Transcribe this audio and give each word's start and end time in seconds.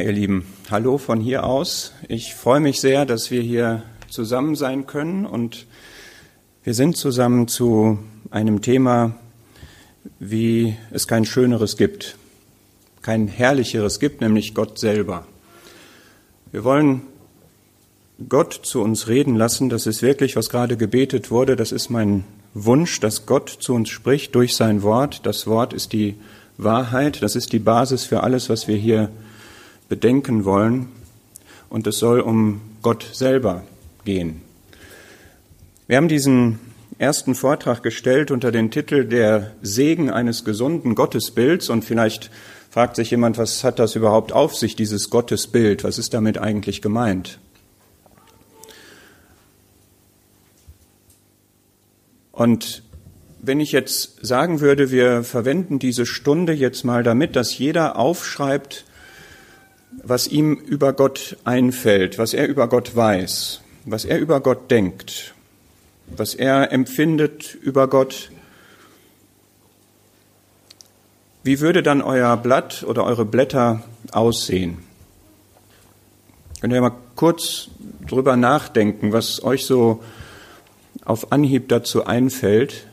Ihr 0.00 0.12
Lieben, 0.12 0.46
hallo 0.70 0.96
von 0.96 1.20
hier 1.20 1.42
aus. 1.42 1.92
Ich 2.06 2.36
freue 2.36 2.60
mich 2.60 2.80
sehr, 2.80 3.04
dass 3.04 3.32
wir 3.32 3.42
hier 3.42 3.82
zusammen 4.08 4.54
sein 4.54 4.86
können 4.86 5.26
und 5.26 5.66
wir 6.62 6.74
sind 6.74 6.96
zusammen 6.96 7.48
zu 7.48 7.98
einem 8.30 8.62
Thema, 8.62 9.16
wie 10.20 10.76
es 10.92 11.08
kein 11.08 11.24
schöneres 11.24 11.76
gibt, 11.76 12.16
kein 13.02 13.26
herrlicheres 13.26 13.98
gibt, 13.98 14.20
nämlich 14.20 14.54
Gott 14.54 14.78
selber. 14.78 15.26
Wir 16.52 16.62
wollen 16.62 17.02
Gott 18.28 18.52
zu 18.62 18.80
uns 18.82 19.08
reden 19.08 19.34
lassen. 19.34 19.68
Das 19.68 19.88
ist 19.88 20.00
wirklich, 20.00 20.36
was 20.36 20.48
gerade 20.48 20.76
gebetet 20.76 21.32
wurde. 21.32 21.56
Das 21.56 21.72
ist 21.72 21.90
mein 21.90 22.22
Wunsch, 22.54 23.00
dass 23.00 23.26
Gott 23.26 23.48
zu 23.48 23.74
uns 23.74 23.88
spricht 23.88 24.36
durch 24.36 24.54
sein 24.54 24.82
Wort. 24.84 25.26
Das 25.26 25.48
Wort 25.48 25.72
ist 25.72 25.92
die 25.92 26.14
Wahrheit. 26.56 27.20
Das 27.20 27.34
ist 27.34 27.52
die 27.52 27.58
Basis 27.58 28.04
für 28.04 28.22
alles, 28.22 28.48
was 28.48 28.68
wir 28.68 28.76
hier 28.76 29.10
bedenken 29.88 30.44
wollen. 30.44 30.88
Und 31.68 31.86
es 31.86 31.98
soll 31.98 32.20
um 32.20 32.60
Gott 32.82 33.08
selber 33.12 33.62
gehen. 34.04 34.42
Wir 35.86 35.96
haben 35.96 36.08
diesen 36.08 36.58
ersten 36.98 37.34
Vortrag 37.34 37.82
gestellt 37.82 38.30
unter 38.30 38.50
den 38.50 38.70
Titel 38.70 39.04
Der 39.04 39.52
Segen 39.62 40.10
eines 40.10 40.44
gesunden 40.44 40.94
Gottesbilds. 40.94 41.70
Und 41.70 41.84
vielleicht 41.84 42.30
fragt 42.70 42.96
sich 42.96 43.10
jemand, 43.10 43.38
was 43.38 43.64
hat 43.64 43.78
das 43.78 43.96
überhaupt 43.96 44.32
auf 44.32 44.54
sich, 44.54 44.76
dieses 44.76 45.10
Gottesbild? 45.10 45.84
Was 45.84 45.98
ist 45.98 46.14
damit 46.14 46.38
eigentlich 46.38 46.82
gemeint? 46.82 47.38
Und 52.32 52.82
wenn 53.40 53.60
ich 53.60 53.72
jetzt 53.72 54.24
sagen 54.24 54.60
würde, 54.60 54.90
wir 54.90 55.24
verwenden 55.24 55.78
diese 55.78 56.06
Stunde 56.06 56.52
jetzt 56.52 56.84
mal 56.84 57.02
damit, 57.02 57.34
dass 57.34 57.56
jeder 57.56 57.96
aufschreibt, 57.98 58.84
was 60.02 60.26
ihm 60.26 60.54
über 60.54 60.92
Gott 60.92 61.36
einfällt, 61.44 62.18
was 62.18 62.34
er 62.34 62.48
über 62.48 62.68
Gott 62.68 62.94
weiß, 62.94 63.60
was 63.84 64.04
er 64.04 64.18
über 64.18 64.40
Gott 64.40 64.70
denkt, 64.70 65.34
was 66.06 66.34
er 66.34 66.72
empfindet 66.72 67.54
über 67.54 67.88
Gott. 67.88 68.30
Wie 71.42 71.60
würde 71.60 71.82
dann 71.82 72.02
euer 72.02 72.36
Blatt 72.36 72.82
oder 72.82 73.04
eure 73.04 73.24
Blätter 73.24 73.82
aussehen? 74.12 74.78
Könnt 76.60 76.72
ihr 76.72 76.80
mal 76.80 76.96
kurz 77.14 77.68
drüber 78.06 78.36
nachdenken, 78.36 79.12
was 79.12 79.42
euch 79.42 79.64
so 79.64 80.02
auf 81.04 81.32
Anhieb 81.32 81.68
dazu 81.68 82.04
einfällt? 82.04 82.86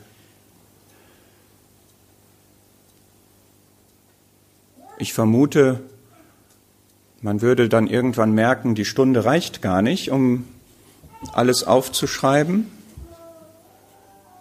Ich 4.97 5.13
vermute, 5.13 5.81
man 7.25 7.41
würde 7.41 7.69
dann 7.69 7.87
irgendwann 7.87 8.33
merken, 8.33 8.75
die 8.75 8.85
Stunde 8.85 9.25
reicht 9.25 9.63
gar 9.63 9.81
nicht, 9.81 10.11
um 10.11 10.45
alles 11.33 11.63
aufzuschreiben. 11.63 12.67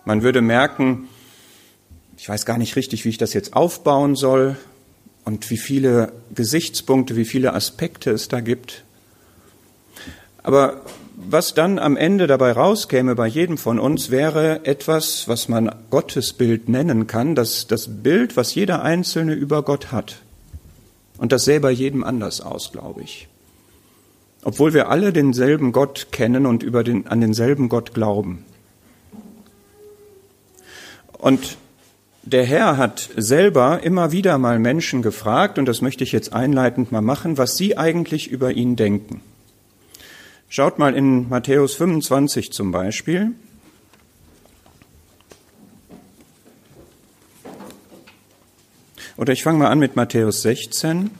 Man 0.05 0.23
würde 0.23 0.43
merken, 0.43 1.09
ich 2.19 2.29
weiß 2.29 2.45
gar 2.45 2.59
nicht 2.59 2.77
richtig, 2.77 3.07
wie 3.07 3.09
ich 3.09 3.17
das 3.17 3.33
jetzt 3.33 3.57
aufbauen 3.57 4.17
soll 4.17 4.59
und 5.25 5.49
wie 5.49 5.57
viele 5.57 6.13
Gesichtspunkte, 6.35 7.17
wie 7.17 7.25
viele 7.25 7.55
Aspekte 7.55 8.11
es 8.11 8.29
da 8.29 8.41
gibt. 8.41 8.85
Aber 10.43 10.83
was 11.17 11.55
dann 11.55 11.79
am 11.79 11.97
Ende 11.97 12.27
dabei 12.27 12.53
rauskäme 12.53 13.15
bei 13.15 13.29
jedem 13.29 13.57
von 13.57 13.79
uns, 13.79 14.11
wäre 14.11 14.67
etwas, 14.67 15.27
was 15.27 15.49
man 15.49 15.75
Gottesbild 15.89 16.69
nennen 16.69 17.07
kann, 17.07 17.35
das, 17.35 17.67
das 17.67 18.03
Bild, 18.03 18.37
was 18.37 18.55
jeder 18.55 18.83
Einzelne 18.83 19.33
über 19.33 19.63
Gott 19.63 19.91
hat. 19.91 20.17
Und 21.19 21.33
das 21.33 21.45
sähe 21.45 21.61
bei 21.61 21.71
jedem 21.71 22.05
anders 22.05 22.41
aus, 22.41 22.73
glaube 22.73 23.03
ich. 23.03 23.29
Obwohl 24.43 24.75
wir 24.75 24.89
alle 24.89 25.13
denselben 25.13 25.73
Gott 25.73 26.09
kennen 26.11 26.45
und 26.47 26.63
über 26.63 26.85
den, 26.85 27.07
an 27.07 27.21
denselben 27.21 27.69
Gott 27.69 27.95
glauben. 27.95 28.45
Und 31.13 31.57
der 32.23 32.45
Herr 32.45 32.77
hat 32.77 33.11
selber 33.17 33.83
immer 33.83 34.13
wieder 34.13 34.39
mal 34.39 34.59
Menschen 34.59 35.03
gefragt, 35.03 35.59
und 35.59 35.67
das 35.67 35.83
möchte 35.83 36.05
ich 36.05 36.13
jetzt 36.13 36.33
einleitend 36.33 36.93
mal 36.93 37.03
machen, 37.03 37.39
was 37.39 37.57
sie 37.57 37.77
eigentlich 37.77 38.31
über 38.31 38.53
ihn 38.53 38.77
denken. 38.77 39.21
Schaut 40.49 40.79
mal 40.79 40.95
in 40.95 41.29
Matthäus 41.29 41.75
25 41.75 42.53
zum 42.53 42.73
Beispiel. 42.73 43.33
Oder 49.17 49.33
ich 49.33 49.45
fange 49.45 49.59
mal 49.59 49.69
an 49.69 49.79
mit 49.79 49.95
Matthäus 49.95 50.43
16. 50.43 51.11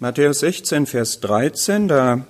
Matthäus 0.00 0.40
16, 0.40 0.86
Vers 0.86 1.20
13, 1.20 1.88
da 1.88 2.24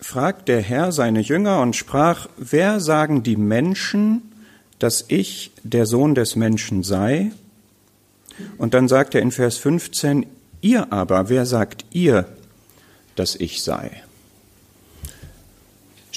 fragt 0.00 0.48
der 0.48 0.60
Herr 0.60 0.92
seine 0.92 1.20
Jünger 1.20 1.60
und 1.60 1.76
sprach, 1.76 2.28
wer 2.36 2.80
sagen 2.80 3.22
die 3.22 3.36
Menschen, 3.36 4.22
dass 4.78 5.04
ich 5.06 5.52
der 5.62 5.86
Sohn 5.86 6.14
des 6.14 6.34
Menschen 6.36 6.82
sei? 6.82 7.30
Und 8.58 8.74
dann 8.74 8.88
sagt 8.88 9.14
er 9.14 9.22
in 9.22 9.30
Vers 9.30 9.56
15, 9.58 10.26
ihr 10.60 10.92
aber, 10.92 11.28
wer 11.28 11.46
sagt 11.46 11.84
ihr, 11.92 12.26
dass 13.14 13.36
ich 13.36 13.62
sei? 13.62 14.02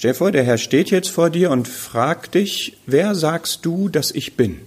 Stell 0.06 0.14
dir 0.14 0.18
vor, 0.20 0.32
der 0.32 0.44
Herr 0.44 0.60
steht 0.60 0.92
jetzt 0.92 1.10
vor 1.10 1.32
dir 1.32 1.50
und 1.50 1.68
fragt 1.68 2.36
dich, 2.36 2.78
wer 2.86 3.16
sagst 3.16 3.66
du, 3.66 3.90
dass 3.90 4.12
ich 4.12 4.38
bin? 4.38 4.60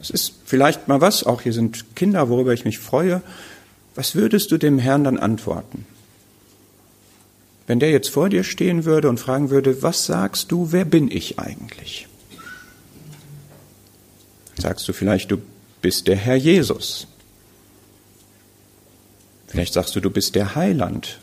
Das 0.00 0.10
ist 0.10 0.34
vielleicht 0.44 0.88
mal 0.88 1.00
was, 1.00 1.22
auch 1.22 1.42
hier 1.42 1.52
sind 1.52 1.94
Kinder, 1.94 2.28
worüber 2.28 2.52
ich 2.52 2.64
mich 2.64 2.80
freue. 2.80 3.22
Was 3.94 4.16
würdest 4.16 4.50
du 4.50 4.58
dem 4.58 4.80
Herrn 4.80 5.04
dann 5.04 5.18
antworten? 5.18 5.86
Wenn 7.68 7.78
der 7.78 7.92
jetzt 7.92 8.08
vor 8.08 8.28
dir 8.28 8.42
stehen 8.42 8.84
würde 8.84 9.08
und 9.08 9.20
fragen 9.20 9.50
würde, 9.50 9.84
was 9.84 10.04
sagst 10.06 10.50
du, 10.50 10.72
wer 10.72 10.84
bin 10.84 11.08
ich 11.08 11.38
eigentlich? 11.38 12.08
Sagst 14.58 14.88
du 14.88 14.92
vielleicht, 14.92 15.30
du 15.30 15.38
bist 15.80 16.08
der 16.08 16.16
Herr 16.16 16.34
Jesus. 16.34 17.06
Vielleicht 19.46 19.74
sagst 19.74 19.94
du, 19.94 20.00
du 20.00 20.10
bist 20.10 20.34
der 20.34 20.56
Heiland 20.56 21.20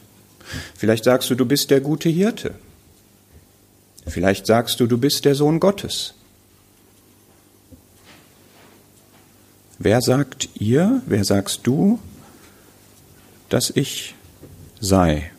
Vielleicht 0.76 1.04
sagst 1.04 1.30
du, 1.30 1.36
du 1.36 1.46
bist 1.46 1.70
der 1.72 1.82
gute 1.82 2.10
Hirte. 2.10 2.56
Vielleicht 4.08 4.46
sagst 4.46 4.80
du, 4.80 4.88
du 4.88 4.98
bist 4.98 5.26
der 5.26 5.36
Sohn 5.36 5.60
Gottes. 5.60 6.14
Wer 9.80 10.02
sagt 10.02 10.50
ihr, 10.56 11.02
wer 11.06 11.24
sagst 11.24 11.62
du, 11.64 12.00
dass 13.50 13.70
ich 13.70 14.16
sei? 14.80 15.32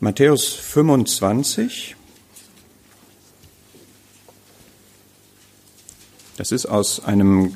Matthäus 0.00 0.54
25. 0.54 1.96
Das 6.36 6.50
ist 6.52 6.66
aus 6.66 7.04
einem 7.04 7.54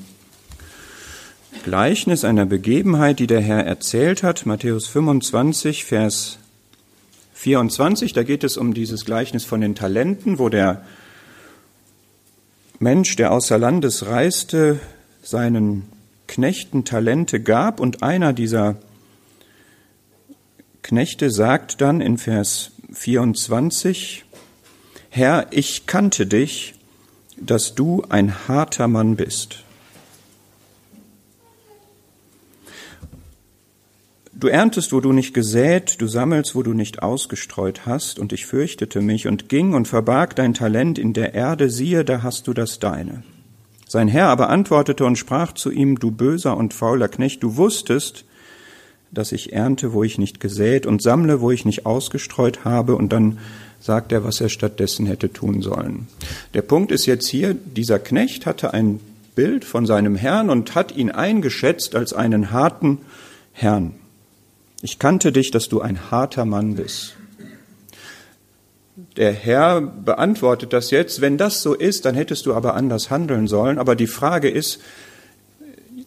Gleichnis 1.63 2.25
einer 2.25 2.47
Begebenheit, 2.47 3.19
die 3.19 3.27
der 3.27 3.41
Herr 3.41 3.65
erzählt 3.65 4.23
hat, 4.23 4.47
Matthäus 4.47 4.87
25, 4.87 5.85
Vers 5.85 6.39
24, 7.35 8.13
da 8.13 8.23
geht 8.23 8.45
es 8.45 8.57
um 8.57 8.75
dieses 8.75 9.05
Gleichnis 9.05 9.45
von 9.45 9.61
den 9.61 9.75
Talenten, 9.75 10.39
wo 10.39 10.49
der 10.49 10.83
Mensch, 12.79 13.17
der 13.17 13.33
außer 13.33 13.59
Landes 13.59 14.07
reiste, 14.07 14.81
seinen 15.23 15.85
Knechten 16.27 16.85
Talente 16.85 17.41
gab. 17.41 17.81
Und 17.81 18.03
einer 18.03 18.33
dieser 18.33 18.77
Knechte 20.83 21.31
sagt 21.31 21.81
dann 21.81 22.01
in 22.01 22.19
Vers 22.19 22.73
24, 22.93 24.25
Herr, 25.11 25.47
ich 25.51 25.87
kannte 25.87 26.27
dich, 26.27 26.75
dass 27.37 27.75
du 27.75 28.05
ein 28.09 28.49
harter 28.49 28.89
Mann 28.89 29.17
bist 29.17 29.65
Du 34.41 34.47
erntest, 34.47 34.93
wo 34.93 35.01
du 35.01 35.13
nicht 35.13 35.35
gesät, 35.35 36.01
du 36.01 36.07
sammelst, 36.07 36.55
wo 36.55 36.63
du 36.63 36.73
nicht 36.73 37.03
ausgestreut 37.03 37.87
hast, 37.87 38.21
und 38.21 38.33
ich 38.33 38.47
fürchtete 38.47 39.01
mich 39.01 39.27
und 39.27 39.49
ging 39.49 39.75
und 39.75 39.89
verbarg 39.89 40.37
dein 40.37 40.55
Talent 40.55 40.97
in 40.97 41.13
der 41.13 41.35
Erde, 41.35 41.69
siehe, 41.71 42.05
da 42.05 42.23
hast 42.23 42.47
du 42.47 42.53
das 42.53 42.79
deine. 42.79 43.25
Sein 43.89 44.07
Herr 44.07 44.29
aber 44.29 44.49
antwortete 44.49 45.05
und 45.05 45.19
sprach 45.19 45.55
zu 45.55 45.73
ihm, 45.73 45.99
du 45.99 46.13
böser 46.13 46.57
und 46.57 46.73
fauler 46.73 47.09
Knecht, 47.09 47.43
du 47.43 47.57
wusstest, 47.57 48.27
dass 49.11 49.33
ich 49.33 49.55
ernte, 49.55 49.93
wo 49.93 50.05
ich 50.05 50.19
nicht 50.19 50.39
gesät 50.39 50.87
und 50.87 51.03
sammle, 51.03 51.41
wo 51.41 51.51
ich 51.51 51.65
nicht 51.65 51.85
ausgestreut 51.85 52.65
habe, 52.65 52.95
und 52.95 53.13
dann 53.13 53.39
sagt 53.81 54.13
er, 54.13 54.23
was 54.23 54.41
er 54.41 54.51
stattdessen 54.51 55.07
hätte 55.07 55.33
tun 55.33 55.63
sollen. 55.63 56.07
Der 56.55 56.63
Punkt 56.63 56.93
ist 56.93 57.07
jetzt 57.07 57.27
hier, 57.27 57.55
dieser 57.55 57.99
Knecht 57.99 58.47
hatte 58.47 58.73
ein 58.73 59.01
Bild 59.35 59.65
von 59.65 59.85
seinem 59.85 60.15
Herrn 60.15 60.49
und 60.49 60.77
hat 60.77 60.95
ihn 60.95 61.11
eingeschätzt 61.11 61.97
als 61.97 62.13
einen 62.13 62.53
harten 62.53 62.99
Herrn. 63.53 63.95
Ich 64.83 64.99
kannte 64.99 65.33
dich, 65.33 65.51
dass 65.51 65.69
du 65.69 65.81
ein 65.81 66.11
harter 66.11 66.45
Mann 66.45 66.77
bist. 66.77 67.15
der 69.17 69.33
Herr 69.33 69.81
beantwortet 69.81 70.73
das 70.73 70.91
jetzt, 70.91 71.21
wenn 71.21 71.39
das 71.39 71.63
so 71.63 71.75
ist, 71.75 72.05
dann 72.05 72.15
hättest 72.15 72.47
du 72.47 72.55
aber 72.55 72.75
anders 72.75 73.11
handeln 73.11 73.49
sollen. 73.49 73.79
Aber 73.79 73.97
die 73.97 74.07
Frage 74.07 74.49
ist, 74.49 74.81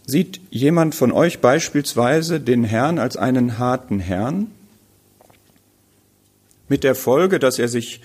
sieht 0.06 0.40
jemand 0.50 0.96
von 0.96 1.12
euch 1.12 1.40
beispielsweise 1.40 2.40
den 2.40 2.64
Herrn 2.64 3.00
als 3.00 3.18
einen 3.18 3.58
harten 3.58 4.00
Herrn? 4.00 4.48
Mit 6.70 6.84
der 6.84 6.96
Folge, 6.96 7.40
dass 7.40 7.60
er 7.60 7.68
sich 7.68 8.02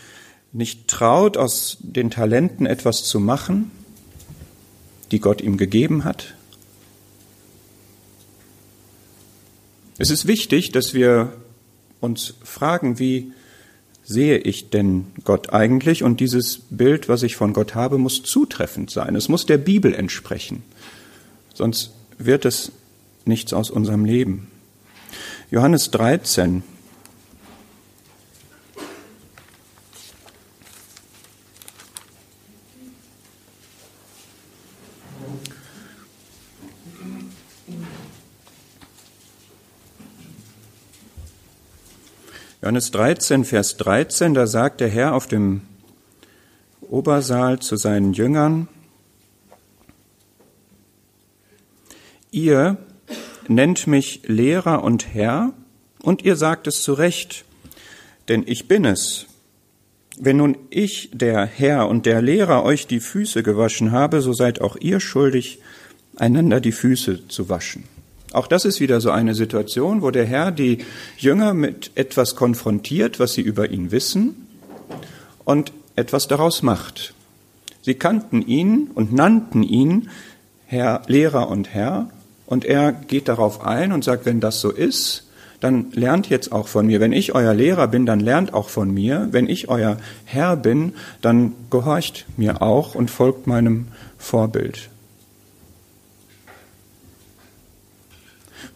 nicht 0.52 0.88
traut, 0.88 1.36
aus 1.36 1.78
den 1.80 2.10
Talenten 2.10 2.66
etwas 2.66 3.04
zu 3.04 3.20
machen, 3.20 3.70
die 5.10 5.20
Gott 5.20 5.40
ihm 5.40 5.56
gegeben 5.56 6.04
hat? 6.04 6.35
Es 9.98 10.10
ist 10.10 10.26
wichtig, 10.26 10.72
dass 10.72 10.92
wir 10.92 11.32
uns 12.00 12.34
fragen, 12.42 12.98
wie 12.98 13.32
sehe 14.04 14.38
ich 14.38 14.70
denn 14.70 15.06
Gott 15.24 15.52
eigentlich? 15.52 16.02
Und 16.02 16.20
dieses 16.20 16.60
Bild, 16.70 17.08
was 17.08 17.22
ich 17.22 17.36
von 17.36 17.52
Gott 17.52 17.74
habe, 17.74 17.98
muss 17.98 18.22
zutreffend 18.22 18.90
sein. 18.90 19.16
Es 19.16 19.28
muss 19.28 19.46
der 19.46 19.58
Bibel 19.58 19.94
entsprechen. 19.94 20.62
Sonst 21.54 21.92
wird 22.18 22.44
es 22.44 22.72
nichts 23.24 23.52
aus 23.52 23.70
unserem 23.70 24.04
Leben. 24.04 24.48
Johannes 25.50 25.90
13. 25.90 26.62
Johannes 42.66 42.90
13, 42.90 43.44
Vers 43.44 43.76
13, 43.76 44.34
da 44.34 44.48
sagt 44.48 44.80
der 44.80 44.88
Herr 44.88 45.14
auf 45.14 45.28
dem 45.28 45.60
Obersaal 46.80 47.60
zu 47.60 47.76
seinen 47.76 48.12
Jüngern, 48.12 48.66
ihr 52.32 52.76
nennt 53.46 53.86
mich 53.86 54.22
Lehrer 54.26 54.82
und 54.82 55.14
Herr, 55.14 55.52
und 56.02 56.24
ihr 56.24 56.34
sagt 56.34 56.66
es 56.66 56.82
zu 56.82 56.94
Recht, 56.94 57.44
denn 58.26 58.42
ich 58.44 58.66
bin 58.66 58.84
es. 58.84 59.26
Wenn 60.18 60.38
nun 60.38 60.58
ich, 60.70 61.10
der 61.12 61.46
Herr 61.46 61.88
und 61.88 62.04
der 62.04 62.20
Lehrer, 62.20 62.64
euch 62.64 62.88
die 62.88 62.98
Füße 62.98 63.44
gewaschen 63.44 63.92
habe, 63.92 64.20
so 64.20 64.32
seid 64.32 64.60
auch 64.60 64.74
ihr 64.74 64.98
schuldig, 64.98 65.60
einander 66.16 66.60
die 66.60 66.72
Füße 66.72 67.28
zu 67.28 67.48
waschen. 67.48 67.84
Auch 68.32 68.46
das 68.46 68.64
ist 68.64 68.80
wieder 68.80 69.00
so 69.00 69.10
eine 69.10 69.34
Situation, 69.34 70.02
wo 70.02 70.10
der 70.10 70.26
Herr 70.26 70.50
die 70.50 70.78
Jünger 71.16 71.54
mit 71.54 71.92
etwas 71.94 72.36
konfrontiert, 72.36 73.20
was 73.20 73.34
sie 73.34 73.42
über 73.42 73.70
ihn 73.70 73.92
wissen 73.92 74.46
und 75.44 75.72
etwas 75.94 76.28
daraus 76.28 76.62
macht. 76.62 77.14
Sie 77.82 77.94
kannten 77.94 78.42
ihn 78.42 78.90
und 78.94 79.12
nannten 79.12 79.62
ihn 79.62 80.10
Herr, 80.66 81.02
Lehrer 81.06 81.48
und 81.48 81.72
Herr, 81.72 82.10
und 82.46 82.64
er 82.64 82.92
geht 82.92 83.28
darauf 83.28 83.64
ein 83.64 83.92
und 83.92 84.04
sagt, 84.04 84.24
wenn 84.24 84.40
das 84.40 84.60
so 84.60 84.70
ist, 84.70 85.24
dann 85.60 85.90
lernt 85.92 86.28
jetzt 86.28 86.52
auch 86.52 86.68
von 86.68 86.86
mir. 86.86 87.00
Wenn 87.00 87.12
ich 87.12 87.34
euer 87.34 87.54
Lehrer 87.54 87.88
bin, 87.88 88.06
dann 88.06 88.20
lernt 88.20 88.54
auch 88.54 88.68
von 88.68 88.92
mir. 88.92 89.28
Wenn 89.32 89.48
ich 89.48 89.68
euer 89.68 89.96
Herr 90.24 90.56
bin, 90.56 90.94
dann 91.22 91.54
gehorcht 91.70 92.26
mir 92.36 92.62
auch 92.62 92.94
und 92.94 93.10
folgt 93.10 93.46
meinem 93.46 93.88
Vorbild. 94.18 94.90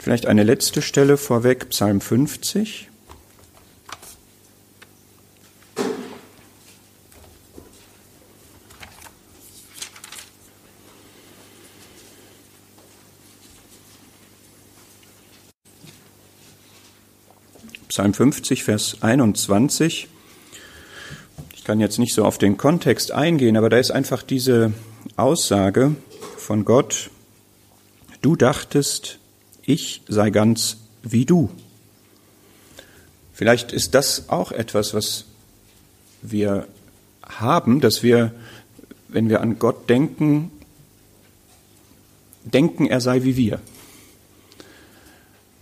Vielleicht 0.01 0.25
eine 0.25 0.45
letzte 0.45 0.81
Stelle 0.81 1.19
vorweg, 1.19 1.69
Psalm 1.69 2.01
50. 2.01 2.89
Psalm 17.89 18.15
50, 18.15 18.65
Vers 18.65 18.97
21. 19.03 20.09
Ich 21.55 21.65
kann 21.65 21.79
jetzt 21.79 21.99
nicht 21.99 22.15
so 22.15 22.25
auf 22.25 22.39
den 22.39 22.57
Kontext 22.57 23.13
eingehen, 23.13 23.59
aber 23.59 23.69
da 23.69 23.77
ist 23.77 23.91
einfach 23.91 24.23
diese 24.23 24.73
Aussage 25.17 25.95
von 26.39 26.65
Gott, 26.65 27.11
du 28.23 28.35
dachtest, 28.35 29.20
ich 29.73 30.03
sei 30.09 30.31
ganz 30.31 30.79
wie 31.03 31.25
du. 31.25 31.51
Vielleicht 33.33 33.73
ist 33.73 33.95
das 33.95 34.29
auch 34.29 34.53
etwas, 34.53 34.93
was 34.93 35.25
wir 36.23 36.67
haben, 37.23 37.81
dass 37.81 38.03
wir, 38.03 38.33
wenn 39.09 39.29
wir 39.29 39.41
an 39.41 39.59
Gott 39.59 39.89
denken, 39.89 40.51
denken, 42.45 42.87
er 42.87 43.01
sei 43.01 43.23
wie 43.23 43.37
wir. 43.37 43.61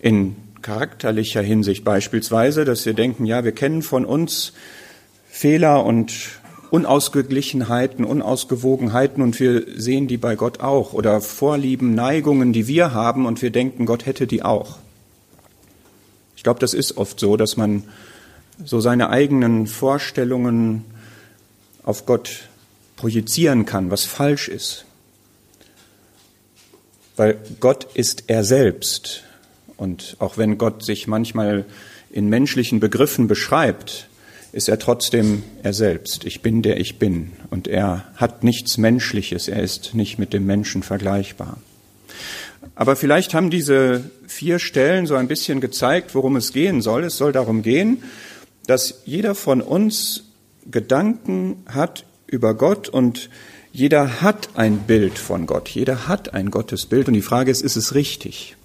In 0.01 0.37
charakterlicher 0.63 1.43
Hinsicht 1.43 1.85
beispielsweise, 1.85 2.65
dass 2.65 2.87
wir 2.87 2.95
denken, 2.95 3.27
ja, 3.27 3.45
wir 3.45 3.53
kennen 3.53 3.83
von 3.83 4.05
uns 4.05 4.53
Fehler 5.29 5.85
und 5.85 6.38
Unausgeglichenheiten, 6.71 8.05
Unausgewogenheiten 8.05 9.23
und 9.23 9.39
wir 9.41 9.65
sehen 9.77 10.09
die 10.09 10.17
bei 10.17 10.37
Gott 10.37 10.61
auch 10.61 10.93
oder 10.93 11.21
Vorlieben, 11.21 11.95
Neigungen, 11.95 12.53
die 12.53 12.67
wir 12.67 12.93
haben 12.93 13.27
und 13.27 13.43
wir 13.43 13.51
denken, 13.51 13.87
Gott 13.87 14.07
hätte 14.07 14.27
die 14.27 14.43
auch. 14.43 14.79
Ich 16.37 16.43
glaube, 16.43 16.61
das 16.61 16.75
ist 16.75 16.97
oft 16.97 17.19
so, 17.19 17.37
dass 17.37 17.57
man 17.57 17.85
so 18.65 18.81
seine 18.81 19.11
eigenen 19.11 19.67
Vorstellungen 19.67 20.85
auf 21.83 22.07
Gott 22.07 22.49
projizieren 22.97 23.65
kann, 23.65 23.91
was 23.91 24.05
falsch 24.05 24.49
ist. 24.49 24.85
Weil 27.17 27.39
Gott 27.61 27.87
ist 27.95 28.25
er 28.27 28.45
selbst. 28.45 29.25
Und 29.77 30.17
auch 30.19 30.37
wenn 30.37 30.59
Gott 30.59 30.85
sich 30.85 31.07
manchmal 31.07 31.65
in 32.11 32.29
menschlichen 32.29 32.81
Begriffen 32.81 33.29
beschreibt, 33.29 34.08
ist 34.53 34.69
er 34.69 34.79
trotzdem 34.79 35.43
er 35.63 35.73
selbst. 35.73 36.25
Ich 36.25 36.41
bin 36.41 36.63
der 36.63 36.79
ich 36.81 36.99
bin. 36.99 37.33
Und 37.51 37.69
er 37.69 38.05
hat 38.17 38.45
nichts 38.45 38.79
Menschliches. 38.79 39.49
Er 39.49 39.63
ist 39.63 39.95
nicht 39.95 40.19
mit 40.19 40.33
dem 40.33 40.47
Menschen 40.47 40.83
vergleichbar. 40.83 41.59
Aber 42.75 42.97
vielleicht 42.97 43.35
haben 43.35 43.51
diese 43.51 44.11
vier 44.27 44.59
Stellen 44.59 45.07
so 45.07 45.15
ein 45.17 45.29
bisschen 45.29 45.61
gezeigt, 45.61 46.15
worum 46.15 46.37
es 46.37 46.53
gehen 46.53 46.81
soll. 46.81 47.05
Es 47.05 47.17
soll 47.17 47.33
darum 47.33 47.63
gehen, 47.63 48.03
dass 48.67 49.03
jeder 49.05 49.35
von 49.35 49.61
uns 49.61 50.25
Gedanken 50.71 51.63
hat 51.67 52.05
über 52.27 52.55
Gott 52.55 52.89
und 52.89 53.31
jeder 53.73 54.21
hat 54.23 54.51
ein 54.55 54.81
Bild 54.81 55.19
von 55.19 55.47
Gott. 55.47 55.69
Jeder 55.69 56.09
hat 56.09 56.35
ein 56.35 56.51
Gottesbild. 56.51 57.09
Und 57.09 57.15
die 57.15 57.23
Frage 57.23 57.51
ist, 57.51 57.63
ist 57.63 57.77
es 57.77 57.95
richtig? 57.95 58.57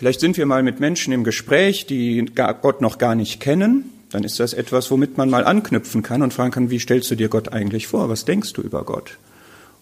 Vielleicht 0.00 0.20
sind 0.20 0.38
wir 0.38 0.46
mal 0.46 0.62
mit 0.62 0.80
Menschen 0.80 1.12
im 1.12 1.24
Gespräch, 1.24 1.84
die 1.84 2.24
Gott 2.34 2.80
noch 2.80 2.96
gar 2.96 3.14
nicht 3.14 3.38
kennen. 3.38 3.84
Dann 4.08 4.24
ist 4.24 4.40
das 4.40 4.54
etwas, 4.54 4.90
womit 4.90 5.18
man 5.18 5.28
mal 5.28 5.44
anknüpfen 5.44 6.02
kann 6.02 6.22
und 6.22 6.32
fragen 6.32 6.52
kann, 6.52 6.70
wie 6.70 6.78
stellst 6.78 7.10
du 7.10 7.16
dir 7.16 7.28
Gott 7.28 7.52
eigentlich 7.52 7.86
vor? 7.86 8.08
Was 8.08 8.24
denkst 8.24 8.54
du 8.54 8.62
über 8.62 8.84
Gott? 8.84 9.18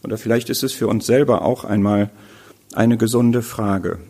Oder 0.02 0.18
vielleicht 0.18 0.50
ist 0.50 0.64
es 0.64 0.72
für 0.72 0.88
uns 0.88 1.06
selber 1.06 1.42
auch 1.42 1.62
einmal 1.62 2.10
eine 2.74 2.96
gesunde 2.96 3.42
Frage. 3.42 4.00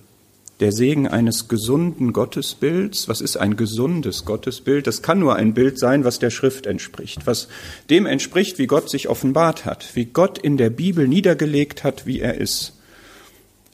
Der 0.60 0.72
Segen 0.72 1.08
eines 1.08 1.46
gesunden 1.46 2.14
Gottesbilds, 2.14 3.06
was 3.08 3.20
ist 3.20 3.36
ein 3.36 3.58
gesundes 3.58 4.24
Gottesbild? 4.24 4.86
Das 4.86 5.02
kann 5.02 5.18
nur 5.18 5.36
ein 5.36 5.52
Bild 5.52 5.78
sein, 5.78 6.04
was 6.04 6.18
der 6.18 6.30
Schrift 6.30 6.64
entspricht, 6.64 7.26
was 7.26 7.48
dem 7.90 8.06
entspricht, 8.06 8.58
wie 8.58 8.66
Gott 8.66 8.88
sich 8.88 9.10
offenbart 9.10 9.66
hat, 9.66 9.94
wie 9.94 10.06
Gott 10.06 10.38
in 10.38 10.56
der 10.56 10.70
Bibel 10.70 11.06
niedergelegt 11.06 11.84
hat, 11.84 12.06
wie 12.06 12.20
er 12.20 12.36
ist. 12.36 12.77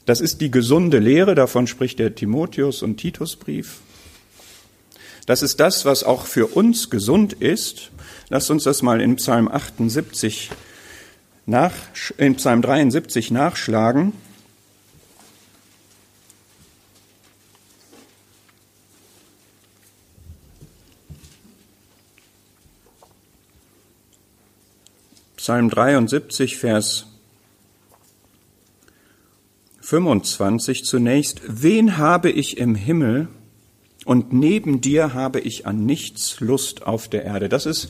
Das 0.05 0.21
ist 0.21 0.39
die 0.39 0.51
gesunde 0.51 0.99
Lehre, 0.99 1.33
davon 1.33 1.65
spricht 1.65 1.97
der 1.97 2.13
Timotheus 2.13 2.83
und 2.83 2.97
Titusbrief. 2.97 3.79
Das 5.25 5.41
ist 5.41 5.59
das, 5.59 5.85
was 5.85 6.03
auch 6.03 6.27
für 6.27 6.45
uns 6.45 6.91
gesund 6.91 7.33
ist. 7.33 7.89
Lasst 8.29 8.51
uns 8.51 8.63
das 8.63 8.83
mal 8.83 9.01
in 9.01 9.15
Psalm 9.15 9.47
78 9.47 10.51
nach, 11.47 11.73
in 12.17 12.35
Psalm 12.35 12.61
73 12.61 13.31
nachschlagen. 13.31 14.13
Psalm 25.37 25.69
73, 25.69 26.57
Vers 26.57 27.07
25 29.85 30.83
zunächst, 30.83 31.41
wen 31.47 31.97
habe 31.97 32.31
ich 32.31 32.57
im 32.57 32.73
Himmel 32.73 33.27
und 34.03 34.33
neben 34.33 34.81
dir 34.81 35.13
habe 35.13 35.39
ich 35.39 35.67
an 35.67 35.85
nichts 35.85 36.39
Lust 36.39 36.87
auf 36.87 37.07
der 37.07 37.23
Erde. 37.23 37.49
Das 37.49 37.67
ist 37.67 37.89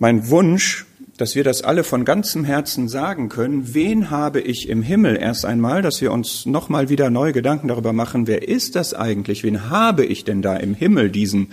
mein 0.00 0.28
Wunsch, 0.28 0.86
dass 1.16 1.36
wir 1.36 1.44
das 1.44 1.62
alle 1.62 1.84
von 1.84 2.04
ganzem 2.04 2.44
Herzen 2.44 2.88
sagen 2.88 3.28
können. 3.28 3.74
Wen 3.74 4.10
habe 4.10 4.40
ich 4.40 4.68
im 4.68 4.82
Himmel 4.82 5.16
erst 5.16 5.44
einmal, 5.44 5.82
dass 5.82 6.00
wir 6.00 6.10
uns 6.10 6.46
nochmal 6.46 6.88
wieder 6.88 7.10
neue 7.10 7.32
Gedanken 7.32 7.68
darüber 7.68 7.92
machen, 7.92 8.26
wer 8.26 8.48
ist 8.48 8.74
das 8.74 8.92
eigentlich? 8.92 9.44
Wen 9.44 9.70
habe 9.70 10.04
ich 10.04 10.24
denn 10.24 10.42
da 10.42 10.56
im 10.56 10.74
Himmel, 10.74 11.10
diesen, 11.10 11.52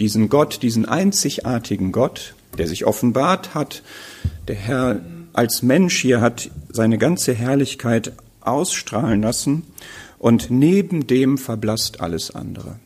diesen 0.00 0.28
Gott, 0.28 0.62
diesen 0.62 0.84
einzigartigen 0.84 1.92
Gott, 1.92 2.34
der 2.58 2.66
sich 2.66 2.84
offenbart 2.86 3.54
hat, 3.54 3.84
der 4.48 4.56
Herr 4.56 5.00
als 5.32 5.62
Mensch 5.62 5.96
hier 6.00 6.20
hat 6.20 6.50
seine 6.72 6.98
ganze 6.98 7.34
Herrlichkeit 7.34 8.12
ausstrahlen 8.40 9.22
lassen 9.22 9.64
und 10.18 10.50
neben 10.50 11.06
dem 11.06 11.38
verblasst 11.38 12.00
alles 12.00 12.30
andere. 12.34 12.78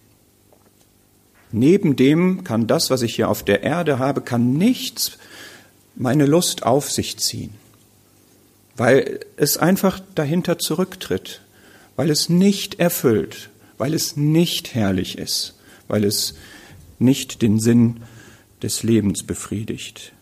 Neben 1.53 1.95
dem 1.95 2.43
kann 2.43 2.67
das, 2.67 2.91
was 2.91 3.03
ich 3.03 3.15
hier 3.15 3.29
auf 3.29 3.45
der 3.45 3.63
Erde 3.63 3.99
habe, 3.99 4.23
kann 4.23 4.55
nichts 4.55 5.19
meine 5.95 6.27
Lust 6.27 6.65
auf 6.65 6.91
sich 6.91 7.19
ziehen, 7.19 7.51
weil 8.77 9.21
es 9.37 9.57
einfach 9.57 10.01
dahinter 10.15 10.59
zurücktritt, 10.59 11.43
weil 11.97 12.11
es 12.11 12.29
nicht 12.29 12.81
erfüllt, 12.81 13.51
weil 13.79 13.95
es 13.95 14.17
nicht 14.17 14.75
herrlich 14.75 15.19
ist, 15.19 15.55
weil 15.87 16.05
es 16.05 16.35
nicht 16.99 17.43
den 17.43 17.61
Sinn 17.61 18.03
des 18.63 18.83
Lebens 18.83 19.23
befriedigt. 19.23 20.14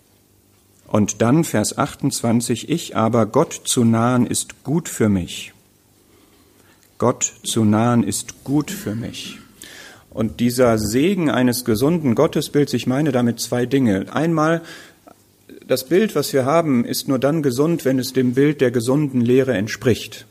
Und 0.92 1.22
dann 1.22 1.42
Vers 1.42 1.78
28, 1.78 2.68
ich 2.68 2.96
aber 2.96 3.24
Gott 3.24 3.62
zu 3.64 3.82
nahen 3.82 4.26
ist 4.26 4.62
gut 4.62 4.90
für 4.90 5.08
mich. 5.08 5.54
Gott 6.98 7.32
zu 7.44 7.64
nahen 7.64 8.04
ist 8.04 8.44
gut 8.44 8.70
für 8.70 8.94
mich. 8.94 9.38
Und 10.10 10.38
dieser 10.38 10.76
Segen 10.76 11.30
eines 11.30 11.64
gesunden 11.64 12.14
Gottesbilds, 12.14 12.74
ich 12.74 12.86
meine 12.86 13.10
damit 13.10 13.40
zwei 13.40 13.64
Dinge. 13.64 14.14
Einmal, 14.14 14.60
das 15.66 15.88
Bild, 15.88 16.14
was 16.14 16.34
wir 16.34 16.44
haben, 16.44 16.84
ist 16.84 17.08
nur 17.08 17.18
dann 17.18 17.42
gesund, 17.42 17.86
wenn 17.86 17.98
es 17.98 18.12
dem 18.12 18.34
Bild 18.34 18.60
der 18.60 18.70
gesunden 18.70 19.22
Lehre 19.22 19.54
entspricht. 19.54 20.26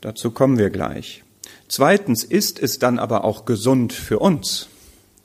Dazu 0.00 0.30
kommen 0.30 0.56
wir 0.56 0.70
gleich. 0.70 1.22
Zweitens 1.68 2.24
ist 2.24 2.58
es 2.58 2.78
dann 2.78 2.98
aber 2.98 3.24
auch 3.24 3.44
gesund 3.44 3.92
für 3.92 4.20
uns. 4.20 4.70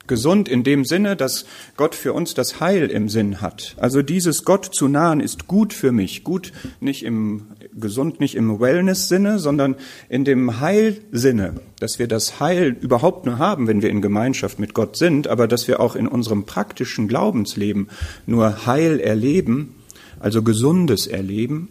Gesund 0.06 0.48
in 0.48 0.64
dem 0.64 0.84
Sinne, 0.84 1.16
dass 1.16 1.44
Gott 1.76 1.94
für 1.94 2.12
uns 2.12 2.34
das 2.34 2.60
Heil 2.60 2.90
im 2.90 3.08
Sinn 3.08 3.40
hat. 3.40 3.76
Also 3.78 4.02
dieses 4.02 4.44
Gott 4.44 4.70
zu 4.72 4.88
nahen 4.88 5.20
ist 5.20 5.46
gut 5.46 5.72
für 5.72 5.92
mich. 5.92 6.24
Gut 6.24 6.52
nicht 6.80 7.04
im, 7.04 7.46
gesund 7.78 8.18
nicht 8.18 8.34
im 8.34 8.60
Wellness-Sinne, 8.60 9.38
sondern 9.38 9.76
in 10.08 10.24
dem 10.24 10.60
Heil-Sinne, 10.60 11.54
dass 11.78 11.98
wir 11.98 12.08
das 12.08 12.40
Heil 12.40 12.76
überhaupt 12.80 13.26
nur 13.26 13.38
haben, 13.38 13.68
wenn 13.68 13.82
wir 13.82 13.90
in 13.90 14.02
Gemeinschaft 14.02 14.58
mit 14.58 14.74
Gott 14.74 14.96
sind, 14.96 15.28
aber 15.28 15.46
dass 15.46 15.68
wir 15.68 15.80
auch 15.80 15.94
in 15.94 16.08
unserem 16.08 16.44
praktischen 16.44 17.06
Glaubensleben 17.06 17.88
nur 18.26 18.66
Heil 18.66 18.98
erleben, 18.98 19.76
also 20.18 20.42
Gesundes 20.42 21.06
erleben, 21.06 21.68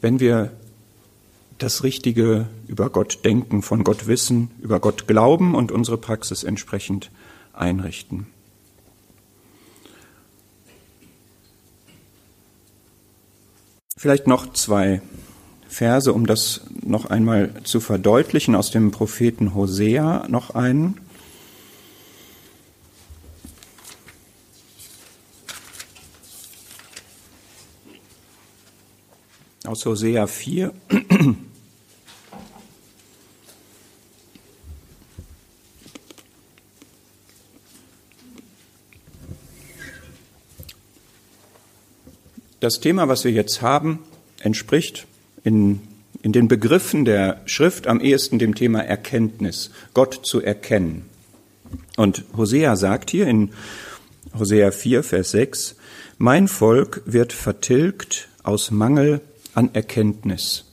wenn 0.00 0.20
wir 0.20 0.50
das 1.62 1.84
Richtige 1.84 2.48
über 2.66 2.90
Gott 2.90 3.24
denken, 3.24 3.62
von 3.62 3.84
Gott 3.84 4.06
wissen, 4.06 4.50
über 4.60 4.80
Gott 4.80 5.06
glauben 5.06 5.54
und 5.54 5.70
unsere 5.70 5.98
Praxis 5.98 6.42
entsprechend 6.42 7.10
einrichten. 7.52 8.26
Vielleicht 13.96 14.26
noch 14.26 14.54
zwei 14.54 15.02
Verse, 15.68 16.12
um 16.12 16.26
das 16.26 16.62
noch 16.82 17.04
einmal 17.06 17.52
zu 17.64 17.80
verdeutlichen, 17.80 18.54
aus 18.54 18.70
dem 18.70 18.90
Propheten 18.90 19.54
Hosea 19.54 20.26
noch 20.28 20.54
einen. 20.54 20.98
Aus 29.66 29.84
Hosea 29.84 30.26
4. 30.26 30.72
Das 42.60 42.78
Thema, 42.78 43.08
was 43.08 43.24
wir 43.24 43.32
jetzt 43.32 43.62
haben, 43.62 44.00
entspricht 44.38 45.06
in, 45.44 45.80
in 46.22 46.32
den 46.32 46.46
Begriffen 46.46 47.06
der 47.06 47.40
Schrift 47.46 47.86
am 47.86 48.02
ehesten 48.02 48.38
dem 48.38 48.54
Thema 48.54 48.80
Erkenntnis, 48.80 49.70
Gott 49.94 50.20
zu 50.24 50.42
erkennen. 50.42 51.06
Und 51.96 52.24
Hosea 52.36 52.76
sagt 52.76 53.10
hier 53.10 53.26
in 53.26 53.52
Hosea 54.38 54.72
4, 54.72 55.02
Vers 55.02 55.30
6, 55.30 55.76
Mein 56.18 56.48
Volk 56.48 57.02
wird 57.06 57.32
vertilgt 57.32 58.28
aus 58.42 58.70
Mangel 58.70 59.22
an 59.54 59.70
Erkenntnis. 59.72 60.66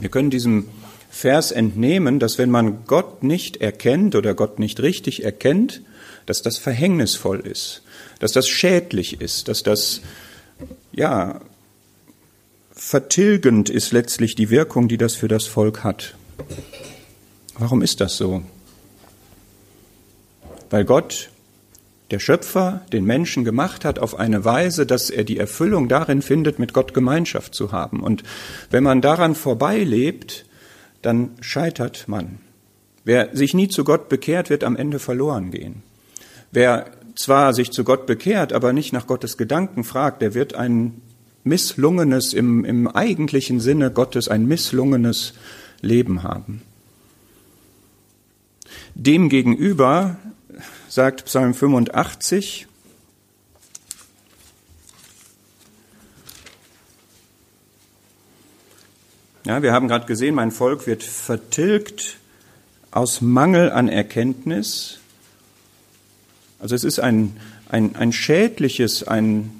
Wir 0.00 0.08
können 0.08 0.30
diesem 0.30 0.68
Vers 1.10 1.52
entnehmen, 1.52 2.18
dass 2.18 2.38
wenn 2.38 2.50
man 2.50 2.84
Gott 2.86 3.22
nicht 3.22 3.58
erkennt 3.58 4.14
oder 4.14 4.32
Gott 4.32 4.58
nicht 4.58 4.80
richtig 4.80 5.22
erkennt, 5.22 5.82
dass 6.24 6.40
das 6.40 6.56
verhängnisvoll 6.56 7.40
ist, 7.40 7.82
dass 8.20 8.32
das 8.32 8.48
schädlich 8.48 9.20
ist, 9.20 9.48
dass 9.48 9.62
das 9.62 10.00
ja, 10.96 11.40
vertilgend 12.72 13.68
ist 13.70 13.92
letztlich 13.92 14.34
die 14.34 14.50
Wirkung, 14.50 14.88
die 14.88 14.96
das 14.96 15.14
für 15.14 15.28
das 15.28 15.46
Volk 15.46 15.84
hat. 15.84 16.16
Warum 17.58 17.82
ist 17.82 18.00
das 18.00 18.16
so? 18.16 18.42
Weil 20.70 20.84
Gott, 20.84 21.30
der 22.10 22.18
Schöpfer, 22.18 22.84
den 22.92 23.04
Menschen 23.04 23.44
gemacht 23.44 23.84
hat 23.84 23.98
auf 23.98 24.18
eine 24.18 24.44
Weise, 24.44 24.86
dass 24.86 25.10
er 25.10 25.24
die 25.24 25.38
Erfüllung 25.38 25.88
darin 25.88 26.22
findet, 26.22 26.58
mit 26.58 26.72
Gott 26.72 26.92
Gemeinschaft 26.92 27.54
zu 27.54 27.72
haben. 27.72 28.02
Und 28.02 28.24
wenn 28.70 28.82
man 28.82 29.00
daran 29.00 29.34
vorbeilebt, 29.34 30.46
dann 31.02 31.30
scheitert 31.40 32.08
man. 32.08 32.38
Wer 33.04 33.36
sich 33.36 33.54
nie 33.54 33.68
zu 33.68 33.84
Gott 33.84 34.08
bekehrt, 34.08 34.50
wird 34.50 34.64
am 34.64 34.76
Ende 34.76 34.98
verloren 34.98 35.50
gehen. 35.50 35.82
Wer 36.50 36.90
zwar 37.16 37.52
sich 37.54 37.72
zu 37.72 37.82
Gott 37.82 38.06
bekehrt, 38.06 38.52
aber 38.52 38.72
nicht 38.72 38.92
nach 38.92 39.06
Gottes 39.06 39.36
Gedanken 39.36 39.82
fragt, 39.82 40.22
der 40.22 40.34
wird 40.34 40.54
ein 40.54 41.00
misslungenes, 41.42 42.32
im, 42.32 42.64
im 42.64 42.86
eigentlichen 42.86 43.58
Sinne 43.58 43.90
Gottes, 43.90 44.28
ein 44.28 44.46
misslungenes 44.46 45.34
Leben 45.80 46.22
haben. 46.22 46.62
Demgegenüber 48.94 50.16
sagt 50.88 51.24
Psalm 51.24 51.54
85, 51.54 52.66
Ja, 59.46 59.62
wir 59.62 59.72
haben 59.72 59.86
gerade 59.86 60.06
gesehen, 60.06 60.34
mein 60.34 60.50
Volk 60.50 60.88
wird 60.88 61.04
vertilgt 61.04 62.18
aus 62.90 63.20
Mangel 63.20 63.70
an 63.70 63.88
Erkenntnis. 63.88 64.98
Also 66.58 66.74
es 66.74 66.84
ist 66.84 66.98
ein, 66.98 67.36
ein, 67.68 67.96
ein 67.96 68.12
schädliches, 68.12 69.02
ein 69.06 69.50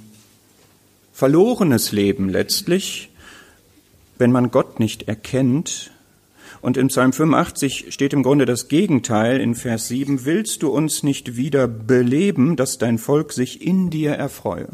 verlorenes 1.13 1.93
Leben 1.93 2.29
letztlich, 2.29 3.11
wenn 4.19 4.33
man 4.33 4.51
Gott 4.51 4.81
nicht 4.81 5.09
erkennt. 5.09 5.91
Und 6.63 6.77
in 6.77 6.89
Psalm 6.89 7.13
85 7.13 7.93
steht 7.93 8.13
im 8.13 8.23
Grunde 8.23 8.45
das 8.45 8.69
Gegenteil 8.69 9.41
in 9.41 9.55
Vers 9.55 9.89
7, 9.89 10.25
willst 10.25 10.63
du 10.63 10.69
uns 10.69 11.03
nicht 11.03 11.37
wieder 11.37 11.69
beleben, 11.69 12.57
dass 12.57 12.79
dein 12.79 12.99
Volk 12.99 13.33
sich 13.33 13.65
in 13.65 13.91
dir 13.91 14.13
erfreue? 14.13 14.69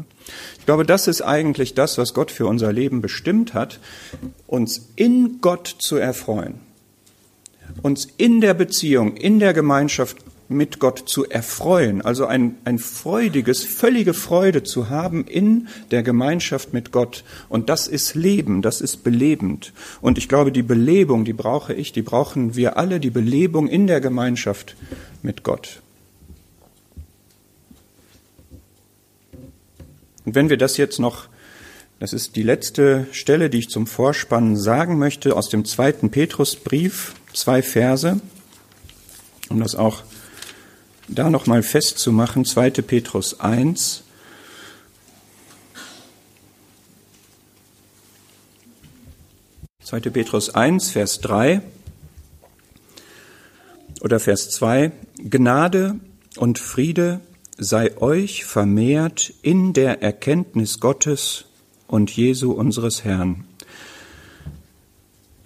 Ich 0.57 0.65
glaube, 0.65 0.85
das 0.85 1.07
ist 1.07 1.21
eigentlich 1.21 1.75
das, 1.75 1.97
was 1.97 2.13
Gott 2.13 2.31
für 2.31 2.47
unser 2.47 2.71
Leben 2.71 3.01
bestimmt 3.01 3.53
hat, 3.53 3.79
uns 4.47 4.89
in 4.95 5.39
Gott 5.41 5.75
zu 5.79 5.97
erfreuen, 5.97 6.55
uns 7.81 8.07
in 8.17 8.41
der 8.41 8.53
Beziehung, 8.53 9.15
in 9.15 9.39
der 9.39 9.53
Gemeinschaft 9.53 10.17
mit 10.53 10.79
Gott 10.79 11.03
zu 11.05 11.27
erfreuen, 11.27 12.01
also 12.01 12.25
ein, 12.25 12.55
ein 12.65 12.79
freudiges, 12.79 13.63
völlige 13.63 14.13
Freude 14.13 14.63
zu 14.63 14.89
haben 14.89 15.25
in 15.25 15.67
der 15.91 16.03
Gemeinschaft 16.03 16.73
mit 16.73 16.91
Gott. 16.91 17.23
Und 17.49 17.69
das 17.69 17.87
ist 17.87 18.15
Leben, 18.15 18.61
das 18.61 18.81
ist 18.81 19.03
belebend. 19.03 19.73
Und 20.01 20.17
ich 20.17 20.29
glaube, 20.29 20.51
die 20.51 20.63
Belebung, 20.63 21.25
die 21.25 21.33
brauche 21.33 21.73
ich, 21.73 21.91
die 21.91 22.01
brauchen 22.01 22.55
wir 22.55 22.77
alle, 22.77 22.99
die 22.99 23.09
Belebung 23.09 23.67
in 23.67 23.87
der 23.87 24.01
Gemeinschaft 24.01 24.75
mit 25.21 25.43
Gott. 25.43 25.81
Und 30.25 30.35
wenn 30.35 30.49
wir 30.49 30.57
das 30.57 30.77
jetzt 30.77 30.99
noch, 30.99 31.27
das 31.99 32.13
ist 32.13 32.35
die 32.35 32.43
letzte 32.43 33.07
Stelle, 33.11 33.49
die 33.49 33.59
ich 33.59 33.69
zum 33.69 33.87
Vorspannen 33.87 34.57
sagen 34.57 34.97
möchte, 34.97 35.35
aus 35.35 35.49
dem 35.49 35.65
zweiten 35.65 36.11
Petrusbrief, 36.11 37.15
zwei 37.33 37.61
Verse, 37.61 38.19
um 39.49 39.59
das 39.59 39.75
auch 39.75 40.03
da 41.07 41.29
nochmal 41.29 41.63
festzumachen, 41.63 42.45
2. 42.45 42.71
Petrus 42.81 43.39
1, 43.39 44.03
Zweite 49.83 50.11
Petrus 50.11 50.49
1, 50.49 50.91
Vers 50.91 51.19
3 51.19 51.61
oder 54.01 54.19
Vers 54.19 54.49
2. 54.49 54.91
Gnade 55.17 55.99
und 56.37 56.57
Friede 56.57 57.19
sei 57.57 57.95
euch 57.97 58.45
vermehrt 58.45 59.33
in 59.41 59.73
der 59.73 60.01
Erkenntnis 60.01 60.79
Gottes 60.79 61.45
und 61.85 62.15
Jesu 62.15 62.53
unseres 62.53 63.03
Herrn 63.03 63.45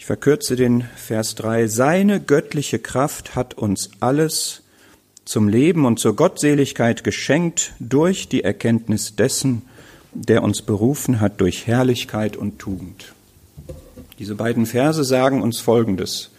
verkürze 0.07 0.55
den 0.55 0.85
Vers 0.95 1.35
3. 1.35 1.67
Seine 1.67 2.21
göttliche 2.21 2.79
Kraft 2.79 3.35
hat 3.35 3.55
uns 3.55 3.89
alles 3.99 4.61
zum 5.27 5.49
Leben 5.49 5.85
und 5.85 5.99
zur 5.99 6.15
Gottseligkeit 6.15 7.03
geschenkt 7.03 7.73
durch 7.79 8.29
die 8.29 8.45
Erkenntnis 8.45 9.17
dessen, 9.17 9.63
der 10.13 10.41
uns 10.41 10.61
berufen 10.61 11.19
hat 11.19 11.41
durch 11.41 11.67
Herrlichkeit 11.67 12.37
und 12.37 12.59
Tugend. 12.59 13.13
Diese 14.19 14.35
beiden 14.35 14.65
Verse 14.65 15.03
sagen 15.03 15.41
uns 15.41 15.59
Folgendes. 15.59 16.31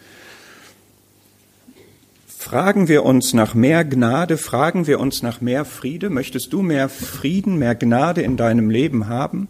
Fragen 2.27 2.87
wir 2.87 3.05
uns 3.05 3.33
nach 3.33 3.53
mehr 3.53 3.85
Gnade, 3.85 4.37
fragen 4.37 4.87
wir 4.87 4.99
uns 4.99 5.21
nach 5.21 5.39
mehr 5.39 5.65
Friede? 5.65 6.09
Möchtest 6.09 6.51
du 6.51 6.63
mehr 6.63 6.89
Frieden, 6.89 7.59
mehr 7.59 7.75
Gnade 7.75 8.23
in 8.23 8.37
deinem 8.37 8.71
Leben 8.71 9.07
haben? 9.07 9.47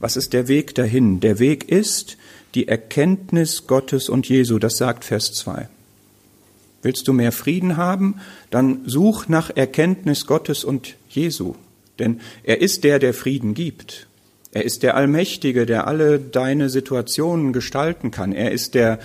Was 0.00 0.16
ist 0.16 0.34
der 0.34 0.48
Weg 0.48 0.74
dahin? 0.74 1.20
Der 1.20 1.38
Weg 1.38 1.70
ist 1.70 2.18
die 2.54 2.68
Erkenntnis 2.68 3.66
Gottes 3.66 4.10
und 4.10 4.28
Jesu, 4.28 4.58
das 4.58 4.76
sagt 4.76 5.06
Vers 5.06 5.32
2. 5.32 5.68
Willst 6.82 7.06
du 7.08 7.12
mehr 7.12 7.32
Frieden 7.32 7.76
haben, 7.76 8.16
dann 8.50 8.80
such 8.86 9.28
nach 9.28 9.50
Erkenntnis 9.54 10.26
Gottes 10.26 10.64
und 10.64 10.96
Jesu, 11.08 11.54
denn 11.98 12.20
er 12.42 12.60
ist 12.60 12.84
der, 12.84 12.98
der 12.98 13.14
Frieden 13.14 13.54
gibt. 13.54 14.08
Er 14.52 14.64
ist 14.64 14.82
der 14.82 14.96
Allmächtige, 14.96 15.64
der 15.64 15.86
alle 15.86 16.18
deine 16.18 16.68
Situationen 16.68 17.52
gestalten 17.52 18.10
kann. 18.10 18.32
Er 18.32 18.52
ist 18.52 18.74
der 18.74 18.98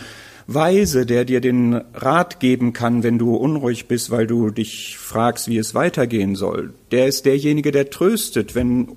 Weise, 0.48 1.05
der 1.05 1.24
dir 1.24 1.41
den 1.41 1.74
Rat 1.93 2.39
geben 2.39 2.74
kann, 2.74 3.03
wenn 3.03 3.17
du 3.17 3.36
unruhig 3.36 3.88
bist, 3.88 4.12
weil 4.12 4.27
du 4.27 4.50
dich 4.50 4.98
fragst, 4.98 5.48
wie 5.48 5.57
es 5.57 5.74
weitergehen 5.74 6.36
soll. 6.36 6.74
Der 6.91 7.07
ist 7.07 7.25
derjenige, 7.25 7.72
der 7.72 7.89
tröstet, 7.89 8.55
wenn 8.55 8.89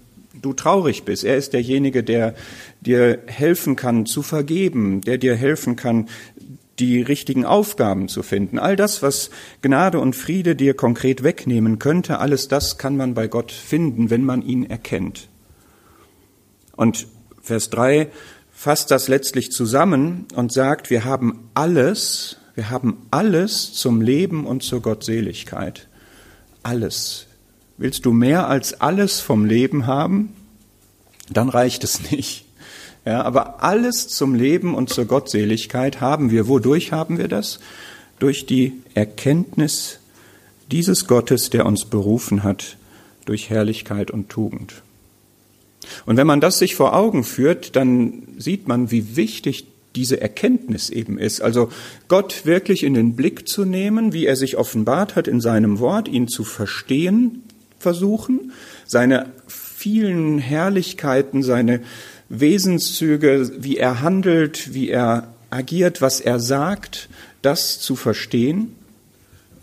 du 0.42 0.52
traurig 0.52 1.02
bist. 1.02 1.24
Er 1.24 1.36
ist 1.36 1.52
derjenige, 1.52 2.02
der 2.02 2.34
dir 2.80 3.18
helfen 3.26 3.76
kann 3.76 4.06
zu 4.06 4.22
vergeben, 4.22 5.00
der 5.02 5.18
dir 5.18 5.36
helfen 5.36 5.76
kann, 5.76 6.08
die 6.80 7.02
richtigen 7.02 7.44
Aufgaben 7.44 8.08
zu 8.08 8.22
finden. 8.22 8.58
All 8.58 8.74
das, 8.74 9.02
was 9.02 9.30
Gnade 9.62 10.00
und 10.00 10.16
Friede 10.16 10.56
dir 10.56 10.74
konkret 10.74 11.22
wegnehmen 11.22 11.78
könnte, 11.78 12.18
alles 12.18 12.48
das 12.48 12.78
kann 12.78 12.96
man 12.96 13.14
bei 13.14 13.28
Gott 13.28 13.52
finden, 13.52 14.10
wenn 14.10 14.24
man 14.24 14.42
ihn 14.42 14.64
erkennt. 14.64 15.28
Und 16.74 17.06
Vers 17.42 17.70
3 17.70 18.08
fasst 18.50 18.90
das 18.90 19.08
letztlich 19.08 19.52
zusammen 19.52 20.26
und 20.34 20.52
sagt, 20.52 20.90
wir 20.90 21.04
haben 21.04 21.50
alles, 21.54 22.38
wir 22.54 22.70
haben 22.70 23.06
alles 23.10 23.72
zum 23.74 24.00
Leben 24.00 24.46
und 24.46 24.62
zur 24.62 24.80
Gottseligkeit. 24.80 25.88
Alles. 26.62 27.26
Willst 27.76 28.04
du 28.04 28.12
mehr 28.12 28.48
als 28.48 28.80
alles 28.80 29.20
vom 29.20 29.44
Leben 29.44 29.86
haben? 29.86 30.34
Dann 31.30 31.48
reicht 31.48 31.84
es 31.84 32.10
nicht. 32.10 32.44
Ja, 33.04 33.22
aber 33.22 33.62
alles 33.62 34.08
zum 34.08 34.34
Leben 34.34 34.74
und 34.74 34.90
zur 34.90 35.06
Gottseligkeit 35.06 36.00
haben 36.00 36.30
wir. 36.30 36.48
Wodurch 36.48 36.92
haben 36.92 37.18
wir 37.18 37.28
das? 37.28 37.60
Durch 38.18 38.44
die 38.46 38.74
Erkenntnis 38.94 40.00
dieses 40.70 41.06
Gottes, 41.06 41.50
der 41.50 41.66
uns 41.66 41.86
berufen 41.86 42.42
hat, 42.42 42.76
durch 43.24 43.50
Herrlichkeit 43.50 44.10
und 44.10 44.28
Tugend. 44.28 44.82
Und 46.06 46.16
wenn 46.16 46.26
man 46.26 46.40
das 46.40 46.58
sich 46.58 46.76
vor 46.76 46.94
Augen 46.94 47.24
führt, 47.24 47.74
dann 47.74 48.22
sieht 48.38 48.68
man, 48.68 48.90
wie 48.90 49.16
wichtig 49.16 49.66
diese 49.96 50.20
Erkenntnis 50.20 50.90
eben 50.90 51.18
ist. 51.18 51.40
Also 51.40 51.70
Gott 52.08 52.44
wirklich 52.44 52.84
in 52.84 52.94
den 52.94 53.16
Blick 53.16 53.48
zu 53.48 53.64
nehmen, 53.64 54.12
wie 54.12 54.26
er 54.26 54.36
sich 54.36 54.56
offenbart 54.56 55.16
hat 55.16 55.26
in 55.26 55.40
seinem 55.40 55.78
Wort, 55.80 56.06
ihn 56.06 56.28
zu 56.28 56.44
verstehen 56.44 57.42
versuchen, 57.78 58.52
seine 58.86 59.32
vielen 59.48 60.38
Herrlichkeiten, 60.38 61.42
seine 61.42 61.80
Wesenszüge, 62.30 63.50
wie 63.58 63.76
er 63.76 64.00
handelt, 64.00 64.72
wie 64.72 64.88
er 64.88 65.28
agiert, 65.50 66.00
was 66.00 66.20
er 66.20 66.40
sagt, 66.40 67.08
das 67.42 67.80
zu 67.80 67.96
verstehen 67.96 68.74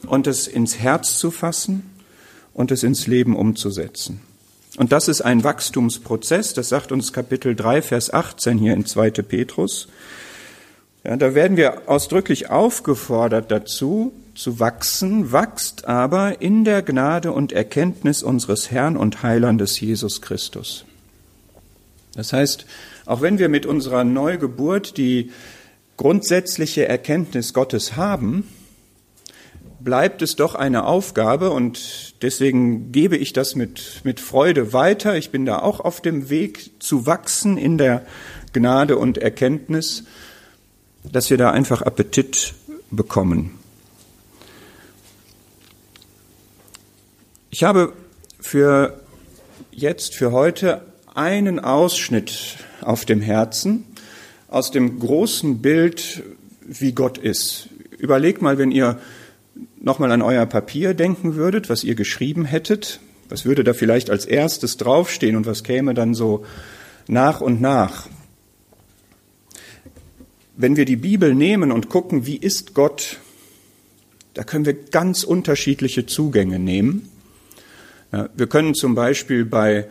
und 0.06 0.28
es 0.28 0.48
ins 0.48 0.78
Herz 0.78 1.18
zu 1.18 1.32
fassen 1.32 1.90
und 2.54 2.72
es 2.72 2.84
ins 2.84 3.08
Leben 3.08 3.36
umzusetzen. 3.36 4.20
Und 4.76 4.92
das 4.92 5.08
ist 5.08 5.22
ein 5.22 5.44
Wachstumsprozess, 5.44 6.54
das 6.54 6.70
sagt 6.70 6.92
uns 6.92 7.14
Kapitel 7.14 7.56
3, 7.56 7.82
Vers 7.82 8.14
18 8.14 8.58
hier 8.58 8.74
in 8.74 8.86
2. 8.86 9.12
Petrus. 9.12 9.88
Ja, 11.04 11.16
da 11.16 11.34
werden 11.34 11.56
wir 11.56 11.90
ausdrücklich 11.90 12.50
aufgefordert 12.50 13.50
dazu, 13.50 14.12
zu 14.36 14.60
wachsen, 14.60 15.32
wachst 15.32 15.86
aber 15.86 16.42
in 16.42 16.66
der 16.66 16.84
Gnade 16.84 17.32
und 17.32 17.54
Erkenntnis 17.54 18.22
unseres 18.22 18.72
Herrn 18.72 18.98
und 18.98 19.24
Heilandes 19.24 19.80
Jesus 19.80 20.22
Christus. 20.22 20.86
Das 22.18 22.34
heißt, 22.34 22.66
auch 23.06 23.22
wenn 23.22 23.38
wir 23.38 23.48
mit 23.48 23.68
unserer 23.68 24.04
Neugeburt 24.04 24.98
die 24.98 25.32
grundsätzliche 25.98 26.88
Erkenntnis 26.88 27.54
Gottes 27.54 27.96
haben, 27.96 28.48
bleibt 29.80 30.24
es 30.24 30.36
doch 30.36 30.56
eine 30.56 30.86
Aufgabe 30.86 31.52
und 31.52 32.16
deswegen 32.24 32.92
gebe 32.92 33.18
ich 33.18 33.34
das 33.34 33.54
mit, 33.54 34.02
mit 34.04 34.20
Freude 34.20 34.74
weiter. 34.74 35.16
Ich 35.16 35.30
bin 35.30 35.46
da 35.46 35.60
auch 35.60 35.80
auf 35.80 36.02
dem 36.02 36.32
Weg 36.32 36.72
zu 36.80 37.06
wachsen 37.06 37.56
in 37.56 37.78
der 37.78 38.04
Gnade 38.52 38.98
und 38.98 39.20
Erkenntnis, 39.20 40.04
dass 41.04 41.30
wir 41.30 41.38
da 41.38 41.52
einfach 41.52 41.84
Appetit 41.84 42.56
bekommen. 42.90 43.60
Ich 47.52 47.64
habe 47.64 47.94
für 48.40 49.00
jetzt, 49.72 50.16
für 50.16 50.32
heute 50.32 50.87
einen 51.18 51.60
Ausschnitt 51.60 52.58
auf 52.82 53.04
dem 53.04 53.22
Herzen 53.22 53.86
aus 54.48 54.72
dem 54.72 55.00
großen 55.00 55.62
Bild, 55.62 56.24
wie 56.62 56.94
Gott 56.94 57.18
ist. 57.18 57.70
Überlegt 57.98 58.42
mal, 58.42 58.58
wenn 58.58 58.72
ihr 58.72 59.00
nochmal 59.82 60.12
an 60.12 60.22
euer 60.22 60.46
Papier 60.46 60.94
denken 60.94 61.36
würdet, 61.36 61.70
was 61.70 61.84
ihr 61.84 61.96
geschrieben 61.96 62.46
hättet, 62.46 63.00
was 63.30 63.46
würde 63.46 63.64
da 63.64 63.74
vielleicht 63.74 64.10
als 64.10 64.26
erstes 64.26 64.78
draufstehen 64.78 65.36
und 65.36 65.48
was 65.48 65.64
käme 65.64 65.94
dann 65.94 66.14
so 66.14 66.46
nach 67.08 67.42
und 67.42 67.60
nach? 67.62 68.08
Wenn 70.56 70.78
wir 70.78 70.86
die 70.86 70.96
Bibel 70.96 71.34
nehmen 71.34 71.72
und 71.72 71.90
gucken, 71.90 72.26
wie 72.26 72.38
ist 72.38 72.74
Gott, 72.74 73.20
da 74.34 74.44
können 74.44 74.66
wir 74.66 74.74
ganz 74.74 75.24
unterschiedliche 75.24 76.06
Zugänge 76.06 76.60
nehmen. 76.60 77.10
Wir 78.36 78.48
können 78.48 78.76
zum 78.76 78.96
Beispiel 78.96 79.46
bei 79.46 79.88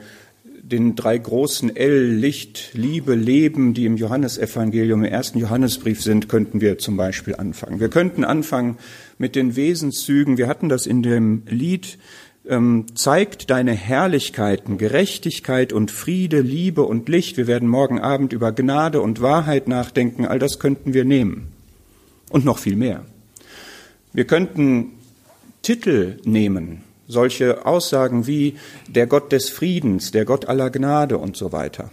den 0.62 0.96
drei 0.96 1.16
großen 1.18 1.74
L, 1.74 2.06
Licht, 2.06 2.70
Liebe, 2.74 3.14
Leben, 3.14 3.74
die 3.74 3.84
im 3.84 3.96
Johannesevangelium, 3.96 5.04
im 5.04 5.10
ersten 5.10 5.38
Johannesbrief 5.38 6.02
sind, 6.02 6.28
könnten 6.28 6.60
wir 6.60 6.78
zum 6.78 6.96
Beispiel 6.96 7.36
anfangen. 7.36 7.80
Wir 7.80 7.88
könnten 7.88 8.24
anfangen 8.24 8.78
mit 9.18 9.36
den 9.36 9.56
Wesenszügen. 9.56 10.38
Wir 10.38 10.48
hatten 10.48 10.68
das 10.68 10.86
in 10.86 11.02
dem 11.02 11.42
Lied, 11.48 11.98
ähm, 12.48 12.86
zeigt 12.94 13.50
deine 13.50 13.72
Herrlichkeiten, 13.72 14.78
Gerechtigkeit 14.78 15.72
und 15.72 15.90
Friede, 15.90 16.40
Liebe 16.40 16.82
und 16.82 17.08
Licht. 17.08 17.36
Wir 17.36 17.46
werden 17.46 17.68
morgen 17.68 18.00
Abend 18.00 18.32
über 18.32 18.52
Gnade 18.52 19.00
und 19.00 19.20
Wahrheit 19.20 19.68
nachdenken. 19.68 20.26
All 20.26 20.38
das 20.38 20.58
könnten 20.58 20.94
wir 20.94 21.04
nehmen. 21.04 21.48
Und 22.30 22.44
noch 22.44 22.58
viel 22.58 22.76
mehr. 22.76 23.04
Wir 24.12 24.24
könnten 24.24 24.92
Titel 25.62 26.18
nehmen, 26.24 26.82
solche 27.08 27.66
Aussagen 27.66 28.26
wie 28.26 28.56
der 28.88 29.06
Gott 29.06 29.32
des 29.32 29.48
Friedens, 29.50 30.10
der 30.10 30.24
Gott 30.24 30.46
aller 30.46 30.70
Gnade 30.70 31.18
und 31.18 31.36
so 31.36 31.52
weiter. 31.52 31.90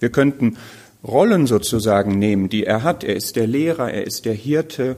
Wir 0.00 0.10
könnten 0.10 0.56
Rollen 1.04 1.46
sozusagen 1.46 2.18
nehmen, 2.18 2.48
die 2.48 2.64
er 2.64 2.82
hat. 2.82 3.04
Er 3.04 3.16
ist 3.16 3.36
der 3.36 3.46
Lehrer, 3.46 3.90
er 3.92 4.06
ist 4.06 4.24
der 4.24 4.34
Hirte, 4.34 4.96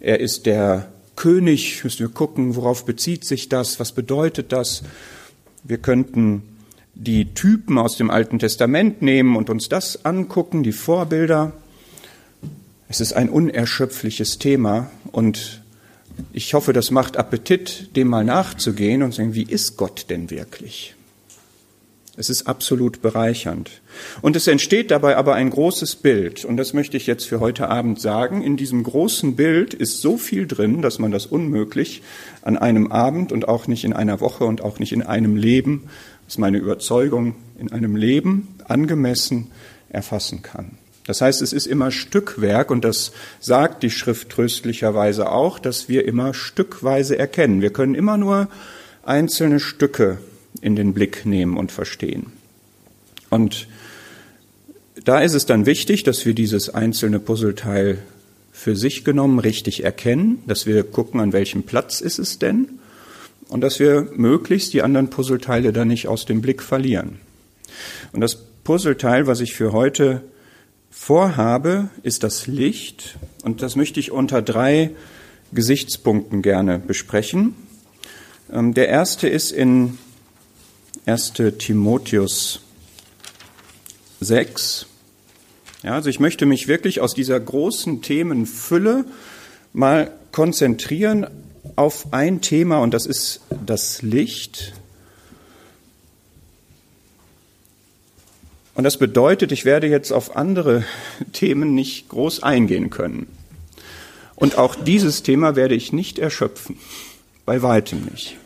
er 0.00 0.20
ist 0.20 0.46
der 0.46 0.88
König. 1.14 1.82
Müssen 1.82 2.00
wir 2.00 2.08
gucken, 2.08 2.56
worauf 2.56 2.84
bezieht 2.84 3.24
sich 3.24 3.48
das, 3.48 3.80
was 3.80 3.92
bedeutet 3.92 4.52
das. 4.52 4.82
Wir 5.64 5.78
könnten 5.78 6.42
die 6.94 7.34
Typen 7.34 7.78
aus 7.78 7.96
dem 7.96 8.10
Alten 8.10 8.38
Testament 8.38 9.02
nehmen 9.02 9.36
und 9.36 9.50
uns 9.50 9.68
das 9.68 10.04
angucken, 10.04 10.62
die 10.62 10.72
Vorbilder. 10.72 11.52
Es 12.88 13.00
ist 13.00 13.12
ein 13.12 13.28
unerschöpfliches 13.28 14.38
Thema 14.38 14.90
und 15.12 15.62
ich 16.32 16.54
hoffe, 16.54 16.72
das 16.72 16.90
macht 16.90 17.16
Appetit, 17.16 17.96
dem 17.96 18.08
mal 18.08 18.24
nachzugehen 18.24 19.02
und 19.02 19.12
zu 19.12 19.18
sagen, 19.18 19.34
wie 19.34 19.42
ist 19.42 19.76
Gott 19.76 20.06
denn 20.10 20.30
wirklich? 20.30 20.94
Es 22.18 22.30
ist 22.30 22.46
absolut 22.46 23.02
bereichernd. 23.02 23.70
Und 24.22 24.36
es 24.36 24.46
entsteht 24.46 24.90
dabei 24.90 25.16
aber 25.16 25.34
ein 25.34 25.50
großes 25.50 25.96
Bild. 25.96 26.46
Und 26.46 26.56
das 26.56 26.72
möchte 26.72 26.96
ich 26.96 27.06
jetzt 27.06 27.26
für 27.26 27.40
heute 27.40 27.68
Abend 27.68 28.00
sagen. 28.00 28.42
In 28.42 28.56
diesem 28.56 28.82
großen 28.82 29.36
Bild 29.36 29.74
ist 29.74 30.00
so 30.00 30.16
viel 30.16 30.46
drin, 30.46 30.80
dass 30.80 30.98
man 30.98 31.10
das 31.10 31.26
unmöglich 31.26 32.02
an 32.40 32.56
einem 32.56 32.90
Abend 32.90 33.32
und 33.32 33.48
auch 33.48 33.66
nicht 33.66 33.84
in 33.84 33.92
einer 33.92 34.20
Woche 34.20 34.44
und 34.44 34.62
auch 34.62 34.78
nicht 34.78 34.92
in 34.92 35.02
einem 35.02 35.36
Leben, 35.36 35.84
das 36.24 36.34
ist 36.34 36.38
meine 36.38 36.58
Überzeugung, 36.58 37.36
in 37.58 37.70
einem 37.70 37.96
Leben 37.96 38.48
angemessen 38.66 39.50
erfassen 39.90 40.42
kann. 40.42 40.78
Das 41.06 41.20
heißt, 41.20 41.40
es 41.40 41.52
ist 41.52 41.66
immer 41.66 41.90
Stückwerk 41.90 42.70
und 42.70 42.84
das 42.84 43.12
sagt 43.40 43.82
die 43.82 43.90
Schrift 43.90 44.28
tröstlicherweise 44.30 45.30
auch, 45.30 45.58
dass 45.58 45.88
wir 45.88 46.04
immer 46.04 46.34
stückweise 46.34 47.16
erkennen. 47.16 47.62
Wir 47.62 47.70
können 47.70 47.94
immer 47.94 48.16
nur 48.16 48.48
einzelne 49.04 49.60
Stücke 49.60 50.18
in 50.60 50.74
den 50.74 50.94
Blick 50.94 51.24
nehmen 51.24 51.56
und 51.56 51.70
verstehen. 51.70 52.32
Und 53.30 53.68
da 55.04 55.20
ist 55.20 55.34
es 55.34 55.46
dann 55.46 55.66
wichtig, 55.66 56.02
dass 56.02 56.26
wir 56.26 56.34
dieses 56.34 56.70
einzelne 56.70 57.20
Puzzleteil 57.20 57.98
für 58.50 58.74
sich 58.74 59.04
genommen 59.04 59.38
richtig 59.38 59.84
erkennen, 59.84 60.42
dass 60.46 60.66
wir 60.66 60.82
gucken, 60.82 61.20
an 61.20 61.32
welchem 61.32 61.62
Platz 61.62 62.00
ist 62.00 62.18
es 62.18 62.38
denn 62.38 62.80
und 63.48 63.60
dass 63.60 63.78
wir 63.78 64.08
möglichst 64.14 64.72
die 64.72 64.82
anderen 64.82 65.10
Puzzleteile 65.10 65.72
dann 65.72 65.88
nicht 65.88 66.08
aus 66.08 66.24
dem 66.24 66.40
Blick 66.40 66.62
verlieren. 66.62 67.20
Und 68.12 68.22
das 68.22 68.36
Puzzleteil, 68.64 69.26
was 69.26 69.40
ich 69.40 69.54
für 69.54 69.72
heute 69.72 70.22
vorhabe, 70.98 71.90
ist 72.02 72.24
das 72.24 72.46
Licht 72.46 73.16
und 73.44 73.62
das 73.62 73.76
möchte 73.76 74.00
ich 74.00 74.10
unter 74.10 74.42
drei 74.42 74.90
Gesichtspunkten 75.52 76.42
gerne 76.42 76.78
besprechen. 76.80 77.54
Ähm, 78.50 78.74
der 78.74 78.88
erste 78.88 79.28
ist 79.28 79.52
in 79.52 79.98
1 81.04 81.34
Timotheus 81.58 82.60
6. 84.20 84.86
Ja, 85.84 85.92
also 85.92 86.08
ich 86.08 86.18
möchte 86.18 86.46
mich 86.46 86.66
wirklich 86.66 87.00
aus 87.00 87.14
dieser 87.14 87.38
großen 87.38 88.02
Themenfülle 88.02 89.04
mal 89.72 90.10
konzentrieren 90.32 91.26
auf 91.76 92.12
ein 92.12 92.40
Thema 92.40 92.78
und 92.78 92.94
das 92.94 93.06
ist 93.06 93.42
das 93.64 94.02
Licht. 94.02 94.72
Und 98.76 98.84
das 98.84 98.98
bedeutet, 98.98 99.52
ich 99.52 99.64
werde 99.64 99.86
jetzt 99.86 100.12
auf 100.12 100.36
andere 100.36 100.84
Themen 101.32 101.74
nicht 101.74 102.10
groß 102.10 102.42
eingehen 102.42 102.90
können. 102.90 103.26
Und 104.36 104.58
auch 104.58 104.74
dieses 104.74 105.22
Thema 105.22 105.56
werde 105.56 105.74
ich 105.74 105.94
nicht 105.94 106.18
erschöpfen, 106.18 106.78
bei 107.46 107.62
weitem 107.62 108.04
nicht. 108.04 108.36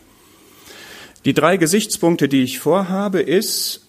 Die 1.24 1.34
drei 1.34 1.56
Gesichtspunkte, 1.56 2.28
die 2.28 2.44
ich 2.44 2.60
vorhabe, 2.60 3.20
ist 3.20 3.82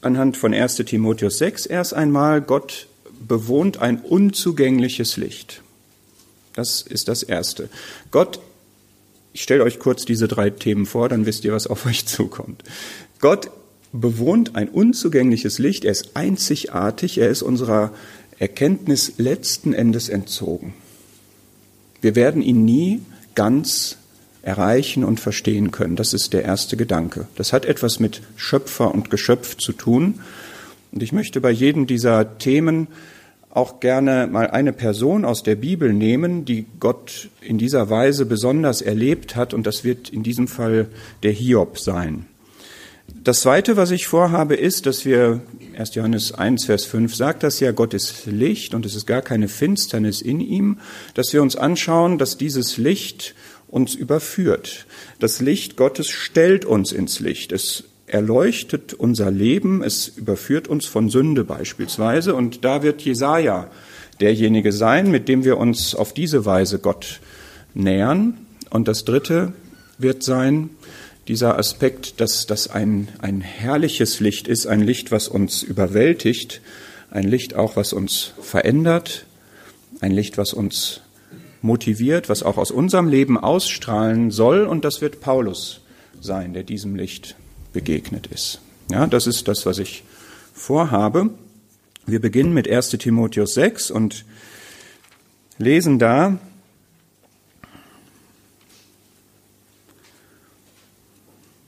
anhand 0.00 0.38
von 0.38 0.54
1 0.54 0.76
Timotheus 0.76 1.38
6 1.38 1.66
erst 1.66 1.92
einmal, 1.92 2.40
Gott 2.40 2.88
bewohnt 3.28 3.78
ein 3.78 4.00
unzugängliches 4.00 5.18
Licht. 5.18 5.62
Das 6.54 6.80
ist 6.80 7.08
das 7.08 7.22
Erste. 7.22 7.68
Gott, 8.10 8.40
ich 9.34 9.42
stelle 9.42 9.64
euch 9.64 9.78
kurz 9.78 10.06
diese 10.06 10.28
drei 10.28 10.48
Themen 10.48 10.86
vor, 10.86 11.10
dann 11.10 11.26
wisst 11.26 11.44
ihr, 11.44 11.52
was 11.52 11.66
auf 11.66 11.84
euch 11.84 12.06
zukommt. 12.06 12.62
Gott 13.20 13.50
bewohnt 13.94 14.56
ein 14.56 14.68
unzugängliches 14.68 15.58
Licht, 15.58 15.84
er 15.84 15.92
ist 15.92 16.16
einzigartig, 16.16 17.18
er 17.18 17.28
ist 17.30 17.42
unserer 17.42 17.92
Erkenntnis 18.38 19.14
letzten 19.18 19.72
Endes 19.72 20.08
entzogen. 20.08 20.74
Wir 22.00 22.16
werden 22.16 22.42
ihn 22.42 22.64
nie 22.64 23.02
ganz 23.36 23.96
erreichen 24.42 25.04
und 25.04 25.20
verstehen 25.20 25.70
können. 25.70 25.96
Das 25.96 26.12
ist 26.12 26.32
der 26.32 26.42
erste 26.42 26.76
Gedanke. 26.76 27.28
Das 27.36 27.52
hat 27.52 27.64
etwas 27.64 28.00
mit 28.00 28.20
Schöpfer 28.36 28.92
und 28.92 29.10
Geschöpf 29.10 29.56
zu 29.56 29.72
tun. 29.72 30.20
Und 30.92 31.02
ich 31.02 31.12
möchte 31.12 31.40
bei 31.40 31.50
jedem 31.50 31.86
dieser 31.86 32.36
Themen 32.38 32.88
auch 33.48 33.78
gerne 33.78 34.26
mal 34.26 34.50
eine 34.50 34.72
Person 34.72 35.24
aus 35.24 35.44
der 35.44 35.54
Bibel 35.54 35.92
nehmen, 35.92 36.44
die 36.44 36.66
Gott 36.80 37.30
in 37.40 37.56
dieser 37.56 37.88
Weise 37.88 38.26
besonders 38.26 38.82
erlebt 38.82 39.36
hat. 39.36 39.54
Und 39.54 39.66
das 39.66 39.84
wird 39.84 40.10
in 40.10 40.24
diesem 40.24 40.48
Fall 40.48 40.88
der 41.22 41.30
Hiob 41.30 41.78
sein. 41.78 42.26
Das 43.08 43.40
Zweite, 43.40 43.76
was 43.76 43.90
ich 43.90 44.06
vorhabe, 44.06 44.54
ist, 44.54 44.86
dass 44.86 45.04
wir, 45.04 45.40
1. 45.76 45.94
Johannes 45.94 46.32
1, 46.32 46.66
Vers 46.66 46.84
5 46.84 47.14
sagt 47.14 47.42
das 47.42 47.58
ja, 47.60 47.72
Gott 47.72 47.94
ist 47.94 48.26
Licht 48.26 48.74
und 48.74 48.84
es 48.84 48.94
ist 48.94 49.06
gar 49.06 49.22
keine 49.22 49.48
Finsternis 49.48 50.20
in 50.20 50.40
ihm, 50.40 50.78
dass 51.14 51.32
wir 51.32 51.42
uns 51.42 51.56
anschauen, 51.56 52.18
dass 52.18 52.36
dieses 52.36 52.76
Licht 52.76 53.34
uns 53.66 53.94
überführt. 53.94 54.86
Das 55.20 55.40
Licht 55.40 55.76
Gottes 55.76 56.08
stellt 56.08 56.64
uns 56.64 56.92
ins 56.92 57.18
Licht. 57.18 57.50
Es 57.50 57.84
erleuchtet 58.06 58.94
unser 58.94 59.30
Leben, 59.30 59.82
es 59.82 60.08
überführt 60.08 60.68
uns 60.68 60.86
von 60.86 61.08
Sünde 61.08 61.44
beispielsweise. 61.44 62.34
Und 62.34 62.64
da 62.64 62.82
wird 62.82 63.02
Jesaja 63.02 63.70
derjenige 64.20 64.72
sein, 64.72 65.10
mit 65.10 65.28
dem 65.28 65.44
wir 65.44 65.58
uns 65.58 65.94
auf 65.94 66.12
diese 66.12 66.44
Weise 66.44 66.78
Gott 66.78 67.20
nähern. 67.74 68.38
Und 68.70 68.86
das 68.86 69.04
dritte 69.04 69.52
wird 69.98 70.22
sein, 70.22 70.70
dieser 71.28 71.58
Aspekt, 71.58 72.20
dass 72.20 72.46
das 72.46 72.68
ein, 72.68 73.08
ein 73.20 73.40
herrliches 73.40 74.20
Licht 74.20 74.48
ist, 74.48 74.66
ein 74.66 74.80
Licht, 74.80 75.10
was 75.10 75.28
uns 75.28 75.62
überwältigt, 75.62 76.60
ein 77.10 77.24
Licht 77.24 77.54
auch, 77.54 77.76
was 77.76 77.92
uns 77.92 78.32
verändert, 78.40 79.26
ein 80.00 80.12
Licht, 80.12 80.36
was 80.36 80.52
uns 80.52 81.00
motiviert, 81.62 82.28
was 82.28 82.42
auch 82.42 82.58
aus 82.58 82.70
unserem 82.70 83.08
Leben 83.08 83.38
ausstrahlen 83.38 84.30
soll. 84.30 84.64
Und 84.64 84.84
das 84.84 85.00
wird 85.00 85.20
Paulus 85.20 85.80
sein, 86.20 86.52
der 86.52 86.62
diesem 86.62 86.94
Licht 86.94 87.36
begegnet 87.72 88.26
ist. 88.26 88.60
Ja, 88.90 89.06
das 89.06 89.26
ist 89.26 89.48
das, 89.48 89.64
was 89.64 89.78
ich 89.78 90.04
vorhabe. 90.52 91.30
Wir 92.06 92.20
beginnen 92.20 92.52
mit 92.52 92.68
1 92.68 92.90
Timotheus 92.90 93.54
6 93.54 93.90
und 93.90 94.26
lesen 95.56 95.98
da, 95.98 96.38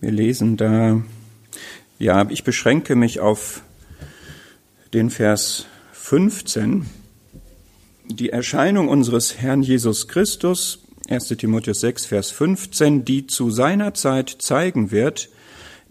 wir 0.07 0.13
lesen 0.13 0.57
da, 0.57 1.03
ja, 1.99 2.31
ich 2.31 2.45
beschränke 2.45 2.95
mich 2.95 3.19
auf 3.19 3.63
den 4.95 5.11
Vers 5.11 5.67
15 5.95 6.87
die 8.05 8.31
Erscheinung 8.31 8.87
unseres 8.87 9.39
Herrn 9.39 9.65
Jesus 9.65 10.07
Christus, 10.07 10.85
1 11.09 11.27
Timotheus 11.27 11.81
6, 11.81 12.07
Vers 12.07 12.31
15, 12.31 13.05
die 13.05 13.27
zu 13.27 13.51
seiner 13.51 13.95
Zeit 13.95 14.31
zeigen 14.39 14.93
wird, 14.93 15.29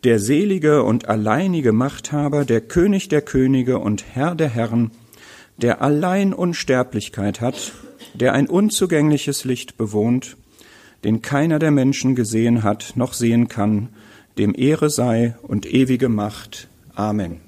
der 0.05 0.19
selige 0.19 0.83
und 0.83 1.09
alleinige 1.09 1.73
Machthaber, 1.73 2.45
der 2.45 2.61
König 2.61 3.09
der 3.09 3.21
Könige 3.21 3.79
und 3.79 4.05
Herr 4.13 4.33
der 4.33 4.47
Herren, 4.47 4.91
der 5.57 5.81
allein 5.81 6.33
Unsterblichkeit 6.33 7.41
hat, 7.41 7.73
der 8.13 8.31
ein 8.31 8.47
unzugängliches 8.47 9.43
Licht 9.43 9.75
bewohnt, 9.75 10.37
den 11.03 11.21
keiner 11.21 11.59
der 11.59 11.71
Menschen 11.71 12.15
gesehen 12.15 12.63
hat 12.63 12.93
noch 12.95 13.11
sehen 13.11 13.49
kann, 13.49 13.89
dem 14.37 14.53
Ehre 14.55 14.89
sei 14.89 15.35
und 15.43 15.65
ewige 15.65 16.09
Macht. 16.09 16.67
Amen. 16.93 17.41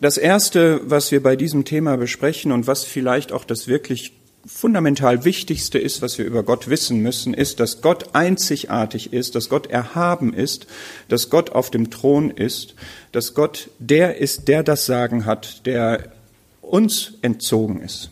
Das 0.00 0.18
Erste, 0.18 0.80
was 0.84 1.10
wir 1.10 1.22
bei 1.22 1.36
diesem 1.36 1.64
Thema 1.64 1.96
besprechen 1.96 2.52
und 2.52 2.66
was 2.66 2.84
vielleicht 2.84 3.32
auch 3.32 3.44
das 3.44 3.66
wirklich 3.66 4.12
fundamental 4.46 5.24
Wichtigste 5.24 5.78
ist, 5.78 6.02
was 6.02 6.18
wir 6.18 6.24
über 6.24 6.42
Gott 6.42 6.68
wissen 6.68 7.00
müssen, 7.00 7.34
ist, 7.34 7.60
dass 7.60 7.80
Gott 7.80 8.14
einzigartig 8.14 9.12
ist, 9.12 9.34
dass 9.34 9.48
Gott 9.48 9.66
erhaben 9.68 10.32
ist, 10.32 10.66
dass 11.08 11.30
Gott 11.30 11.50
auf 11.50 11.70
dem 11.70 11.90
Thron 11.90 12.30
ist, 12.30 12.74
dass 13.12 13.34
Gott 13.34 13.70
der 13.78 14.18
ist, 14.18 14.48
der 14.48 14.62
das 14.62 14.86
Sagen 14.86 15.24
hat, 15.24 15.66
der 15.66 16.12
uns 16.60 17.14
entzogen 17.22 17.80
ist. 17.80 18.10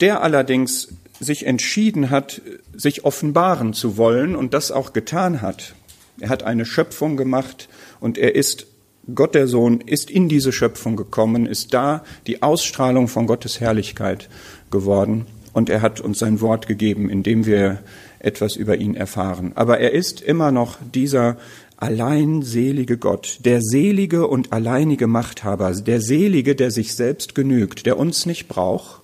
Der 0.00 0.22
allerdings 0.22 0.88
sich 1.20 1.46
entschieden 1.46 2.10
hat, 2.10 2.40
sich 2.82 3.04
offenbaren 3.04 3.74
zu 3.74 3.96
wollen 3.96 4.34
und 4.34 4.54
das 4.54 4.72
auch 4.72 4.92
getan 4.92 5.40
hat. 5.40 5.74
Er 6.18 6.28
hat 6.28 6.42
eine 6.42 6.66
Schöpfung 6.66 7.16
gemacht 7.16 7.68
und 8.00 8.18
er 8.18 8.34
ist 8.34 8.66
Gott 9.14 9.34
der 9.34 9.48
Sohn 9.48 9.80
ist 9.80 10.10
in 10.10 10.28
diese 10.28 10.52
Schöpfung 10.52 10.96
gekommen, 10.96 11.46
ist 11.46 11.74
da 11.74 12.04
die 12.26 12.42
Ausstrahlung 12.42 13.08
von 13.08 13.26
Gottes 13.26 13.60
Herrlichkeit 13.60 14.28
geworden 14.70 15.26
und 15.52 15.70
er 15.70 15.80
hat 15.80 16.00
uns 16.00 16.18
sein 16.18 16.40
Wort 16.40 16.66
gegeben, 16.66 17.08
indem 17.08 17.46
wir 17.46 17.80
etwas 18.18 18.56
über 18.56 18.76
ihn 18.76 18.94
erfahren. 18.94 19.52
Aber 19.54 19.78
er 19.78 19.92
ist 19.92 20.20
immer 20.20 20.52
noch 20.52 20.78
dieser 20.94 21.36
allein 21.76 22.42
selige 22.42 22.96
Gott, 22.96 23.38
der 23.44 23.60
selige 23.60 24.26
und 24.28 24.52
alleinige 24.52 25.08
Machthaber, 25.08 25.72
der 25.72 26.00
selige, 26.00 26.54
der 26.54 26.70
sich 26.70 26.94
selbst 26.94 27.34
genügt, 27.34 27.86
der 27.86 27.98
uns 27.98 28.26
nicht 28.26 28.46
braucht, 28.46 29.02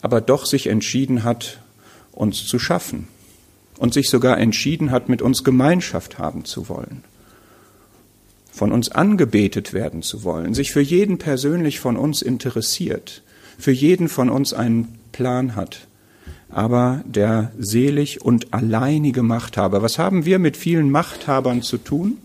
aber 0.00 0.20
doch 0.20 0.46
sich 0.46 0.66
entschieden 0.66 1.24
hat, 1.24 1.60
uns 2.18 2.46
zu 2.46 2.58
schaffen 2.58 3.08
und 3.78 3.94
sich 3.94 4.10
sogar 4.10 4.38
entschieden 4.38 4.90
hat, 4.90 5.08
mit 5.08 5.22
uns 5.22 5.44
Gemeinschaft 5.44 6.18
haben 6.18 6.44
zu 6.44 6.68
wollen 6.68 7.02
von 8.58 8.72
uns 8.72 8.90
angebetet 8.90 9.72
werden 9.72 10.02
zu 10.02 10.24
wollen, 10.24 10.52
sich 10.52 10.72
für 10.72 10.80
jeden 10.80 11.18
persönlich 11.18 11.80
von 11.80 11.96
uns 11.96 12.20
interessiert, 12.20 13.22
für 13.56 13.70
jeden 13.70 14.08
von 14.08 14.28
uns 14.28 14.52
einen 14.52 14.98
Plan 15.12 15.54
hat, 15.54 15.86
aber 16.50 17.02
der 17.06 17.52
selig 17.58 18.20
und 18.20 18.52
alleinige 18.52 19.22
Machthaber. 19.22 19.80
Was 19.80 19.98
haben 19.98 20.26
wir 20.26 20.38
mit 20.38 20.56
vielen 20.56 20.90
Machthabern 20.90 21.62
zu 21.62 21.78
tun? 21.78 22.18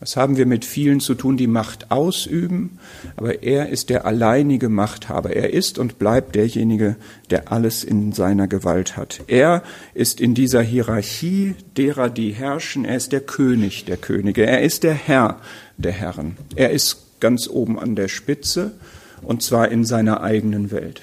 Was 0.00 0.16
haben 0.16 0.38
wir 0.38 0.46
mit 0.46 0.64
vielen 0.64 1.00
zu 1.00 1.14
tun, 1.14 1.36
die 1.36 1.46
Macht 1.46 1.90
ausüben? 1.90 2.78
Aber 3.16 3.42
er 3.42 3.68
ist 3.68 3.90
der 3.90 4.06
alleinige 4.06 4.70
Machthaber. 4.70 5.36
Er 5.36 5.52
ist 5.52 5.78
und 5.78 5.98
bleibt 5.98 6.34
derjenige, 6.34 6.96
der 7.28 7.52
alles 7.52 7.84
in 7.84 8.12
seiner 8.12 8.48
Gewalt 8.48 8.96
hat. 8.96 9.20
Er 9.26 9.62
ist 9.92 10.18
in 10.18 10.34
dieser 10.34 10.62
Hierarchie 10.62 11.54
derer, 11.76 12.08
die 12.08 12.32
herrschen. 12.32 12.86
Er 12.86 12.96
ist 12.96 13.12
der 13.12 13.20
König 13.20 13.84
der 13.84 13.98
Könige. 13.98 14.46
Er 14.46 14.62
ist 14.62 14.84
der 14.84 14.94
Herr 14.94 15.38
der 15.76 15.92
Herren. 15.92 16.38
Er 16.56 16.70
ist 16.70 17.20
ganz 17.20 17.46
oben 17.46 17.78
an 17.78 17.94
der 17.94 18.08
Spitze 18.08 18.72
und 19.20 19.42
zwar 19.42 19.68
in 19.68 19.84
seiner 19.84 20.22
eigenen 20.22 20.70
Welt. 20.70 21.02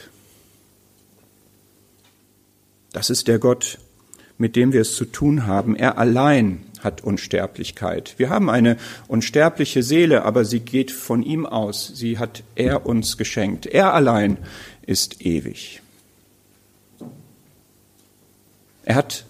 Das 2.93 3.11
ist 3.11 3.27
der 3.27 3.37
Gott, 3.37 3.77
mit 4.39 4.55
dem 4.55 4.73
wir 4.73 4.81
es 4.81 4.95
zu 4.95 5.05
tun 5.05 5.45
haben. 5.45 5.75
Er 5.75 5.99
allein 5.99 6.63
hat 6.83 7.03
Unsterblichkeit. 7.03 8.15
Wir 8.17 8.29
haben 8.29 8.49
eine 8.49 8.77
unsterbliche 9.07 9.83
Seele, 9.83 10.23
aber 10.23 10.45
sie 10.45 10.59
geht 10.59 10.91
von 10.91 11.23
ihm 11.23 11.45
aus. 11.45 11.91
Sie 11.95 12.17
hat 12.19 12.43
er 12.55 12.85
uns 12.85 13.17
geschenkt. 13.17 13.65
Er 13.65 13.93
allein 13.93 14.37
ist 14.85 15.25
ewig. 15.25 15.81
Er 18.85 18.95
hat 18.95 19.25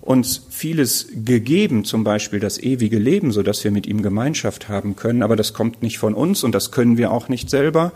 uns 0.00 0.46
vieles 0.50 1.08
gegeben, 1.24 1.84
zum 1.84 2.04
Beispiel 2.04 2.40
das 2.40 2.58
ewige 2.58 2.98
Leben, 2.98 3.32
so 3.32 3.42
dass 3.42 3.64
wir 3.64 3.70
mit 3.70 3.86
ihm 3.86 4.02
Gemeinschaft 4.02 4.68
haben 4.68 4.96
können. 4.96 5.22
Aber 5.22 5.36
das 5.36 5.54
kommt 5.54 5.82
nicht 5.82 5.98
von 5.98 6.14
uns 6.14 6.44
und 6.44 6.54
das 6.54 6.70
können 6.70 6.98
wir 6.98 7.10
auch 7.12 7.28
nicht 7.28 7.48
selber 7.48 7.92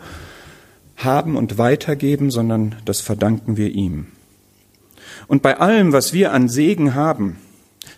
haben 0.95 1.35
und 1.35 1.57
weitergeben, 1.57 2.31
sondern 2.31 2.75
das 2.85 3.01
verdanken 3.01 3.57
wir 3.57 3.69
ihm. 3.69 4.07
Und 5.27 5.41
bei 5.41 5.57
allem, 5.57 5.93
was 5.93 6.13
wir 6.13 6.31
an 6.31 6.49
Segen 6.49 6.95
haben, 6.95 7.37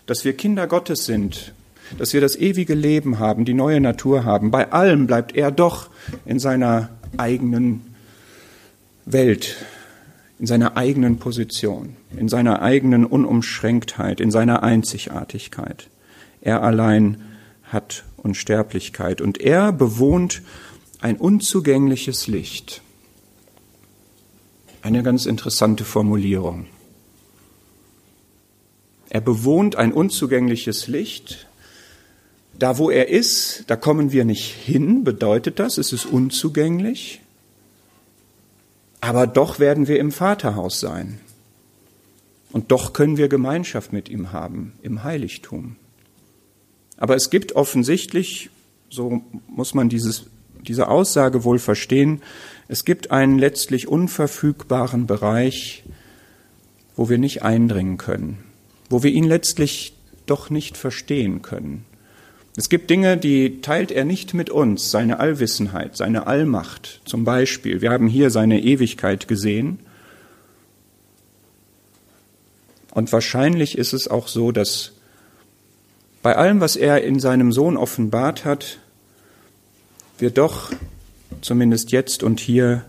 dass 0.06 0.24
wir 0.24 0.32
Kinder 0.32 0.66
Gottes 0.66 1.04
sind, 1.04 1.52
dass 1.98 2.12
wir 2.12 2.20
das 2.20 2.36
ewige 2.36 2.74
Leben 2.74 3.18
haben, 3.18 3.44
die 3.44 3.54
neue 3.54 3.80
Natur 3.80 4.24
haben, 4.24 4.50
bei 4.50 4.72
allem 4.72 5.06
bleibt 5.06 5.36
er 5.36 5.50
doch 5.50 5.88
in 6.24 6.38
seiner 6.38 6.90
eigenen 7.16 7.94
Welt, 9.04 9.56
in 10.38 10.46
seiner 10.46 10.76
eigenen 10.76 11.18
Position, 11.18 11.96
in 12.16 12.28
seiner 12.28 12.62
eigenen 12.62 13.04
Unumschränktheit, 13.06 14.20
in 14.20 14.30
seiner 14.30 14.62
Einzigartigkeit. 14.62 15.88
Er 16.40 16.62
allein 16.62 17.22
hat 17.64 18.04
Unsterblichkeit 18.16 19.20
und 19.20 19.40
er 19.40 19.72
bewohnt 19.72 20.42
ein 21.00 21.16
unzugängliches 21.16 22.26
Licht. 22.26 22.82
Eine 24.82 25.02
ganz 25.02 25.26
interessante 25.26 25.84
Formulierung. 25.84 26.66
Er 29.08 29.20
bewohnt 29.20 29.76
ein 29.76 29.92
unzugängliches 29.92 30.88
Licht. 30.88 31.46
Da, 32.58 32.78
wo 32.78 32.90
er 32.90 33.08
ist, 33.08 33.64
da 33.68 33.76
kommen 33.76 34.12
wir 34.12 34.24
nicht 34.24 34.52
hin, 34.52 35.04
bedeutet 35.04 35.58
das, 35.58 35.78
es 35.78 35.92
ist 35.92 36.06
unzugänglich. 36.06 37.20
Aber 39.00 39.26
doch 39.26 39.58
werden 39.58 39.88
wir 39.88 40.00
im 40.00 40.10
Vaterhaus 40.10 40.80
sein. 40.80 41.20
Und 42.52 42.72
doch 42.72 42.92
können 42.92 43.18
wir 43.18 43.28
Gemeinschaft 43.28 43.92
mit 43.92 44.08
ihm 44.08 44.32
haben, 44.32 44.72
im 44.82 45.04
Heiligtum. 45.04 45.76
Aber 46.96 47.14
es 47.14 47.28
gibt 47.28 47.52
offensichtlich, 47.54 48.48
so 48.88 49.20
muss 49.48 49.74
man 49.74 49.90
dieses, 49.90 50.24
diese 50.66 50.88
Aussage 50.88 51.44
wohl 51.44 51.58
verstehen, 51.58 52.22
es 52.68 52.86
gibt 52.86 53.10
einen 53.10 53.38
letztlich 53.38 53.86
unverfügbaren 53.86 55.06
Bereich, 55.06 55.84
wo 56.96 57.10
wir 57.10 57.18
nicht 57.18 57.42
eindringen 57.42 57.98
können 57.98 58.45
wo 58.88 59.02
wir 59.02 59.10
ihn 59.10 59.24
letztlich 59.24 59.94
doch 60.26 60.50
nicht 60.50 60.76
verstehen 60.76 61.42
können. 61.42 61.84
Es 62.56 62.68
gibt 62.70 62.88
Dinge, 62.88 63.18
die 63.18 63.60
teilt 63.60 63.90
er 63.90 64.04
nicht 64.04 64.32
mit 64.32 64.48
uns, 64.48 64.90
seine 64.90 65.20
Allwissenheit, 65.20 65.96
seine 65.96 66.26
Allmacht 66.26 67.02
zum 67.04 67.24
Beispiel. 67.24 67.82
Wir 67.82 67.90
haben 67.90 68.08
hier 68.08 68.30
seine 68.30 68.62
Ewigkeit 68.62 69.28
gesehen. 69.28 69.78
Und 72.92 73.12
wahrscheinlich 73.12 73.76
ist 73.76 73.92
es 73.92 74.08
auch 74.08 74.26
so, 74.26 74.52
dass 74.52 74.92
bei 76.22 76.34
allem, 76.34 76.60
was 76.60 76.76
er 76.76 77.04
in 77.04 77.20
seinem 77.20 77.52
Sohn 77.52 77.76
offenbart 77.76 78.46
hat, 78.46 78.78
wir 80.18 80.30
doch 80.30 80.72
zumindest 81.42 81.92
jetzt 81.92 82.22
und 82.22 82.40
hier 82.40 82.86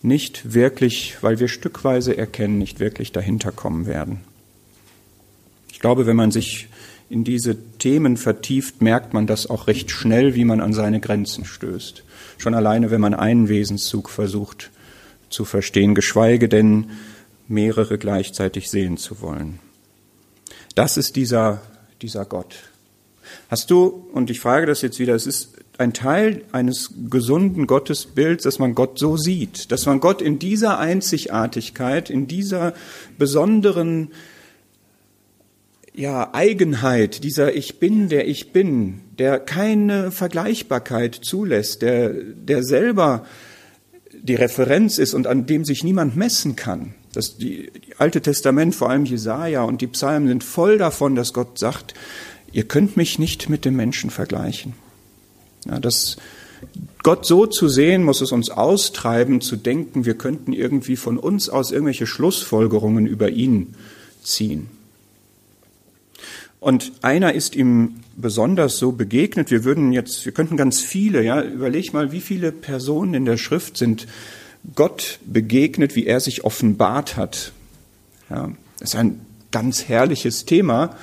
nicht 0.00 0.54
wirklich, 0.54 1.18
weil 1.20 1.38
wir 1.38 1.48
stückweise 1.48 2.16
erkennen, 2.16 2.56
nicht 2.56 2.80
wirklich 2.80 3.12
dahinter 3.12 3.52
kommen 3.52 3.84
werden 3.84 4.20
glaube, 5.82 6.06
wenn 6.06 6.16
man 6.16 6.30
sich 6.30 6.68
in 7.10 7.24
diese 7.24 7.56
Themen 7.76 8.16
vertieft, 8.16 8.80
merkt 8.80 9.12
man 9.12 9.26
das 9.26 9.50
auch 9.50 9.66
recht 9.66 9.90
schnell, 9.90 10.34
wie 10.34 10.46
man 10.46 10.62
an 10.62 10.72
seine 10.72 10.98
Grenzen 10.98 11.44
stößt. 11.44 12.04
Schon 12.38 12.54
alleine, 12.54 12.90
wenn 12.90 13.02
man 13.02 13.12
einen 13.12 13.50
Wesenszug 13.50 14.08
versucht 14.08 14.70
zu 15.28 15.44
verstehen, 15.44 15.94
geschweige 15.94 16.48
denn 16.48 16.90
mehrere 17.48 17.98
gleichzeitig 17.98 18.70
sehen 18.70 18.96
zu 18.96 19.20
wollen. 19.20 19.58
Das 20.74 20.96
ist 20.96 21.16
dieser, 21.16 21.60
dieser 22.00 22.24
Gott. 22.24 22.54
Hast 23.48 23.70
du, 23.70 24.08
und 24.12 24.30
ich 24.30 24.40
frage 24.40 24.66
das 24.66 24.80
jetzt 24.80 24.98
wieder, 24.98 25.14
es 25.14 25.26
ist 25.26 25.58
ein 25.78 25.92
Teil 25.92 26.42
eines 26.52 26.94
gesunden 27.10 27.66
Gottesbilds, 27.66 28.44
dass 28.44 28.58
man 28.58 28.74
Gott 28.74 28.98
so 28.98 29.16
sieht, 29.16 29.70
dass 29.70 29.86
man 29.86 30.00
Gott 30.00 30.22
in 30.22 30.38
dieser 30.38 30.78
Einzigartigkeit, 30.78 32.08
in 32.08 32.26
dieser 32.26 32.74
besonderen 33.18 34.10
ja, 35.94 36.32
Eigenheit, 36.32 37.22
dieser 37.22 37.54
Ich 37.54 37.78
bin, 37.78 38.08
der 38.08 38.26
ich 38.26 38.52
bin, 38.52 39.00
der 39.18 39.38
keine 39.38 40.10
Vergleichbarkeit 40.10 41.14
zulässt, 41.14 41.82
der, 41.82 42.10
der 42.10 42.62
selber 42.62 43.26
die 44.12 44.34
Referenz 44.34 44.98
ist 44.98 45.14
und 45.14 45.26
an 45.26 45.46
dem 45.46 45.64
sich 45.64 45.84
niemand 45.84 46.16
messen 46.16 46.56
kann. 46.56 46.94
Das 47.12 47.36
die, 47.36 47.70
die 47.86 47.96
Alte 47.98 48.22
Testament, 48.22 48.74
vor 48.74 48.88
allem 48.88 49.04
Jesaja 49.04 49.64
und 49.64 49.80
die 49.80 49.86
Psalmen 49.86 50.28
sind 50.28 50.44
voll 50.44 50.78
davon, 50.78 51.14
dass 51.14 51.34
Gott 51.34 51.58
sagt, 51.58 51.94
ihr 52.52 52.64
könnt 52.64 52.96
mich 52.96 53.18
nicht 53.18 53.50
mit 53.50 53.64
dem 53.64 53.76
Menschen 53.76 54.10
vergleichen. 54.10 54.74
Ja, 55.66 55.78
das, 55.78 56.16
Gott 57.02 57.26
so 57.26 57.46
zu 57.46 57.68
sehen, 57.68 58.02
muss 58.04 58.20
es 58.20 58.32
uns 58.32 58.48
austreiben, 58.48 59.40
zu 59.40 59.56
denken, 59.56 60.06
wir 60.06 60.14
könnten 60.14 60.52
irgendwie 60.52 60.96
von 60.96 61.18
uns 61.18 61.48
aus 61.48 61.70
irgendwelche 61.70 62.06
Schlussfolgerungen 62.06 63.06
über 63.06 63.28
ihn 63.28 63.74
ziehen. 64.22 64.68
Und 66.62 66.92
einer 67.02 67.32
ist 67.32 67.56
ihm 67.56 67.96
besonders 68.16 68.76
so 68.76 68.92
begegnet. 68.92 69.50
Wir 69.50 69.64
würden 69.64 69.90
jetzt, 69.90 70.24
wir 70.24 70.30
könnten 70.30 70.56
ganz 70.56 70.80
viele, 70.80 71.24
ja, 71.24 71.42
überleg 71.42 71.92
mal, 71.92 72.12
wie 72.12 72.20
viele 72.20 72.52
Personen 72.52 73.14
in 73.14 73.24
der 73.24 73.36
Schrift 73.36 73.76
sind 73.76 74.06
Gott 74.76 75.18
begegnet, 75.26 75.96
wie 75.96 76.06
er 76.06 76.20
sich 76.20 76.44
offenbart 76.44 77.16
hat. 77.16 77.50
Ja, 78.30 78.52
das 78.78 78.90
ist 78.90 78.94
ein 78.94 79.22
ganz 79.50 79.88
herrliches 79.88 80.44
Thema. 80.44 80.94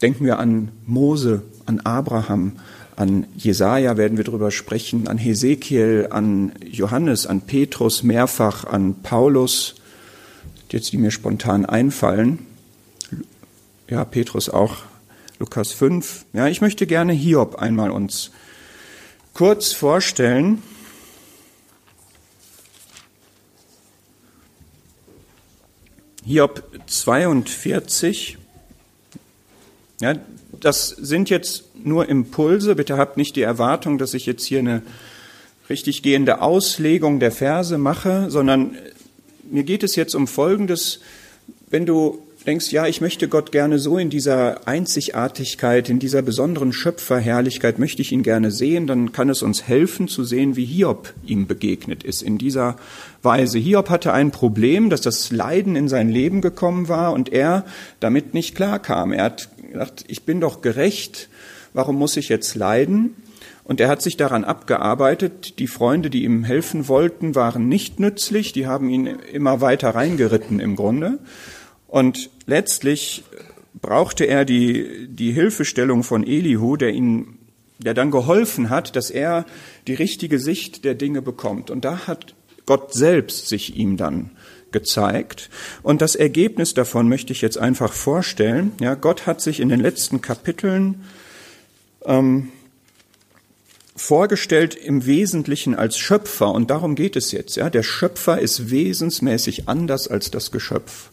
Denken 0.00 0.24
wir 0.24 0.38
an 0.38 0.68
Mose, 0.86 1.42
an 1.64 1.80
Abraham, 1.80 2.52
an 2.94 3.26
Jesaja 3.36 3.96
werden 3.96 4.16
wir 4.16 4.22
drüber 4.22 4.52
sprechen, 4.52 5.08
an 5.08 5.18
Hesekiel, 5.18 6.06
an 6.10 6.52
Johannes, 6.64 7.26
an 7.26 7.40
Petrus 7.40 8.04
mehrfach, 8.04 8.62
an 8.62 8.94
Paulus, 9.02 9.74
jetzt 10.70 10.92
die 10.92 10.98
mir 10.98 11.10
spontan 11.10 11.66
einfallen 11.66 12.46
ja, 13.88 14.04
Petrus 14.04 14.48
auch, 14.48 14.78
Lukas 15.38 15.72
5. 15.72 16.26
Ja, 16.32 16.48
ich 16.48 16.60
möchte 16.60 16.86
gerne 16.86 17.12
Hiob 17.12 17.56
einmal 17.56 17.90
uns 17.90 18.30
kurz 19.34 19.72
vorstellen. 19.72 20.62
Hiob 26.24 26.64
42. 26.86 28.38
Ja, 30.00 30.14
das 30.58 30.88
sind 30.88 31.30
jetzt 31.30 31.64
nur 31.84 32.08
Impulse. 32.08 32.74
Bitte 32.74 32.96
habt 32.96 33.16
nicht 33.16 33.36
die 33.36 33.42
Erwartung, 33.42 33.98
dass 33.98 34.14
ich 34.14 34.26
jetzt 34.26 34.44
hier 34.44 34.58
eine 34.58 34.82
richtig 35.70 36.02
gehende 36.02 36.42
Auslegung 36.42 37.20
der 37.20 37.30
Verse 37.30 37.78
mache, 37.78 38.30
sondern 38.30 38.76
mir 39.50 39.62
geht 39.62 39.82
es 39.84 39.94
jetzt 39.94 40.14
um 40.14 40.26
Folgendes. 40.26 41.00
Wenn 41.68 41.86
du 41.86 42.25
denkst, 42.46 42.70
ja, 42.70 42.86
ich 42.86 43.00
möchte 43.00 43.28
Gott 43.28 43.50
gerne 43.50 43.78
so 43.78 43.98
in 43.98 44.08
dieser 44.08 44.68
Einzigartigkeit, 44.68 45.88
in 45.88 45.98
dieser 45.98 46.22
besonderen 46.22 46.72
Schöpferherrlichkeit, 46.72 47.78
möchte 47.78 48.02
ich 48.02 48.12
ihn 48.12 48.22
gerne 48.22 48.50
sehen, 48.50 48.86
dann 48.86 49.12
kann 49.12 49.28
es 49.28 49.42
uns 49.42 49.64
helfen 49.64 50.06
zu 50.06 50.24
sehen, 50.24 50.54
wie 50.54 50.64
Hiob 50.64 51.12
ihm 51.24 51.46
begegnet 51.46 52.04
ist 52.04 52.22
in 52.22 52.38
dieser 52.38 52.76
Weise. 53.22 53.58
Hiob 53.58 53.90
hatte 53.90 54.12
ein 54.12 54.30
Problem, 54.30 54.90
dass 54.90 55.00
das 55.00 55.32
Leiden 55.32 55.74
in 55.74 55.88
sein 55.88 56.08
Leben 56.08 56.40
gekommen 56.40 56.88
war 56.88 57.12
und 57.12 57.32
er 57.32 57.64
damit 57.98 58.32
nicht 58.32 58.54
klarkam. 58.54 59.12
Er 59.12 59.24
hat 59.24 59.48
gedacht, 59.72 60.04
ich 60.06 60.22
bin 60.22 60.40
doch 60.40 60.62
gerecht, 60.62 61.28
warum 61.74 61.96
muss 61.96 62.16
ich 62.16 62.28
jetzt 62.28 62.54
leiden? 62.54 63.16
Und 63.64 63.80
er 63.80 63.88
hat 63.88 64.00
sich 64.00 64.16
daran 64.16 64.44
abgearbeitet. 64.44 65.58
Die 65.58 65.66
Freunde, 65.66 66.08
die 66.08 66.22
ihm 66.22 66.44
helfen 66.44 66.86
wollten, 66.86 67.34
waren 67.34 67.68
nicht 67.68 67.98
nützlich. 67.98 68.52
Die 68.52 68.68
haben 68.68 68.88
ihn 68.88 69.06
immer 69.32 69.60
weiter 69.60 69.90
reingeritten 69.90 70.60
im 70.60 70.76
Grunde. 70.76 71.18
Und 71.88 72.30
letztlich 72.46 73.24
brauchte 73.80 74.24
er 74.24 74.44
die, 74.44 75.08
die 75.08 75.32
Hilfestellung 75.32 76.02
von 76.02 76.26
Elihu, 76.26 76.76
der 76.76 76.90
ihn, 76.90 77.38
der 77.78 77.94
dann 77.94 78.10
geholfen 78.10 78.70
hat, 78.70 78.96
dass 78.96 79.10
er 79.10 79.46
die 79.86 79.94
richtige 79.94 80.38
Sicht 80.38 80.84
der 80.84 80.94
Dinge 80.94 81.22
bekommt. 81.22 81.70
Und 81.70 81.84
da 81.84 82.06
hat 82.06 82.34
Gott 82.64 82.92
selbst 82.92 83.48
sich 83.48 83.76
ihm 83.76 83.96
dann 83.96 84.30
gezeigt. 84.72 85.48
Und 85.82 86.02
das 86.02 86.16
Ergebnis 86.16 86.74
davon 86.74 87.08
möchte 87.08 87.32
ich 87.32 87.40
jetzt 87.40 87.58
einfach 87.58 87.92
vorstellen. 87.92 88.72
Ja, 88.80 88.94
Gott 88.94 89.26
hat 89.26 89.40
sich 89.40 89.60
in 89.60 89.68
den 89.68 89.80
letzten 89.80 90.20
Kapiteln 90.20 91.04
ähm, 92.04 92.50
vorgestellt 93.94 94.74
im 94.74 95.06
Wesentlichen 95.06 95.74
als 95.74 95.96
Schöpfer. 95.96 96.50
Und 96.52 96.70
darum 96.70 96.94
geht 96.94 97.16
es 97.16 97.32
jetzt. 97.32 97.56
Ja, 97.56 97.70
der 97.70 97.82
Schöpfer 97.82 98.38
ist 98.40 98.70
wesensmäßig 98.70 99.68
anders 99.68 100.08
als 100.08 100.30
das 100.30 100.50
Geschöpf. 100.50 101.10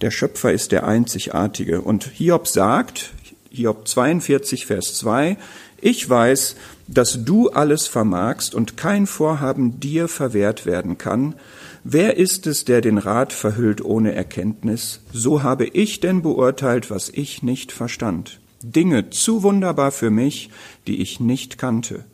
Der 0.00 0.10
Schöpfer 0.10 0.52
ist 0.52 0.72
der 0.72 0.86
Einzigartige. 0.86 1.80
Und 1.82 2.04
Hiob 2.04 2.48
sagt, 2.48 3.12
Hiob 3.50 3.86
42, 3.86 4.66
Vers 4.66 4.96
2, 4.98 5.36
ich 5.80 6.08
weiß, 6.08 6.56
dass 6.86 7.24
du 7.24 7.50
alles 7.50 7.86
vermagst 7.86 8.54
und 8.54 8.76
kein 8.76 9.06
Vorhaben 9.06 9.80
dir 9.80 10.08
verwehrt 10.08 10.66
werden 10.66 10.98
kann. 10.98 11.34
Wer 11.84 12.16
ist 12.16 12.46
es, 12.46 12.64
der 12.64 12.80
den 12.80 12.98
Rat 12.98 13.32
verhüllt 13.32 13.82
ohne 13.82 14.14
Erkenntnis? 14.14 15.00
So 15.12 15.42
habe 15.42 15.66
ich 15.66 16.00
denn 16.00 16.22
beurteilt, 16.22 16.90
was 16.90 17.08
ich 17.08 17.42
nicht 17.42 17.72
verstand. 17.72 18.40
Dinge 18.62 19.08
zu 19.10 19.42
wunderbar 19.42 19.90
für 19.90 20.10
mich, 20.10 20.50
die 20.86 21.00
ich 21.00 21.20
nicht 21.20 21.56
kannte. 21.56 22.04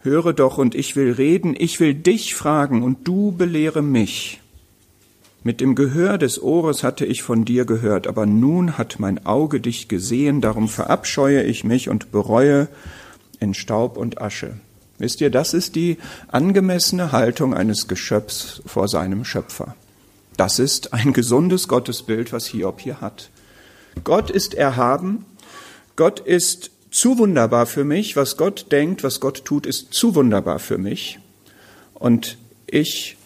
Höre 0.00 0.32
doch, 0.32 0.58
und 0.58 0.74
ich 0.74 0.96
will 0.96 1.12
reden, 1.12 1.54
ich 1.56 1.78
will 1.78 1.94
dich 1.94 2.34
fragen, 2.34 2.82
und 2.82 3.06
du 3.06 3.32
belehre 3.32 3.82
mich. 3.82 4.40
Mit 5.42 5.60
dem 5.60 5.74
Gehör 5.74 6.18
des 6.18 6.42
Ohres 6.42 6.82
hatte 6.82 7.06
ich 7.06 7.22
von 7.22 7.46
dir 7.46 7.64
gehört, 7.64 8.06
aber 8.06 8.26
nun 8.26 8.76
hat 8.76 9.00
mein 9.00 9.24
Auge 9.24 9.60
dich 9.60 9.88
gesehen, 9.88 10.42
darum 10.42 10.68
verabscheue 10.68 11.42
ich 11.42 11.64
mich 11.64 11.88
und 11.88 12.12
bereue 12.12 12.68
in 13.38 13.54
Staub 13.54 13.96
und 13.96 14.20
Asche. 14.20 14.54
Wisst 14.98 15.22
ihr, 15.22 15.30
das 15.30 15.54
ist 15.54 15.76
die 15.76 15.96
angemessene 16.28 17.10
Haltung 17.10 17.54
eines 17.54 17.88
Geschöpfs 17.88 18.60
vor 18.66 18.86
seinem 18.86 19.24
Schöpfer. 19.24 19.74
Das 20.36 20.58
ist 20.58 20.92
ein 20.92 21.14
gesundes 21.14 21.68
Gottesbild, 21.68 22.34
was 22.34 22.46
Hiob 22.46 22.80
hier 22.80 23.00
hat. 23.00 23.30
Gott 24.04 24.30
ist 24.30 24.52
erhaben, 24.52 25.24
Gott 25.96 26.20
ist 26.20 26.70
zu 26.90 27.16
wunderbar 27.16 27.64
für 27.64 27.84
mich, 27.84 28.14
was 28.14 28.36
Gott 28.36 28.66
denkt, 28.72 29.02
was 29.04 29.20
Gott 29.20 29.44
tut, 29.46 29.64
ist 29.64 29.94
zu 29.94 30.14
wunderbar 30.14 30.58
für 30.58 30.76
mich. 30.76 31.18
Und 31.94 32.36
ich 32.66 33.16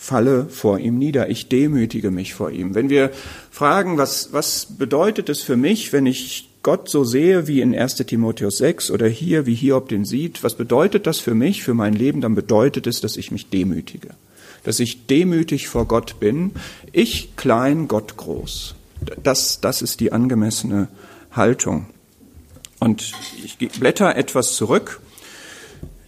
falle 0.00 0.46
vor 0.48 0.78
ihm 0.78 0.98
nieder, 0.98 1.28
ich 1.28 1.50
demütige 1.50 2.10
mich 2.10 2.32
vor 2.32 2.50
ihm. 2.50 2.74
Wenn 2.74 2.88
wir 2.88 3.10
fragen, 3.50 3.98
was, 3.98 4.32
was 4.32 4.64
bedeutet 4.78 5.28
es 5.28 5.42
für 5.42 5.58
mich, 5.58 5.92
wenn 5.92 6.06
ich 6.06 6.48
Gott 6.62 6.88
so 6.88 7.04
sehe 7.04 7.46
wie 7.46 7.60
in 7.60 7.78
1 7.78 7.96
Timotheus 7.96 8.56
6 8.56 8.90
oder 8.92 9.06
hier, 9.06 9.44
wie 9.44 9.54
Hiob 9.54 9.90
den 9.90 10.06
sieht, 10.06 10.42
was 10.42 10.54
bedeutet 10.54 11.06
das 11.06 11.18
für 11.18 11.34
mich, 11.34 11.62
für 11.62 11.74
mein 11.74 11.92
Leben? 11.92 12.22
Dann 12.22 12.34
bedeutet 12.34 12.86
es, 12.86 13.02
dass 13.02 13.18
ich 13.18 13.30
mich 13.30 13.50
demütige. 13.50 14.08
Dass 14.64 14.80
ich 14.80 15.06
demütig 15.06 15.68
vor 15.68 15.84
Gott 15.84 16.18
bin. 16.18 16.52
Ich 16.92 17.36
klein, 17.36 17.86
Gott 17.86 18.16
groß. 18.16 18.76
Das, 19.22 19.60
das 19.60 19.82
ist 19.82 20.00
die 20.00 20.12
angemessene 20.12 20.88
Haltung. 21.30 21.86
Und 22.78 23.12
ich 23.44 23.58
blätter 23.58 24.16
etwas 24.16 24.56
zurück. 24.56 25.00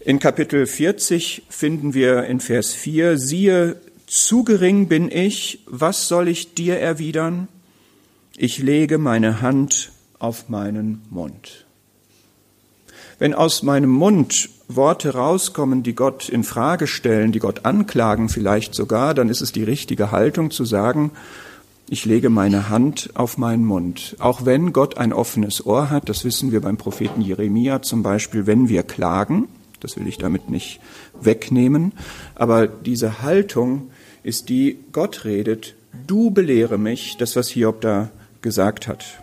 In 0.05 0.19
Kapitel 0.19 0.67
40 0.67 1.45
finden 1.49 1.95
wir 1.95 2.25
in 2.25 2.41
Vers 2.41 2.73
4, 2.73 3.19
siehe, 3.19 3.77
zu 4.09 4.43
gering 4.43 4.89
bin 4.89 5.09
ich, 5.09 5.61
was 5.67 6.09
soll 6.09 6.27
ich 6.27 6.55
dir 6.55 6.81
erwidern? 6.81 7.47
Ich 8.37 8.59
lege 8.59 8.99
meine 8.99 9.41
Hand 9.43 9.93
auf 10.19 10.49
meinen 10.49 11.03
Mund. 11.09 11.67
Wenn 13.21 13.33
aus 13.33 13.63
meinem 13.63 13.91
Mund 13.91 14.51
Worte 14.67 15.15
rauskommen, 15.15 15.85
die 15.85 15.95
Gott 15.95 16.29
in 16.29 16.43
Frage 16.43 16.89
stellen, 16.89 17.31
die 17.31 17.39
Gott 17.39 17.65
anklagen 17.65 18.29
vielleicht 18.29 18.75
sogar, 18.75 19.15
dann 19.15 19.29
ist 19.29 19.41
es 19.41 19.53
die 19.53 19.63
richtige 19.63 20.11
Haltung 20.11 20.51
zu 20.51 20.65
sagen, 20.65 21.13
ich 21.89 22.07
lege 22.07 22.29
meine 22.29 22.69
Hand 22.71 23.11
auf 23.15 23.39
meinen 23.39 23.65
Mund. 23.65 24.17
Auch 24.19 24.45
wenn 24.45 24.73
Gott 24.73 24.99
ein 24.99 25.13
offenes 25.13 25.65
Ohr 25.65 25.91
hat, 25.91 26.09
das 26.09 26.25
wissen 26.25 26.51
wir 26.51 26.61
beim 26.61 26.77
Propheten 26.77 27.21
Jeremia 27.21 27.83
zum 27.83 28.03
Beispiel, 28.03 28.47
wenn 28.47 28.69
wir 28.69 28.83
klagen, 28.83 29.47
das 29.83 29.97
will 29.97 30.07
ich 30.07 30.19
damit 30.19 30.51
nicht 30.51 30.81
wegnehmen, 31.21 31.93
aber 32.35 32.67
diese 32.67 33.23
Haltung 33.23 33.91
ist 34.23 34.49
die, 34.49 34.79
Gott 34.93 35.25
redet, 35.25 35.75
du 36.07 36.31
belehre 36.31 36.79
mich, 36.79 37.17
das 37.19 37.37
was 37.37 37.49
Hiob 37.49 37.81
da 37.81 38.11
gesagt 38.41 38.89
hat 38.89 39.23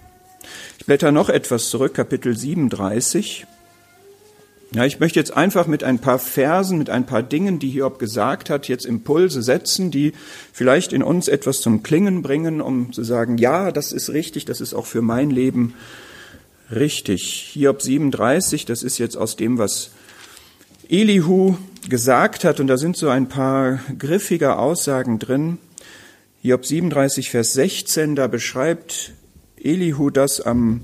blätter 0.89 1.12
noch 1.12 1.30
etwas 1.30 1.69
zurück, 1.69 1.93
Kapitel 1.93 2.36
37. 2.36 3.45
Ja, 4.74 4.86
ich 4.86 5.00
möchte 5.00 5.19
jetzt 5.19 5.38
einfach 5.38 5.67
mit 5.67 5.84
ein 5.84 6.00
paar 6.00 6.17
Versen, 6.17 6.80
mit 6.80 6.89
ein 6.89 7.06
paar 7.06 7.22
Dingen, 7.22 7.60
die 7.60 7.69
Hiob 7.69 8.00
gesagt 8.00 8.50
hat, 8.50 8.67
jetzt 8.67 8.88
Impulse 8.88 9.43
setzen, 9.43 9.91
die 9.91 10.13
vielleicht 10.52 10.91
in 10.91 11.04
uns 11.04 11.28
etwas 11.28 11.62
zum 11.62 11.84
Klingen 11.84 12.24
bringen, 12.24 12.60
um 12.60 12.91
zu 12.91 13.04
sagen, 13.04 13.38
ja, 13.38 13.72
das 13.72 13.91
ist 13.91 14.10
richtig, 14.10 14.45
das 14.45 14.62
ist 14.62 14.74
auch 14.74 14.88
für 14.88 15.04
mein 15.04 15.30
Leben 15.30 15.76
richtig. 16.74 17.52
Hiob 17.54 17.84
37, 17.84 18.65
das 18.65 18.82
ist 18.82 18.98
jetzt 18.98 19.15
aus 19.15 19.36
dem, 19.36 19.60
was 19.60 19.91
Elihu 20.91 21.56
gesagt 21.88 22.43
hat, 22.43 22.60
und 22.60 22.65
da 22.65 22.75
sind 22.75 22.97
so 22.97 23.10
ein 23.10 23.30
paar 23.30 23.80
griffige 23.99 24.58
Aussagen 24.58 25.19
drin. 25.19 25.60
Hiob 26.41 26.65
37, 26.65 27.30
Vers 27.30 27.54
16, 27.54 28.15
da 28.15 28.25
beschreibt 28.25 29.13
Elihu 29.62 30.10
das 30.10 30.41
am 30.41 30.82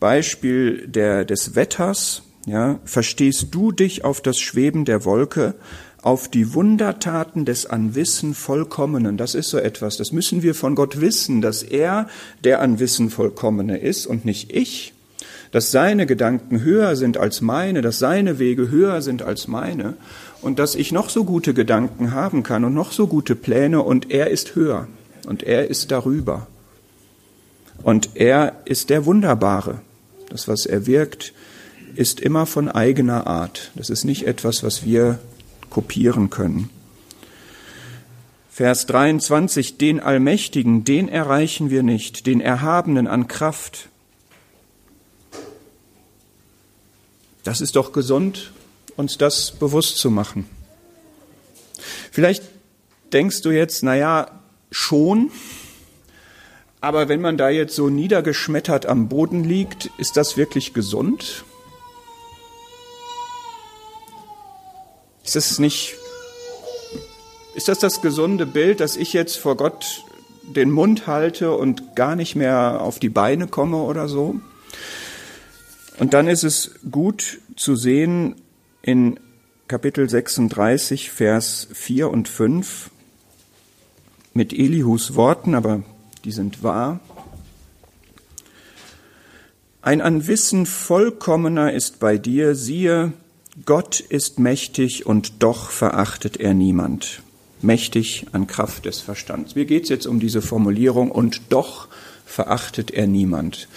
Beispiel 0.00 0.86
der, 0.86 1.26
des 1.26 1.54
Wetters. 1.54 2.22
Ja, 2.46 2.80
verstehst 2.86 3.48
du 3.50 3.70
dich 3.70 4.02
auf 4.02 4.22
das 4.22 4.38
Schweben 4.38 4.86
der 4.86 5.04
Wolke, 5.04 5.56
auf 6.00 6.28
die 6.28 6.54
Wundertaten 6.54 7.44
des 7.44 7.66
an 7.66 7.94
Wissen 7.94 8.32
Vollkommenen? 8.32 9.18
Das 9.18 9.34
ist 9.34 9.50
so 9.50 9.58
etwas, 9.58 9.98
das 9.98 10.10
müssen 10.10 10.42
wir 10.42 10.54
von 10.54 10.74
Gott 10.74 11.02
wissen, 11.02 11.42
dass 11.42 11.62
er 11.62 12.08
der 12.44 12.62
an 12.62 12.78
Wissen 12.78 13.10
Vollkommene 13.10 13.76
ist 13.76 14.06
und 14.06 14.24
nicht 14.24 14.56
ich, 14.56 14.94
dass 15.50 15.70
seine 15.70 16.06
Gedanken 16.06 16.62
höher 16.62 16.96
sind 16.96 17.16
als 17.16 17.40
meine, 17.40 17.82
dass 17.82 17.98
seine 17.98 18.38
Wege 18.38 18.70
höher 18.70 19.02
sind 19.02 19.22
als 19.22 19.48
meine 19.48 19.94
und 20.42 20.58
dass 20.58 20.74
ich 20.74 20.92
noch 20.92 21.10
so 21.10 21.24
gute 21.24 21.54
Gedanken 21.54 22.12
haben 22.12 22.42
kann 22.42 22.64
und 22.64 22.74
noch 22.74 22.92
so 22.92 23.06
gute 23.06 23.34
Pläne 23.34 23.82
und 23.82 24.10
er 24.10 24.30
ist 24.30 24.54
höher 24.54 24.88
und 25.26 25.42
er 25.42 25.68
ist 25.68 25.90
darüber. 25.90 26.46
Und 27.82 28.10
er 28.14 28.54
ist 28.64 28.90
der 28.90 29.06
Wunderbare. 29.06 29.80
Das, 30.30 30.48
was 30.48 30.66
er 30.66 30.86
wirkt, 30.86 31.32
ist 31.94 32.20
immer 32.20 32.46
von 32.46 32.68
eigener 32.68 33.26
Art. 33.26 33.70
Das 33.74 33.88
ist 33.90 34.04
nicht 34.04 34.26
etwas, 34.26 34.62
was 34.62 34.84
wir 34.84 35.18
kopieren 35.70 36.30
können. 36.30 36.70
Vers 38.50 38.86
23, 38.86 39.78
den 39.78 40.00
Allmächtigen, 40.00 40.82
den 40.82 41.08
erreichen 41.08 41.70
wir 41.70 41.84
nicht, 41.84 42.26
den 42.26 42.40
Erhabenen 42.40 43.06
an 43.06 43.28
Kraft. 43.28 43.88
Das 47.48 47.62
ist 47.62 47.76
doch 47.76 47.92
gesund, 47.92 48.52
uns 48.96 49.16
das 49.16 49.52
bewusst 49.52 49.96
zu 49.96 50.10
machen. 50.10 50.46
Vielleicht 52.12 52.42
denkst 53.14 53.40
du 53.40 53.48
jetzt, 53.48 53.82
na 53.82 53.96
ja, 53.96 54.42
schon, 54.70 55.30
aber 56.82 57.08
wenn 57.08 57.22
man 57.22 57.38
da 57.38 57.48
jetzt 57.48 57.74
so 57.74 57.88
niedergeschmettert 57.88 58.84
am 58.84 59.08
Boden 59.08 59.44
liegt, 59.44 59.88
ist 59.96 60.18
das 60.18 60.36
wirklich 60.36 60.74
gesund? 60.74 61.46
Ist 65.24 65.36
das 65.36 65.58
nicht, 65.58 65.94
ist 67.54 67.68
das 67.68 67.78
das 67.78 68.02
gesunde 68.02 68.44
Bild, 68.44 68.80
dass 68.80 68.94
ich 68.94 69.14
jetzt 69.14 69.38
vor 69.38 69.56
Gott 69.56 70.04
den 70.42 70.70
Mund 70.70 71.06
halte 71.06 71.52
und 71.52 71.96
gar 71.96 72.14
nicht 72.14 72.36
mehr 72.36 72.82
auf 72.82 72.98
die 72.98 73.08
Beine 73.08 73.46
komme 73.46 73.78
oder 73.78 74.06
so? 74.06 74.38
Und 75.98 76.14
dann 76.14 76.28
ist 76.28 76.44
es 76.44 76.76
gut 76.90 77.40
zu 77.56 77.74
sehen 77.74 78.36
in 78.82 79.18
Kapitel 79.66 80.08
36, 80.08 81.10
Vers 81.10 81.68
4 81.72 82.08
und 82.08 82.28
5 82.28 82.90
mit 84.32 84.52
Elihus 84.52 85.16
Worten, 85.16 85.56
aber 85.56 85.82
die 86.24 86.30
sind 86.30 86.62
wahr. 86.62 87.00
Ein 89.82 90.00
an 90.00 90.28
Wissen 90.28 90.66
vollkommener 90.66 91.72
ist 91.72 91.98
bei 91.98 92.16
dir, 92.16 92.54
siehe, 92.54 93.12
Gott 93.66 93.98
ist 93.98 94.38
mächtig 94.38 95.04
und 95.04 95.42
doch 95.42 95.70
verachtet 95.70 96.38
er 96.38 96.54
niemand. 96.54 97.22
Mächtig 97.60 98.26
an 98.30 98.46
Kraft 98.46 98.84
des 98.84 99.00
Verstands. 99.00 99.56
Mir 99.56 99.64
geht 99.64 99.84
es 99.84 99.88
jetzt 99.88 100.06
um 100.06 100.20
diese 100.20 100.42
Formulierung 100.42 101.10
und 101.10 101.42
doch 101.48 101.88
verachtet 102.28 102.90
er 102.90 103.06
niemand. 103.06 103.68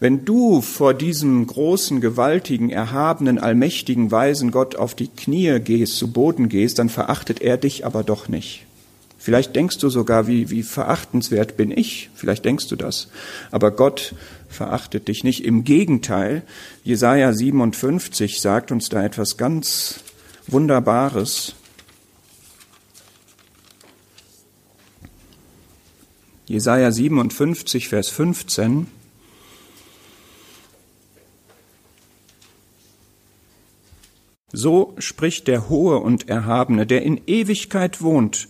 Wenn 0.00 0.24
du 0.24 0.60
vor 0.60 0.94
diesem 0.94 1.46
großen, 1.46 2.00
gewaltigen, 2.00 2.68
erhabenen, 2.68 3.38
allmächtigen, 3.38 4.10
weisen 4.10 4.50
Gott 4.50 4.76
auf 4.76 4.94
die 4.94 5.06
Knie 5.06 5.60
gehst, 5.60 5.96
zu 5.96 6.12
Boden 6.12 6.48
gehst, 6.48 6.78
dann 6.78 6.88
verachtet 6.88 7.40
er 7.40 7.56
dich 7.56 7.86
aber 7.86 8.02
doch 8.02 8.28
nicht. 8.28 8.66
Vielleicht 9.16 9.54
denkst 9.54 9.78
du 9.78 9.90
sogar, 9.90 10.26
wie, 10.26 10.50
wie 10.50 10.62
verachtenswert 10.62 11.56
bin 11.56 11.70
ich. 11.70 12.10
Vielleicht 12.14 12.44
denkst 12.44 12.68
du 12.68 12.76
das. 12.76 13.08
Aber 13.50 13.70
Gott 13.70 14.14
verachtet 14.48 15.08
dich 15.08 15.24
nicht. 15.24 15.44
Im 15.44 15.62
Gegenteil, 15.62 16.42
Jesaja 16.82 17.32
57 17.32 18.40
sagt 18.40 18.72
uns 18.72 18.88
da 18.88 19.04
etwas 19.04 19.36
ganz 19.36 20.00
Wunderbares. 20.46 21.54
Jesaja 26.50 26.90
57, 26.90 27.86
Vers 27.88 28.08
15. 28.08 28.88
So 34.52 34.94
spricht 34.98 35.46
der 35.46 35.68
Hohe 35.68 35.98
und 35.98 36.28
Erhabene, 36.28 36.88
der 36.88 37.02
in 37.02 37.20
Ewigkeit 37.28 38.02
wohnt 38.02 38.48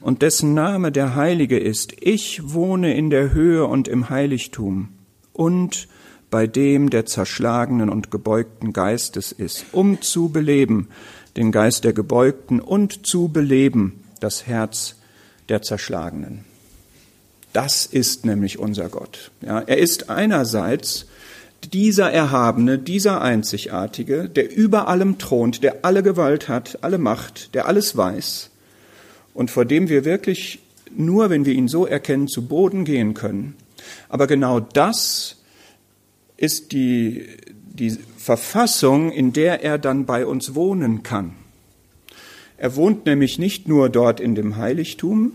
und 0.00 0.22
dessen 0.22 0.54
Name 0.54 0.92
der 0.92 1.14
Heilige 1.14 1.58
ist. 1.58 1.92
Ich 2.00 2.54
wohne 2.54 2.96
in 2.96 3.10
der 3.10 3.34
Höhe 3.34 3.66
und 3.66 3.86
im 3.86 4.08
Heiligtum 4.08 4.88
und 5.34 5.88
bei 6.30 6.46
dem 6.46 6.88
der 6.88 7.04
zerschlagenen 7.04 7.90
und 7.90 8.10
gebeugten 8.10 8.72
Geistes 8.72 9.30
ist, 9.30 9.66
um 9.72 10.00
zu 10.00 10.30
beleben 10.30 10.88
den 11.36 11.52
Geist 11.52 11.84
der 11.84 11.92
Gebeugten 11.92 12.60
und 12.60 13.06
zu 13.06 13.28
beleben 13.28 14.02
das 14.20 14.46
Herz 14.46 14.96
der 15.50 15.60
Zerschlagenen. 15.60 16.50
Das 17.52 17.86
ist 17.86 18.24
nämlich 18.24 18.58
unser 18.58 18.88
Gott. 18.88 19.30
Ja, 19.42 19.60
er 19.60 19.78
ist 19.78 20.08
einerseits 20.08 21.06
dieser 21.72 22.10
Erhabene, 22.10 22.78
dieser 22.78 23.20
Einzigartige, 23.20 24.28
der 24.28 24.54
über 24.54 24.88
allem 24.88 25.18
thront, 25.18 25.62
der 25.62 25.84
alle 25.84 26.02
Gewalt 26.02 26.48
hat, 26.48 26.78
alle 26.82 26.98
Macht, 26.98 27.54
der 27.54 27.66
alles 27.66 27.96
weiß 27.96 28.50
und 29.34 29.50
vor 29.50 29.64
dem 29.64 29.88
wir 29.88 30.04
wirklich 30.04 30.60
nur, 30.94 31.30
wenn 31.30 31.46
wir 31.46 31.54
ihn 31.54 31.68
so 31.68 31.86
erkennen, 31.86 32.28
zu 32.28 32.46
Boden 32.46 32.84
gehen 32.84 33.14
können. 33.14 33.54
Aber 34.08 34.26
genau 34.26 34.60
das 34.60 35.36
ist 36.36 36.72
die, 36.72 37.26
die 37.52 37.96
Verfassung, 38.16 39.10
in 39.10 39.32
der 39.32 39.62
er 39.62 39.78
dann 39.78 40.04
bei 40.04 40.26
uns 40.26 40.54
wohnen 40.54 41.02
kann. 41.02 41.34
Er 42.58 42.76
wohnt 42.76 43.06
nämlich 43.06 43.38
nicht 43.38 43.66
nur 43.66 43.88
dort 43.88 44.20
in 44.20 44.34
dem 44.34 44.56
Heiligtum, 44.56 45.32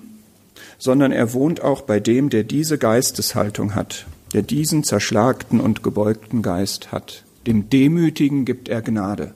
sondern 0.77 1.11
er 1.11 1.33
wohnt 1.33 1.61
auch 1.61 1.81
bei 1.81 1.99
dem, 1.99 2.29
der 2.29 2.43
diese 2.43 2.77
Geisteshaltung 2.77 3.75
hat, 3.75 4.05
der 4.33 4.41
diesen 4.41 4.83
zerschlagten 4.83 5.59
und 5.59 5.83
gebeugten 5.83 6.41
Geist 6.41 6.91
hat. 6.91 7.23
Dem 7.45 7.69
Demütigen 7.69 8.45
gibt 8.45 8.69
er 8.69 8.81
Gnade. 8.81 9.33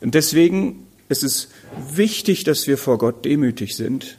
Und 0.00 0.14
deswegen 0.14 0.86
ist 1.08 1.24
es 1.24 1.48
wichtig, 1.92 2.44
dass 2.44 2.66
wir 2.66 2.78
vor 2.78 2.98
Gott 2.98 3.24
demütig 3.24 3.76
sind. 3.76 4.18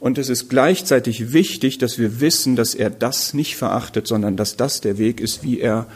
Und 0.00 0.18
es 0.18 0.28
ist 0.28 0.48
gleichzeitig 0.48 1.32
wichtig, 1.32 1.78
dass 1.78 1.98
wir 1.98 2.20
wissen, 2.20 2.56
dass 2.56 2.74
er 2.74 2.90
das 2.90 3.34
nicht 3.34 3.56
verachtet, 3.56 4.08
sondern 4.08 4.36
dass 4.36 4.56
das 4.56 4.80
der 4.80 4.98
Weg 4.98 5.20
ist, 5.20 5.44
wie 5.44 5.60
er 5.60 5.86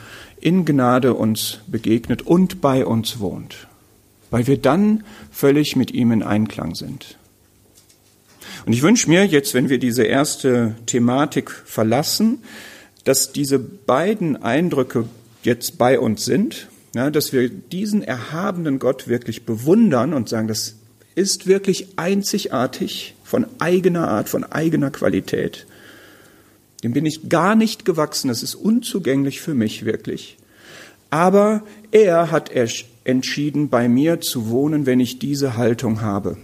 in 0.40 0.64
Gnade 0.64 1.14
uns 1.14 1.58
begegnet 1.66 2.22
und 2.22 2.60
bei 2.60 2.86
uns 2.86 3.18
wohnt. 3.18 3.66
Weil 4.30 4.46
wir 4.46 4.58
dann 4.58 5.02
völlig 5.32 5.74
mit 5.74 5.90
ihm 5.90 6.12
in 6.12 6.22
Einklang 6.22 6.74
sind. 6.74 7.16
Und 8.64 8.72
ich 8.72 8.82
wünsche 8.82 9.08
mir 9.08 9.24
jetzt, 9.24 9.54
wenn 9.54 9.68
wir 9.68 9.78
diese 9.78 10.04
erste 10.04 10.74
Thematik 10.86 11.50
verlassen, 11.50 12.38
dass 13.04 13.32
diese 13.32 13.58
beiden 13.58 14.42
Eindrücke 14.42 15.08
jetzt 15.42 15.78
bei 15.78 15.98
uns 15.98 16.24
sind, 16.24 16.68
ja, 16.94 17.10
dass 17.10 17.32
wir 17.32 17.48
diesen 17.48 18.02
erhabenen 18.02 18.78
Gott 18.78 19.06
wirklich 19.06 19.44
bewundern 19.44 20.12
und 20.12 20.28
sagen, 20.28 20.48
das 20.48 20.74
ist 21.14 21.46
wirklich 21.46 21.88
einzigartig 21.96 23.14
von 23.22 23.46
eigener 23.58 24.08
Art, 24.08 24.28
von 24.28 24.44
eigener 24.44 24.90
Qualität. 24.90 25.66
Dem 26.82 26.92
bin 26.92 27.06
ich 27.06 27.28
gar 27.28 27.54
nicht 27.54 27.84
gewachsen, 27.84 28.28
das 28.28 28.42
ist 28.42 28.54
unzugänglich 28.54 29.40
für 29.40 29.54
mich 29.54 29.84
wirklich. 29.84 30.36
Aber 31.10 31.62
er 31.90 32.30
hat 32.30 32.50
entschieden, 33.04 33.68
bei 33.68 33.88
mir 33.88 34.20
zu 34.20 34.48
wohnen, 34.48 34.84
wenn 34.84 35.00
ich 35.00 35.18
diese 35.18 35.56
Haltung 35.56 36.00
habe 36.00 36.36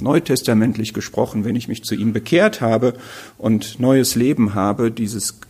neutestamentlich 0.00 0.92
gesprochen, 0.92 1.44
wenn 1.44 1.56
ich 1.56 1.68
mich 1.68 1.84
zu 1.84 1.94
ihm 1.94 2.12
bekehrt 2.12 2.60
habe 2.60 2.94
und 3.38 3.80
neues 3.80 4.14
Leben 4.14 4.54
habe, 4.54 4.90
dieses 4.90 5.40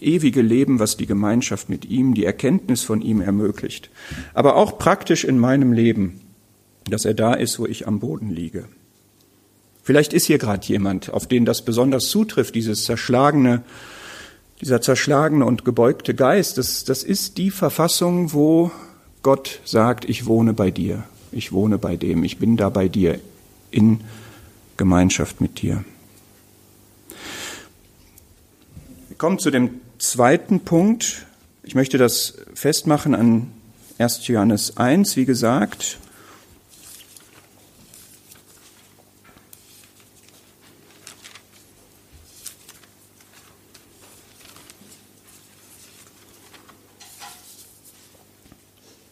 ewige 0.00 0.42
Leben, 0.42 0.78
was 0.78 0.96
die 0.96 1.06
Gemeinschaft 1.06 1.68
mit 1.68 1.84
ihm, 1.84 2.14
die 2.14 2.24
Erkenntnis 2.24 2.82
von 2.82 3.00
ihm 3.00 3.20
ermöglicht. 3.20 3.90
Aber 4.34 4.56
auch 4.56 4.78
praktisch 4.78 5.24
in 5.24 5.38
meinem 5.38 5.72
Leben, 5.72 6.20
dass 6.88 7.04
er 7.04 7.14
da 7.14 7.34
ist, 7.34 7.58
wo 7.58 7.66
ich 7.66 7.86
am 7.86 8.00
Boden 8.00 8.30
liege. 8.30 8.64
Vielleicht 9.82 10.12
ist 10.12 10.26
hier 10.26 10.38
gerade 10.38 10.66
jemand, 10.66 11.12
auf 11.12 11.26
den 11.26 11.44
das 11.44 11.62
besonders 11.62 12.08
zutrifft, 12.08 12.54
dieses 12.54 12.84
zerschlagene, 12.84 13.62
dieser 14.60 14.80
zerschlagene 14.80 15.44
und 15.44 15.64
gebeugte 15.64 16.14
Geist. 16.14 16.58
Das, 16.58 16.84
das 16.84 17.02
ist 17.02 17.38
die 17.38 17.50
Verfassung, 17.50 18.32
wo 18.32 18.70
Gott 19.22 19.60
sagt, 19.64 20.04
ich 20.04 20.26
wohne 20.26 20.52
bei 20.52 20.70
dir, 20.70 21.04
ich 21.32 21.52
wohne 21.52 21.78
bei 21.78 21.96
dem, 21.96 22.22
ich 22.22 22.38
bin 22.38 22.56
da 22.56 22.68
bei 22.68 22.88
dir 22.88 23.18
in 23.70 24.00
Gemeinschaft 24.76 25.40
mit 25.40 25.60
dir. 25.60 25.84
Wir 29.08 29.16
kommen 29.16 29.38
zu 29.38 29.50
dem 29.50 29.80
zweiten 29.98 30.60
Punkt. 30.60 31.26
Ich 31.62 31.74
möchte 31.74 31.98
das 31.98 32.38
festmachen 32.54 33.14
an 33.14 33.52
1. 33.98 34.26
Johannes 34.28 34.76
1, 34.76 35.16
wie 35.16 35.24
gesagt. 35.24 35.98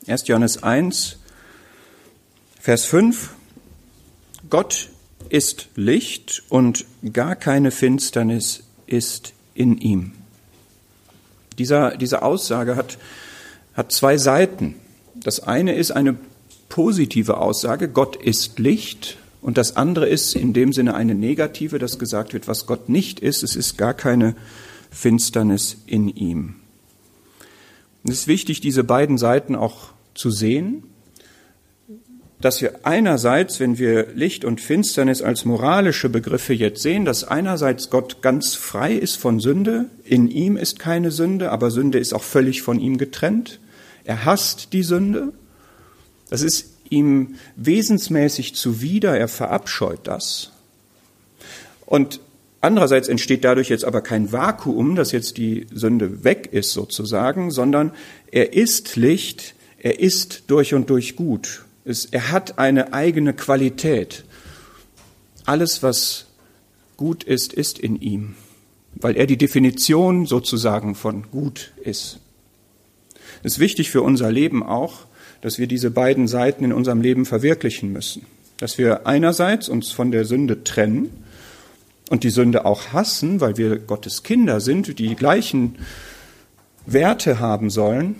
Erst 0.07 0.29
Johannes 0.29 0.63
1, 0.63 1.19
Vers 2.61 2.85
5. 2.85 3.36
Gott 4.51 4.91
ist 5.29 5.69
Licht 5.77 6.43
und 6.49 6.85
gar 7.13 7.37
keine 7.37 7.71
Finsternis 7.71 8.65
ist 8.87 9.33
in 9.55 9.79
ihm. 9.79 10.13
Dieser, 11.59 11.97
diese 11.97 12.23
Aussage 12.23 12.77
hat, 12.77 12.99
hat 13.75 13.93
zwei 13.93 14.19
Seiten. 14.19 14.75
Das 15.15 15.41
eine 15.41 15.75
ist 15.75 15.91
eine 15.91 16.17
positive 16.69 17.39
Aussage, 17.39 17.89
Gott 17.89 18.17
ist 18.17 18.59
Licht, 18.59 19.19
und 19.47 19.59
das 19.59 19.77
andere 19.77 20.09
ist 20.09 20.35
in 20.35 20.53
dem 20.55 20.73
Sinne 20.73 20.95
eine 20.95 21.15
negative, 21.15 21.79
dass 21.79 22.01
gesagt 22.01 22.33
wird, 22.33 22.49
was 22.49 22.67
Gott 22.67 22.89
nicht 22.89 23.21
ist, 23.21 23.45
es 23.45 23.55
ist 23.55 23.79
gar 23.79 23.95
keine 23.95 24.35
Finsternis 24.91 25.77
in 25.87 26.09
ihm. 26.09 26.57
Es 28.03 28.21
ist 28.21 28.27
wichtig, 28.27 28.61
diese 28.61 28.83
beiden 28.83 29.19
Seiten 29.19 29.55
auch 29.55 29.91
zu 30.15 30.33
sehen 30.33 30.83
dass 32.41 32.61
wir 32.61 32.80
einerseits, 32.84 33.61
wenn 33.61 33.78
wir 33.78 34.09
Licht 34.14 34.45
und 34.45 34.61
Finsternis 34.61 35.22
als 35.22 35.45
moralische 35.45 36.09
Begriffe 36.09 36.53
jetzt 36.53 36.82
sehen, 36.82 37.05
dass 37.05 37.24
einerseits 37.24 37.89
Gott 37.89 38.20
ganz 38.20 38.55
frei 38.55 38.93
ist 38.93 39.16
von 39.16 39.41
Sünde, 39.41 39.87
in 40.05 40.28
ihm 40.28 40.57
ist 40.57 40.78
keine 40.78 41.11
Sünde, 41.11 41.51
aber 41.51 41.70
Sünde 41.70 41.99
ist 41.99 42.12
auch 42.12 42.22
völlig 42.22 42.62
von 42.62 42.78
ihm 42.78 42.99
getrennt. 42.99 43.59
Er 44.05 44.24
hasst 44.24 44.72
die 44.72 44.82
Sünde. 44.82 45.32
Das 46.28 46.43
ist 46.43 46.74
ihm 46.91 47.37
wesensmäßig 47.57 48.55
zuwider, 48.55 49.18
er 49.18 49.28
verabscheut 49.28 50.01
das. 50.05 50.53
Und 51.87 52.20
andererseits 52.61 53.09
entsteht 53.09 53.45
dadurch 53.45 53.70
jetzt 53.70 53.84
aber 53.84 54.03
kein 54.03 54.30
Vakuum, 54.30 54.95
dass 54.95 55.11
jetzt 55.11 55.39
die 55.39 55.66
Sünde 55.72 56.22
weg 56.22 56.51
ist 56.53 56.72
sozusagen, 56.72 57.51
sondern 57.51 57.93
er 58.30 58.53
ist 58.53 58.97
Licht, 58.97 59.55
er 59.78 60.01
ist 60.01 60.45
durch 60.49 60.74
und 60.74 60.91
durch 60.91 61.16
gut 61.16 61.66
ist, 61.87 62.12
er 62.12 62.32
hat 62.32 62.59
eine 62.59 62.93
eigene 62.93 63.32
Qualität. 63.32 64.24
Alles, 65.45 65.82
was 65.82 66.26
gut 66.97 67.24
ist, 67.24 67.53
ist 67.53 67.78
in 67.78 67.97
ihm, 68.01 68.34
weil 68.95 69.16
er 69.16 69.26
die 69.26 69.37
Definition 69.37 70.26
sozusagen 70.26 70.95
von 70.95 71.30
gut 71.30 71.72
ist. 71.82 72.18
Es 73.43 73.55
ist 73.55 73.59
wichtig 73.61 73.91
für 73.91 74.03
unser 74.03 74.32
Leben 74.32 74.62
auch, 74.64 75.07
dass 75.41 75.59
wir 75.59 75.68
diese 75.68 75.91
beiden 75.91 76.26
Seiten 76.26 76.64
in 76.64 76.72
unserem 76.72 77.01
Leben 77.01 77.24
verwirklichen 77.24 77.93
müssen. 77.93 78.26
Dass 78.59 78.78
wir 78.78 79.07
einerseits 79.07 79.68
uns 79.68 79.93
von 79.93 80.11
der 80.11 80.24
Sünde 80.24 80.64
trennen 80.64 81.11
und 82.11 82.24
die 82.24 82.30
Sünde 82.30 82.64
auch 82.64 82.93
hassen, 82.93 83.41
weil 83.41 83.57
wir 83.57 83.78
Gottes 83.78 84.22
Kinder 84.24 84.61
sind, 84.61 84.99
die 84.99 85.14
gleichen 85.14 85.76
Werte 86.87 87.39
haben 87.39 87.70
sollen, 87.70 88.16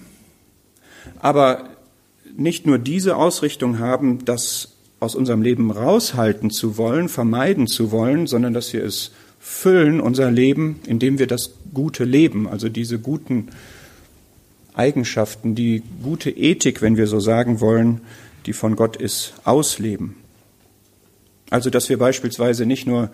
aber 1.21 1.76
nicht 2.37 2.67
nur 2.67 2.79
diese 2.79 3.17
Ausrichtung 3.17 3.79
haben, 3.79 4.25
das 4.25 4.73
aus 5.01 5.15
unserem 5.15 5.43
Leben 5.43 5.71
raushalten 5.71 6.51
zu 6.51 6.77
wollen, 6.77 7.09
vermeiden 7.09 7.67
zu 7.67 7.91
wollen, 7.91 8.27
sondern 8.27 8.55
dass 8.55 8.73
wir 8.73 8.85
es 8.85 9.13
füllen, 9.39 10.01
unser 10.01 10.31
Leben, 10.31 10.81
indem 10.87 11.19
wir 11.19 11.27
das 11.27 11.51
gute 11.73 12.05
Leben, 12.05 12.49
also 12.49 12.69
diese 12.69 12.99
guten 12.99 13.49
Eigenschaften, 14.75 15.55
die 15.55 15.83
gute 16.03 16.31
Ethik, 16.31 16.83
wenn 16.83 16.97
wir 16.97 17.07
so 17.07 17.21
sagen 17.21 17.61
wollen, 17.61 18.01
die 18.47 18.53
von 18.53 18.77
Gott 18.77 18.97
ist, 18.97 19.35
ausleben. 19.45 20.17
Also 21.51 21.71
dass 21.71 21.89
wir 21.89 21.99
beispielsweise 21.99 22.67
nicht 22.67 22.87
nur 22.87 23.11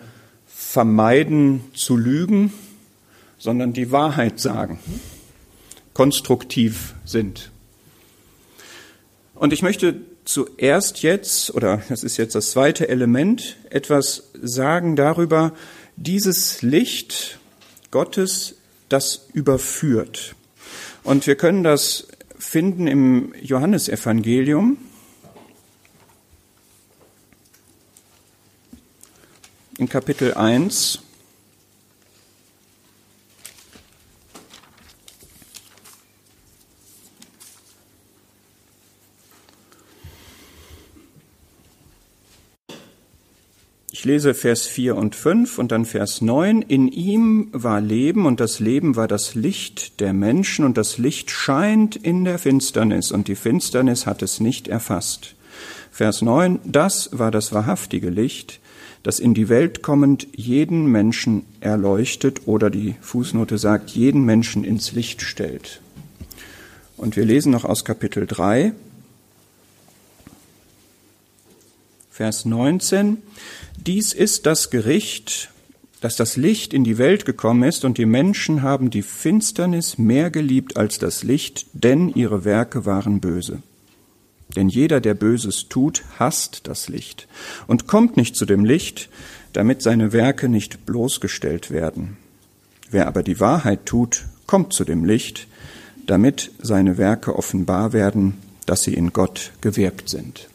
vermeiden 0.47 1.61
zu 1.73 1.95
lügen, 1.97 2.51
sondern 3.37 3.73
die 3.73 3.91
Wahrheit 3.91 4.39
sagen, 4.39 4.79
konstruktiv 5.93 6.95
sind. 7.05 7.51
Und 9.43 9.51
ich 9.51 9.61
möchte 9.61 9.99
zuerst 10.23 11.03
jetzt, 11.03 11.53
oder 11.53 11.81
das 11.89 12.05
ist 12.05 12.15
jetzt 12.15 12.33
das 12.33 12.51
zweite 12.51 12.87
Element, 12.87 13.57
etwas 13.69 14.29
sagen 14.41 14.95
darüber, 14.95 15.51
dieses 15.97 16.61
Licht 16.61 17.39
Gottes, 17.91 18.55
das 18.87 19.27
überführt. 19.33 20.35
Und 21.03 21.27
wir 21.27 21.35
können 21.35 21.61
das 21.61 22.07
finden 22.39 22.87
im 22.87 23.33
Johannesevangelium. 23.41 24.77
In 29.77 29.89
Kapitel 29.89 30.35
1. 30.35 30.99
Ich 44.03 44.07
lese 44.07 44.33
Vers 44.33 44.65
4 44.65 44.97
und 44.97 45.15
5 45.15 45.57
und 45.57 45.71
dann 45.71 45.85
Vers 45.85 46.19
9. 46.19 46.61
In 46.63 46.89
ihm 46.89 47.47
war 47.53 47.79
Leben 47.79 48.25
und 48.25 48.41
das 48.41 48.59
Leben 48.59 48.97
war 48.97 49.07
das 49.07 49.33
Licht 49.33 50.01
der 50.01 50.11
Menschen 50.11 50.65
und 50.65 50.75
das 50.75 50.97
Licht 50.97 51.31
scheint 51.31 51.95
in 51.95 52.25
der 52.25 52.37
Finsternis 52.37 53.13
und 53.13 53.29
die 53.29 53.35
Finsternis 53.35 54.05
hat 54.05 54.21
es 54.21 54.41
nicht 54.41 54.67
erfasst. 54.67 55.35
Vers 55.89 56.21
9. 56.21 56.59
Das 56.65 57.11
war 57.13 57.31
das 57.31 57.53
wahrhaftige 57.53 58.09
Licht, 58.09 58.59
das 59.03 59.19
in 59.19 59.33
die 59.33 59.47
Welt 59.47 59.83
kommend 59.83 60.27
jeden 60.35 60.87
Menschen 60.87 61.45
erleuchtet 61.61 62.41
oder 62.45 62.69
die 62.69 62.95
Fußnote 62.99 63.57
sagt, 63.57 63.91
jeden 63.91 64.25
Menschen 64.25 64.65
ins 64.65 64.91
Licht 64.91 65.21
stellt. 65.21 65.79
Und 66.97 67.15
wir 67.15 67.23
lesen 67.23 67.53
noch 67.53 67.63
aus 67.63 67.85
Kapitel 67.85 68.27
3, 68.27 68.73
Vers 72.13 72.45
19. 72.45 73.23
Dies 73.75 74.13
ist 74.13 74.45
das 74.45 74.69
Gericht, 74.69 75.49
dass 75.99 76.15
das 76.15 76.37
Licht 76.37 76.71
in 76.71 76.83
die 76.83 76.99
Welt 76.99 77.25
gekommen 77.25 77.63
ist 77.63 77.85
und 77.85 77.97
die 77.97 78.05
Menschen 78.05 78.61
haben 78.61 78.91
die 78.91 79.01
Finsternis 79.01 79.97
mehr 79.97 80.29
geliebt 80.29 80.77
als 80.77 80.99
das 80.99 81.23
Licht, 81.23 81.65
denn 81.73 82.09
ihre 82.09 82.45
Werke 82.45 82.85
waren 82.85 83.19
böse. 83.19 83.63
Denn 84.55 84.69
jeder, 84.69 85.01
der 85.01 85.15
Böses 85.15 85.69
tut, 85.69 86.03
hasst 86.19 86.67
das 86.67 86.87
Licht 86.87 87.27
und 87.65 87.87
kommt 87.87 88.15
nicht 88.15 88.35
zu 88.35 88.45
dem 88.45 88.63
Licht, 88.63 89.09
damit 89.51 89.81
seine 89.81 90.13
Werke 90.13 90.49
nicht 90.49 90.85
bloßgestellt 90.85 91.71
werden. 91.71 92.17
Wer 92.91 93.07
aber 93.07 93.23
die 93.23 93.39
Wahrheit 93.39 93.87
tut, 93.87 94.25
kommt 94.45 94.73
zu 94.73 94.83
dem 94.83 95.03
Licht, 95.03 95.47
damit 96.05 96.51
seine 96.61 96.99
Werke 96.99 97.35
offenbar 97.35 97.91
werden, 97.91 98.37
dass 98.67 98.83
sie 98.83 98.93
in 98.93 99.13
Gott 99.13 99.49
gewirkt 99.61 100.09
sind. 100.09 100.47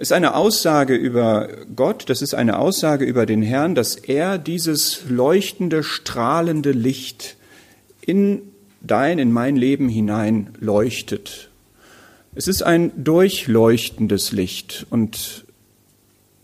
Das 0.00 0.08
ist 0.08 0.12
eine 0.12 0.34
Aussage 0.34 0.96
über 0.96 1.48
Gott, 1.76 2.08
das 2.08 2.22
ist 2.22 2.34
eine 2.34 2.58
Aussage 2.58 3.04
über 3.04 3.26
den 3.26 3.42
Herrn, 3.42 3.76
dass 3.76 3.94
er 3.94 4.38
dieses 4.38 5.02
leuchtende, 5.08 5.82
strahlende 5.82 6.72
Licht 6.72 7.36
in 8.00 8.40
dein, 8.80 9.18
in 9.20 9.30
mein 9.30 9.56
Leben 9.56 9.88
hinein 9.88 10.54
leuchtet 10.58 11.50
es 12.34 12.48
ist 12.48 12.62
ein 12.62 12.92
durchleuchtendes 13.02 14.32
Licht 14.32 14.86
und 14.90 15.44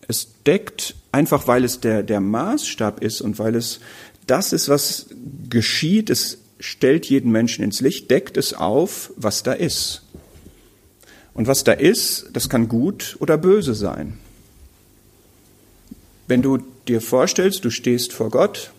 es 0.09 0.29
deckt, 0.45 0.95
einfach 1.13 1.47
weil 1.47 1.65
es 1.65 1.81
der, 1.81 2.03
der 2.03 2.21
Maßstab 2.21 3.03
ist 3.03 3.21
und 3.21 3.39
weil 3.39 3.55
es 3.55 3.81
das 4.27 4.53
ist, 4.53 4.69
was 4.69 5.07
geschieht, 5.49 6.11
es 6.11 6.39
stellt 6.59 7.07
jeden 7.07 7.31
Menschen 7.31 7.63
ins 7.65 7.81
Licht, 7.81 8.11
deckt 8.11 8.37
es 8.37 8.55
auf, 8.55 9.13
was 9.17 9.45
da 9.45 9.53
ist. 9.53 10.03
Und 11.37 11.47
was 11.47 11.65
da 11.65 11.73
ist, 11.73 12.31
das 12.33 12.49
kann 12.49 12.67
gut 12.67 13.17
oder 13.21 13.37
böse 13.37 13.75
sein. 13.75 14.19
Wenn 16.27 16.41
du 16.41 16.61
dir 16.89 17.03
vorstellst, 17.03 17.63
du 17.63 17.71
stehst 17.71 18.15
vor 18.15 18.31
Gott 18.31 18.73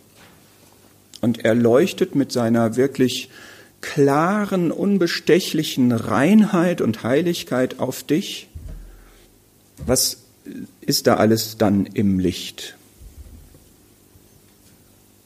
und 1.21 1.45
er 1.45 1.53
leuchtet 1.53 2.15
mit 2.15 2.31
seiner 2.31 2.75
wirklich 2.75 3.29
klaren, 3.81 4.71
unbestechlichen 4.71 5.91
Reinheit 5.91 6.81
und 6.81 7.03
Heiligkeit 7.03 7.79
auf 7.79 8.01
dich? 8.01 8.49
Was 9.85 10.17
ist 10.81 11.05
da 11.05 11.17
alles 11.17 11.59
dann 11.59 11.85
im 11.85 12.17
Licht? 12.17 12.75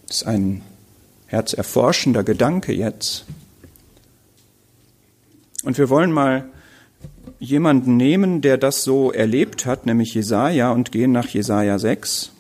Das 0.08 0.18
ist 0.18 0.28
ein 0.28 0.64
herzerforschender 1.28 2.26
Gedanke 2.26 2.74
jetzt. 2.74 3.24
Und 5.64 5.78
wir 5.78 5.88
wollen 5.88 6.12
mal 6.12 6.44
jemanden 7.42 7.98
nehmen, 7.98 8.42
der 8.42 8.58
das 8.58 8.84
so 8.84 9.12
erlebt 9.12 9.66
hat, 9.66 9.88
nämlich 9.88 10.14
Jesaja, 10.14 10.72
und 10.72 10.92
gehen 10.92 11.12
nach 11.12 11.28
Jesaja 11.28 11.80
6. 11.80 12.32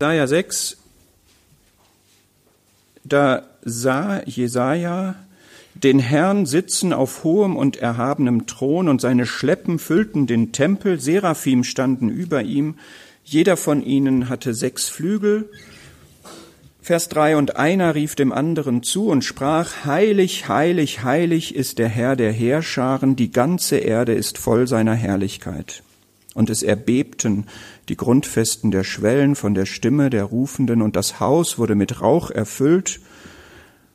Jesaja 0.00 0.28
6, 0.28 0.76
da 3.02 3.42
sah 3.64 4.22
Jesaja 4.24 5.16
den 5.74 5.98
Herrn 5.98 6.46
sitzen 6.46 6.92
auf 6.92 7.24
hohem 7.24 7.56
und 7.56 7.76
erhabenem 7.76 8.46
Thron 8.46 8.88
und 8.88 9.00
seine 9.00 9.26
Schleppen 9.26 9.80
füllten 9.80 10.26
den 10.28 10.52
Tempel, 10.52 11.00
Seraphim 11.00 11.64
standen 11.64 12.08
über 12.08 12.42
ihm, 12.42 12.76
jeder 13.28 13.56
von 13.56 13.82
ihnen 13.82 14.28
hatte 14.28 14.54
sechs 14.54 14.88
Flügel. 14.88 15.50
Vers 16.80 17.08
drei 17.08 17.36
und 17.36 17.56
einer 17.56 17.94
rief 17.94 18.14
dem 18.14 18.32
anderen 18.32 18.82
zu 18.82 19.08
und 19.08 19.22
sprach, 19.22 19.84
Heilig, 19.84 20.48
heilig, 20.48 21.02
heilig 21.04 21.54
ist 21.54 21.78
der 21.78 21.88
Herr 21.88 22.16
der 22.16 22.32
Heerscharen, 22.32 23.16
die 23.16 23.30
ganze 23.30 23.76
Erde 23.76 24.14
ist 24.14 24.38
voll 24.38 24.66
seiner 24.66 24.94
Herrlichkeit 24.94 25.82
und 26.38 26.50
es 26.50 26.62
erbebten 26.62 27.46
die 27.88 27.96
Grundfesten 27.96 28.70
der 28.70 28.84
Schwellen 28.84 29.34
von 29.34 29.54
der 29.54 29.66
Stimme 29.66 30.08
der 30.08 30.22
Rufenden, 30.22 30.82
und 30.82 30.94
das 30.94 31.18
Haus 31.18 31.58
wurde 31.58 31.74
mit 31.74 32.00
Rauch 32.00 32.30
erfüllt. 32.30 33.00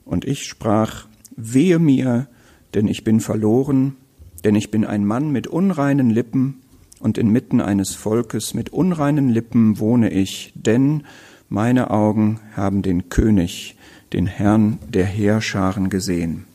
Und 0.04 0.26
ich 0.26 0.44
sprach, 0.44 1.06
wehe 1.38 1.80
mir, 1.80 2.28
denn 2.74 2.90
ich 2.90 3.06
bin 3.06 3.22
verloren, 3.22 3.96
denn 4.44 4.56
ich 4.56 4.72
bin 4.72 4.84
ein 4.84 5.06
Mann 5.06 5.32
mit 5.32 5.48
unreinen 5.48 6.10
Lippen, 6.10 6.63
und 7.04 7.18
inmitten 7.18 7.60
eines 7.60 7.94
Volkes 7.94 8.54
mit 8.54 8.72
unreinen 8.72 9.30
Lippen 9.30 9.78
wohne 9.78 10.10
ich, 10.10 10.54
denn 10.56 11.04
meine 11.50 11.92
Augen 11.92 12.40
haben 12.56 12.82
den 12.82 13.10
König, 13.10 13.76
den 14.14 14.26
Herrn 14.26 14.80
der 14.88 15.06
Heerscharen 15.06 15.90
gesehen. 15.90 16.46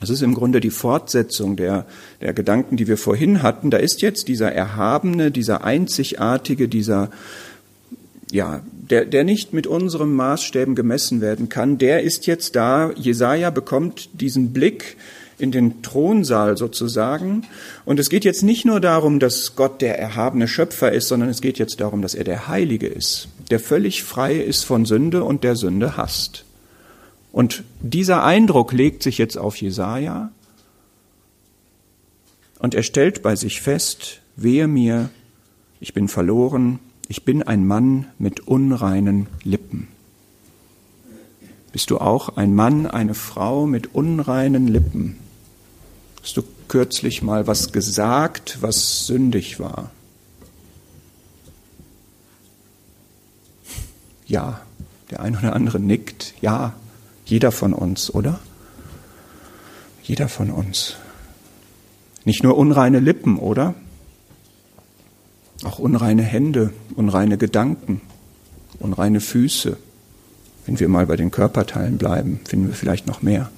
Das 0.00 0.10
ist 0.10 0.22
im 0.22 0.34
Grunde 0.34 0.60
die 0.60 0.70
Fortsetzung 0.70 1.56
der, 1.56 1.86
der 2.20 2.32
Gedanken, 2.32 2.76
die 2.76 2.86
wir 2.86 2.96
vorhin 2.96 3.42
hatten. 3.42 3.70
Da 3.70 3.78
ist 3.78 4.02
jetzt 4.02 4.28
dieser 4.28 4.52
Erhabene, 4.52 5.30
dieser 5.30 5.64
Einzigartige, 5.64 6.68
dieser, 6.68 7.10
ja, 8.30 8.62
der, 8.72 9.04
der 9.04 9.24
nicht 9.24 9.52
mit 9.52 9.66
unseren 9.66 10.12
Maßstäben 10.14 10.74
gemessen 10.74 11.20
werden 11.20 11.48
kann, 11.48 11.78
der 11.78 12.02
ist 12.02 12.26
jetzt 12.26 12.56
da. 12.56 12.92
Jesaja 12.94 13.50
bekommt 13.50 14.20
diesen 14.20 14.52
Blick 14.52 14.96
in 15.38 15.52
den 15.52 15.82
Thronsaal 15.82 16.56
sozusagen. 16.56 17.46
Und 17.84 18.00
es 18.00 18.08
geht 18.08 18.24
jetzt 18.24 18.42
nicht 18.42 18.64
nur 18.64 18.80
darum, 18.80 19.20
dass 19.20 19.54
Gott 19.56 19.82
der 19.82 19.98
erhabene 19.98 20.48
Schöpfer 20.48 20.92
ist, 20.92 21.08
sondern 21.08 21.28
es 21.28 21.40
geht 21.40 21.58
jetzt 21.58 21.80
darum, 21.80 22.02
dass 22.02 22.14
er 22.14 22.24
der 22.24 22.48
Heilige 22.48 22.86
ist, 22.86 23.28
der 23.50 23.60
völlig 23.60 24.02
frei 24.02 24.36
ist 24.36 24.64
von 24.64 24.84
Sünde 24.84 25.24
und 25.24 25.44
der 25.44 25.56
Sünde 25.56 25.96
hasst. 25.96 26.44
Und 27.32 27.64
dieser 27.80 28.24
Eindruck 28.24 28.72
legt 28.72 29.02
sich 29.02 29.18
jetzt 29.18 29.36
auf 29.36 29.56
Jesaja 29.56 30.30
und 32.58 32.74
er 32.74 32.82
stellt 32.82 33.22
bei 33.22 33.36
sich 33.36 33.60
fest, 33.60 34.22
wehe 34.36 34.66
mir, 34.66 35.10
ich 35.80 35.92
bin 35.92 36.08
verloren, 36.08 36.78
ich 37.08 37.24
bin 37.24 37.42
ein 37.42 37.66
Mann 37.66 38.06
mit 38.18 38.40
unreinen 38.40 39.26
Lippen. 39.44 39.88
Bist 41.72 41.90
du 41.90 41.98
auch 41.98 42.36
ein 42.36 42.54
Mann, 42.54 42.86
eine 42.86 43.12
Frau 43.12 43.66
mit 43.66 43.94
unreinen 43.94 44.66
Lippen? 44.66 45.18
Hast 46.26 46.36
du 46.36 46.42
kürzlich 46.66 47.22
mal 47.22 47.46
was 47.46 47.70
gesagt, 47.70 48.58
was 48.60 49.06
sündig 49.06 49.60
war? 49.60 49.92
Ja, 54.26 54.60
der 55.08 55.20
ein 55.20 55.36
oder 55.36 55.54
andere 55.54 55.78
nickt, 55.78 56.34
ja, 56.40 56.72
jeder 57.26 57.52
von 57.52 57.72
uns, 57.72 58.12
oder? 58.12 58.40
Jeder 60.02 60.28
von 60.28 60.50
uns. 60.50 60.96
Nicht 62.24 62.42
nur 62.42 62.58
unreine 62.58 62.98
Lippen, 62.98 63.38
oder? 63.38 63.76
Auch 65.62 65.78
unreine 65.78 66.24
Hände, 66.24 66.72
unreine 66.96 67.38
Gedanken, 67.38 68.00
unreine 68.80 69.20
Füße. 69.20 69.76
Wenn 70.66 70.80
wir 70.80 70.88
mal 70.88 71.06
bei 71.06 71.14
den 71.14 71.30
Körperteilen 71.30 71.98
bleiben, 71.98 72.40
finden 72.44 72.66
wir 72.66 72.74
vielleicht 72.74 73.06
noch 73.06 73.22
mehr. 73.22 73.48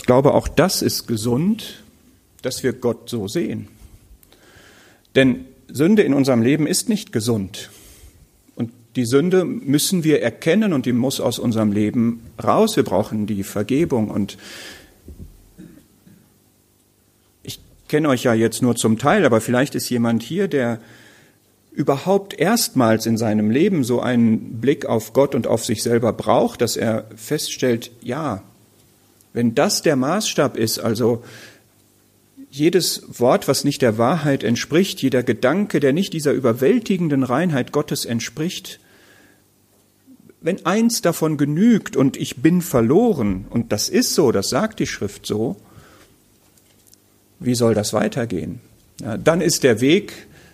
Ich 0.00 0.06
glaube, 0.06 0.32
auch 0.32 0.48
das 0.48 0.80
ist 0.80 1.06
gesund, 1.06 1.82
dass 2.40 2.62
wir 2.62 2.72
Gott 2.72 3.10
so 3.10 3.28
sehen. 3.28 3.68
Denn 5.14 5.44
Sünde 5.68 6.00
in 6.00 6.14
unserem 6.14 6.40
Leben 6.40 6.66
ist 6.66 6.88
nicht 6.88 7.12
gesund. 7.12 7.68
Die 8.96 9.04
Sünde 9.04 9.44
müssen 9.44 10.02
wir 10.02 10.22
erkennen 10.22 10.72
und 10.72 10.86
die 10.86 10.94
muss 10.94 11.20
aus 11.20 11.38
unserem 11.38 11.70
Leben 11.70 12.22
raus. 12.42 12.76
Wir 12.76 12.82
brauchen 12.82 13.26
die 13.26 13.44
Vergebung. 13.44 14.10
Und 14.10 14.38
ich 17.42 17.60
kenne 17.86 18.08
euch 18.08 18.22
ja 18.22 18.32
jetzt 18.32 18.62
nur 18.62 18.76
zum 18.76 18.96
Teil, 18.98 19.26
aber 19.26 19.42
vielleicht 19.42 19.74
ist 19.74 19.90
jemand 19.90 20.22
hier, 20.22 20.48
der 20.48 20.80
überhaupt 21.72 22.32
erstmals 22.32 23.04
in 23.04 23.18
seinem 23.18 23.50
Leben 23.50 23.84
so 23.84 24.00
einen 24.00 24.62
Blick 24.62 24.86
auf 24.86 25.12
Gott 25.12 25.34
und 25.34 25.46
auf 25.46 25.62
sich 25.62 25.82
selber 25.82 26.14
braucht, 26.14 26.62
dass 26.62 26.78
er 26.78 27.04
feststellt, 27.14 27.90
ja, 28.00 28.42
wenn 29.32 29.54
das 29.54 29.82
der 29.82 29.96
Maßstab 29.96 30.56
ist, 30.56 30.78
also 30.78 31.22
jedes 32.50 33.02
Wort, 33.20 33.46
was 33.46 33.64
nicht 33.64 33.80
der 33.82 33.96
Wahrheit 33.96 34.42
entspricht, 34.42 35.00
jeder 35.02 35.22
Gedanke, 35.22 35.78
der 35.78 35.92
nicht 35.92 36.12
dieser 36.12 36.32
überwältigenden 36.32 37.22
Reinheit 37.22 37.70
Gottes 37.70 38.04
entspricht, 38.04 38.80
wenn 40.40 40.64
eins 40.66 41.02
davon 41.02 41.36
genügt 41.36 41.96
und 41.96 42.16
ich 42.16 42.38
bin 42.38 42.62
verloren, 42.62 43.46
und 43.50 43.72
das 43.72 43.88
ist 43.88 44.14
so, 44.14 44.32
das 44.32 44.48
sagt 44.48 44.80
die 44.80 44.86
Schrift 44.86 45.26
so, 45.26 45.56
wie 47.38 47.54
soll 47.54 47.74
das 47.74 47.92
weitergehen? 47.92 48.60
Ja, 49.00 49.16
dann 49.16 49.40
ist 49.40 49.62
der 49.62 49.80
Weg, 49.80 50.12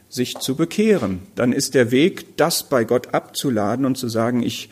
sich 0.09 0.39
zu 0.39 0.57
bekehren. 0.57 1.21
Dann 1.35 1.53
ist 1.53 1.75
der 1.75 1.91
Weg, 1.91 2.37
das 2.37 2.69
bei 2.69 2.85
Gott 2.85 3.15
abzuladen 3.15 3.85
und 3.85 3.99
zu 3.99 4.09
sagen, 4.09 4.43
ich 4.43 4.69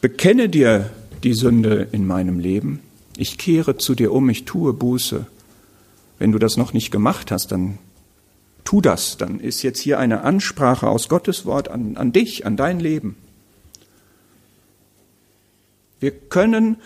bekenne 0.00 0.48
dir 0.48 0.90
die 1.24 1.34
Sünde 1.34 1.88
in 1.92 2.06
meinem 2.06 2.38
Leben, 2.38 2.80
ich 3.18 3.36
kehre 3.36 3.76
zu 3.76 3.96
dir 3.96 4.12
um, 4.12 4.30
ich 4.30 4.44
tue 4.44 4.72
Buße. 4.72 5.26
Wenn 6.20 6.30
du 6.30 6.38
das 6.38 6.56
noch 6.56 6.72
nicht 6.72 6.92
gemacht 6.92 7.32
hast, 7.32 7.50
dann 7.50 7.78
tu 8.62 8.80
das. 8.80 9.16
Dann 9.16 9.40
ist 9.40 9.62
jetzt 9.62 9.80
hier 9.80 9.98
eine 9.98 10.22
Ansprache 10.22 10.88
aus 10.88 11.08
Gottes 11.08 11.44
Wort 11.44 11.68
an, 11.68 11.96
an 11.96 12.12
dich, 12.12 12.46
an 12.46 12.56
dein 12.56 12.78
Leben. 12.78 13.16
Wir 15.98 16.12
können 16.12 16.76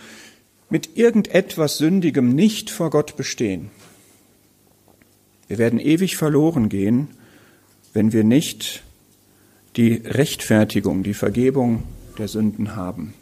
mit 0.71 0.97
irgendetwas 0.97 1.77
Sündigem 1.77 2.33
nicht 2.33 2.71
vor 2.71 2.89
Gott 2.89 3.15
bestehen. 3.15 3.69
Wir 5.47 5.59
werden 5.59 5.79
ewig 5.79 6.17
verloren 6.17 6.67
gehen, 6.67 7.09
wenn 7.93 8.11
wir 8.11 8.23
nicht 8.23 8.81
die 9.75 10.01
Rechtfertigung, 10.03 11.03
die 11.03 11.13
Vergebung 11.13 11.83
der 12.17 12.27
Sünden 12.27 12.75
haben. 12.75 13.13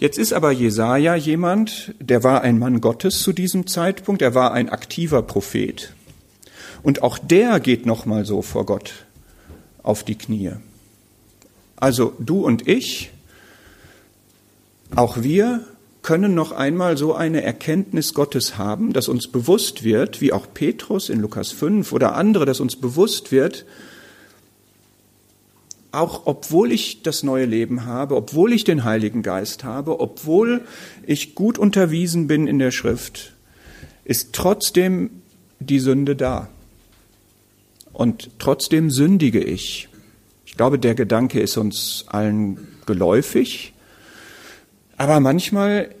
Jetzt 0.00 0.16
ist 0.16 0.32
aber 0.32 0.50
Jesaja 0.50 1.14
jemand, 1.14 1.94
der 2.00 2.24
war 2.24 2.40
ein 2.40 2.58
Mann 2.58 2.80
Gottes 2.80 3.20
zu 3.20 3.34
diesem 3.34 3.66
Zeitpunkt, 3.66 4.22
er 4.22 4.34
war 4.34 4.54
ein 4.54 4.70
aktiver 4.70 5.20
Prophet. 5.20 5.92
Und 6.82 7.02
auch 7.02 7.18
der 7.18 7.60
geht 7.60 7.84
nochmal 7.84 8.24
so 8.24 8.40
vor 8.40 8.64
Gott 8.64 9.04
auf 9.82 10.02
die 10.02 10.14
Knie. 10.14 10.52
Also 11.76 12.14
du 12.18 12.46
und 12.46 12.66
ich, 12.66 13.10
auch 14.96 15.20
wir 15.20 15.66
können 16.00 16.34
noch 16.34 16.52
einmal 16.52 16.96
so 16.96 17.14
eine 17.14 17.42
Erkenntnis 17.42 18.14
Gottes 18.14 18.56
haben, 18.56 18.94
dass 18.94 19.06
uns 19.06 19.28
bewusst 19.28 19.84
wird, 19.84 20.22
wie 20.22 20.32
auch 20.32 20.46
Petrus 20.54 21.10
in 21.10 21.20
Lukas 21.20 21.52
5 21.52 21.92
oder 21.92 22.14
andere, 22.14 22.46
dass 22.46 22.60
uns 22.60 22.76
bewusst 22.76 23.32
wird, 23.32 23.66
auch 25.92 26.22
obwohl 26.26 26.72
ich 26.72 27.02
das 27.02 27.22
neue 27.22 27.46
Leben 27.46 27.84
habe, 27.84 28.16
obwohl 28.16 28.52
ich 28.52 28.64
den 28.64 28.84
Heiligen 28.84 29.22
Geist 29.22 29.64
habe, 29.64 30.00
obwohl 30.00 30.62
ich 31.06 31.34
gut 31.34 31.58
unterwiesen 31.58 32.26
bin 32.26 32.46
in 32.46 32.58
der 32.58 32.70
Schrift, 32.70 33.32
ist 34.04 34.32
trotzdem 34.32 35.10
die 35.58 35.80
Sünde 35.80 36.16
da. 36.16 36.48
Und 37.92 38.30
trotzdem 38.38 38.90
sündige 38.90 39.42
ich. 39.42 39.88
Ich 40.46 40.56
glaube, 40.56 40.78
der 40.78 40.94
Gedanke 40.94 41.40
ist 41.40 41.56
uns 41.56 42.04
allen 42.06 42.68
geläufig. 42.86 43.72
Aber 44.96 45.20
manchmal 45.20 45.94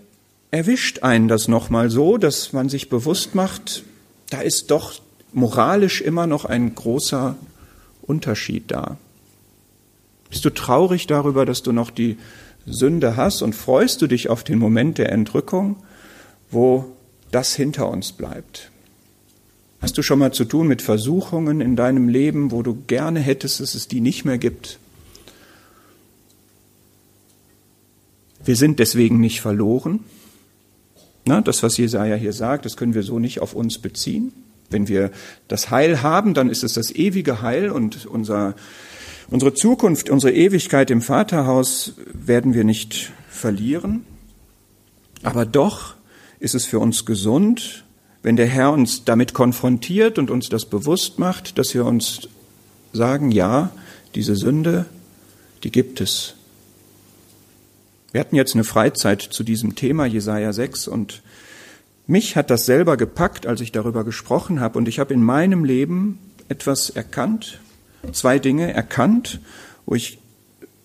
erwischt 0.50 1.02
einen 1.02 1.28
das 1.28 1.48
nochmal 1.48 1.90
so, 1.90 2.16
dass 2.16 2.52
man 2.52 2.68
sich 2.68 2.88
bewusst 2.88 3.34
macht, 3.34 3.84
da 4.30 4.40
ist 4.40 4.70
doch 4.70 5.00
moralisch 5.32 6.00
immer 6.00 6.26
noch 6.26 6.44
ein 6.44 6.74
großer 6.74 7.36
Unterschied 8.02 8.70
da. 8.70 8.96
Bist 10.30 10.44
du 10.44 10.50
traurig 10.50 11.06
darüber, 11.06 11.44
dass 11.44 11.62
du 11.62 11.72
noch 11.72 11.90
die 11.90 12.16
Sünde 12.66 13.16
hast 13.16 13.42
und 13.42 13.54
freust 13.54 14.00
du 14.00 14.06
dich 14.06 14.28
auf 14.28 14.44
den 14.44 14.58
Moment 14.58 14.98
der 14.98 15.12
Entrückung, 15.12 15.76
wo 16.50 16.96
das 17.30 17.54
hinter 17.54 17.88
uns 17.88 18.12
bleibt? 18.12 18.70
Hast 19.80 19.96
du 19.96 20.02
schon 20.02 20.18
mal 20.18 20.32
zu 20.32 20.44
tun 20.44 20.68
mit 20.68 20.82
Versuchungen 20.82 21.60
in 21.60 21.74
deinem 21.74 22.08
Leben, 22.08 22.50
wo 22.50 22.62
du 22.62 22.76
gerne 22.86 23.20
hättest, 23.20 23.60
dass 23.60 23.74
es 23.74 23.88
die 23.88 24.00
nicht 24.00 24.24
mehr 24.24 24.38
gibt? 24.38 24.78
Wir 28.44 28.56
sind 28.56 28.78
deswegen 28.78 29.20
nicht 29.20 29.40
verloren. 29.40 30.00
Na, 31.26 31.40
das, 31.40 31.62
was 31.62 31.76
Jesaja 31.76 32.16
hier 32.16 32.32
sagt, 32.32 32.64
das 32.64 32.76
können 32.76 32.94
wir 32.94 33.02
so 33.02 33.18
nicht 33.18 33.40
auf 33.40 33.54
uns 33.54 33.78
beziehen. 33.78 34.32
Wenn 34.70 34.88
wir 34.88 35.10
das 35.48 35.70
Heil 35.70 36.02
haben, 36.02 36.34
dann 36.34 36.48
ist 36.48 36.62
es 36.62 36.74
das 36.74 36.90
ewige 36.90 37.42
Heil 37.42 37.70
und 37.70 38.06
unser, 38.06 38.54
unsere 39.30 39.54
Zukunft, 39.54 40.10
unsere 40.10 40.32
Ewigkeit 40.32 40.90
im 40.90 41.02
Vaterhaus 41.02 41.94
werden 42.12 42.54
wir 42.54 42.64
nicht 42.64 43.12
verlieren. 43.28 44.04
Aber 45.22 45.46
doch 45.46 45.94
ist 46.38 46.54
es 46.54 46.64
für 46.64 46.78
uns 46.78 47.04
gesund, 47.06 47.84
wenn 48.22 48.36
der 48.36 48.46
Herr 48.46 48.72
uns 48.72 49.04
damit 49.04 49.32
konfrontiert 49.34 50.18
und 50.18 50.30
uns 50.30 50.48
das 50.48 50.66
bewusst 50.66 51.18
macht, 51.18 51.58
dass 51.58 51.74
wir 51.74 51.84
uns 51.84 52.28
sagen, 52.92 53.30
ja, 53.30 53.70
diese 54.14 54.36
Sünde, 54.36 54.86
die 55.62 55.70
gibt 55.70 56.00
es. 56.00 56.34
Wir 58.12 58.20
hatten 58.20 58.34
jetzt 58.34 58.54
eine 58.54 58.64
Freizeit 58.64 59.22
zu 59.22 59.44
diesem 59.44 59.76
Thema 59.76 60.04
Jesaja 60.04 60.52
6 60.52 60.88
und 60.88 61.22
mich 62.06 62.34
hat 62.34 62.50
das 62.50 62.66
selber 62.66 62.96
gepackt, 62.96 63.46
als 63.46 63.60
ich 63.60 63.70
darüber 63.70 64.02
gesprochen 64.04 64.60
habe 64.60 64.76
und 64.78 64.88
ich 64.88 64.98
habe 64.98 65.14
in 65.14 65.22
meinem 65.22 65.64
Leben 65.64 66.18
etwas 66.48 66.90
erkannt, 66.90 67.60
zwei 68.12 68.38
Dinge 68.38 68.72
erkannt, 68.72 69.40
wo 69.86 69.94
ich 69.94 70.18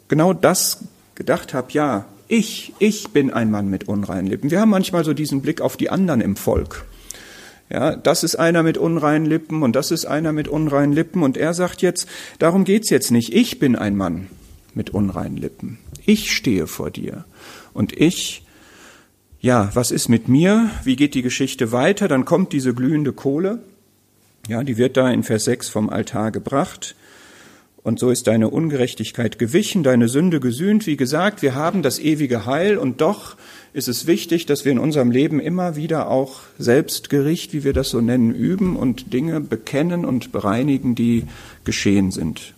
genau 0.07 0.34
das 0.34 0.80
gedacht 1.16 1.53
habe, 1.53 1.72
ja, 1.72 2.05
ich, 2.28 2.74
ich 2.80 3.09
bin 3.09 3.32
ein 3.32 3.51
Mann 3.51 3.70
mit 3.70 3.88
unreinen 3.88 4.28
Lippen. 4.28 4.51
Wir 4.51 4.59
haben 4.59 4.70
manchmal 4.70 5.05
so 5.05 5.13
diesen 5.13 5.41
Blick 5.41 5.61
auf 5.61 5.78
die 5.78 5.89
anderen 5.89 6.22
im 6.22 6.36
Volk. 6.36 6.86
Ja, 7.70 7.95
das 7.95 8.24
ist 8.24 8.36
einer 8.36 8.61
mit 8.61 8.78
unreinen 8.78 9.26
Lippen 9.26 9.63
und 9.63 9.76
das 9.76 9.91
ist 9.91 10.05
einer 10.05 10.32
mit 10.32 10.47
unreinen 10.47 10.93
Lippen 10.93 11.24
und 11.24 11.36
er 11.36 11.53
sagt 11.53 11.82
jetzt, 11.82 12.07
darum 12.38 12.63
geht's 12.63 12.89
jetzt 12.89 13.11
nicht. 13.11 13.34
Ich 13.34 13.59
bin 13.59 13.76
ein 13.76 13.95
Mann 13.95 14.28
mit 14.76 14.91
unreinen 14.91 15.38
Lippen. 15.38 15.80
Ich 16.05 16.32
stehe 16.32 16.68
vor 16.68 16.91
dir. 16.91 17.26
Und 17.74 17.99
ich, 17.99 18.45
ja, 19.39 19.72
was 19.74 19.89
ist 19.89 20.09
mit 20.09 20.28
mir? 20.28 20.70
Wie 20.84 20.95
geht 20.95 21.16
die 21.16 21.24
Geschichte 21.24 21.72
weiter? 21.72 22.07
Dann 22.07 22.26
kommt 22.26 22.53
diese 22.53 22.74
glühende 22.74 23.13
Kohle. 23.13 23.59
Ja, 24.47 24.63
die 24.63 24.78
wird 24.78 24.95
da 24.95 25.09
in 25.09 25.24
Vers 25.24 25.45
6 25.45 25.70
vom 25.70 25.89
Altar 25.89 26.30
gebracht. 26.30 26.95
Und 27.86 28.00
so 28.00 28.10
ist 28.10 28.26
deine 28.28 28.50
Ungerechtigkeit 28.50 29.40
gewichen, 29.40 29.84
deine 29.84 30.10
Sünde 30.10 30.42
gesühnt. 30.42 30.88
Wie 30.88 30.98
gesagt, 30.98 31.42
wir 31.42 31.56
haben 31.56 31.84
das 31.84 32.00
ewige 32.00 32.46
Heil 32.46 32.78
und 32.78 33.00
doch 33.00 33.38
ist 33.74 33.88
es 33.88 34.08
wichtig, 34.08 34.48
dass 34.48 34.66
wir 34.66 34.72
in 34.72 34.80
unserem 34.80 35.12
Leben 35.12 35.40
immer 35.40 35.76
wieder 35.78 36.10
auch 36.10 36.42
Selbstgericht, 36.58 37.54
wie 37.54 37.64
wir 37.64 37.74
das 37.74 37.90
so 37.90 38.02
nennen, 38.02 38.34
üben 38.34 38.76
und 38.76 39.14
Dinge 39.14 39.40
bekennen 39.40 40.04
und 40.04 40.32
bereinigen, 40.32 40.96
die 40.96 41.26
geschehen 41.64 42.10
sind. 42.12 42.56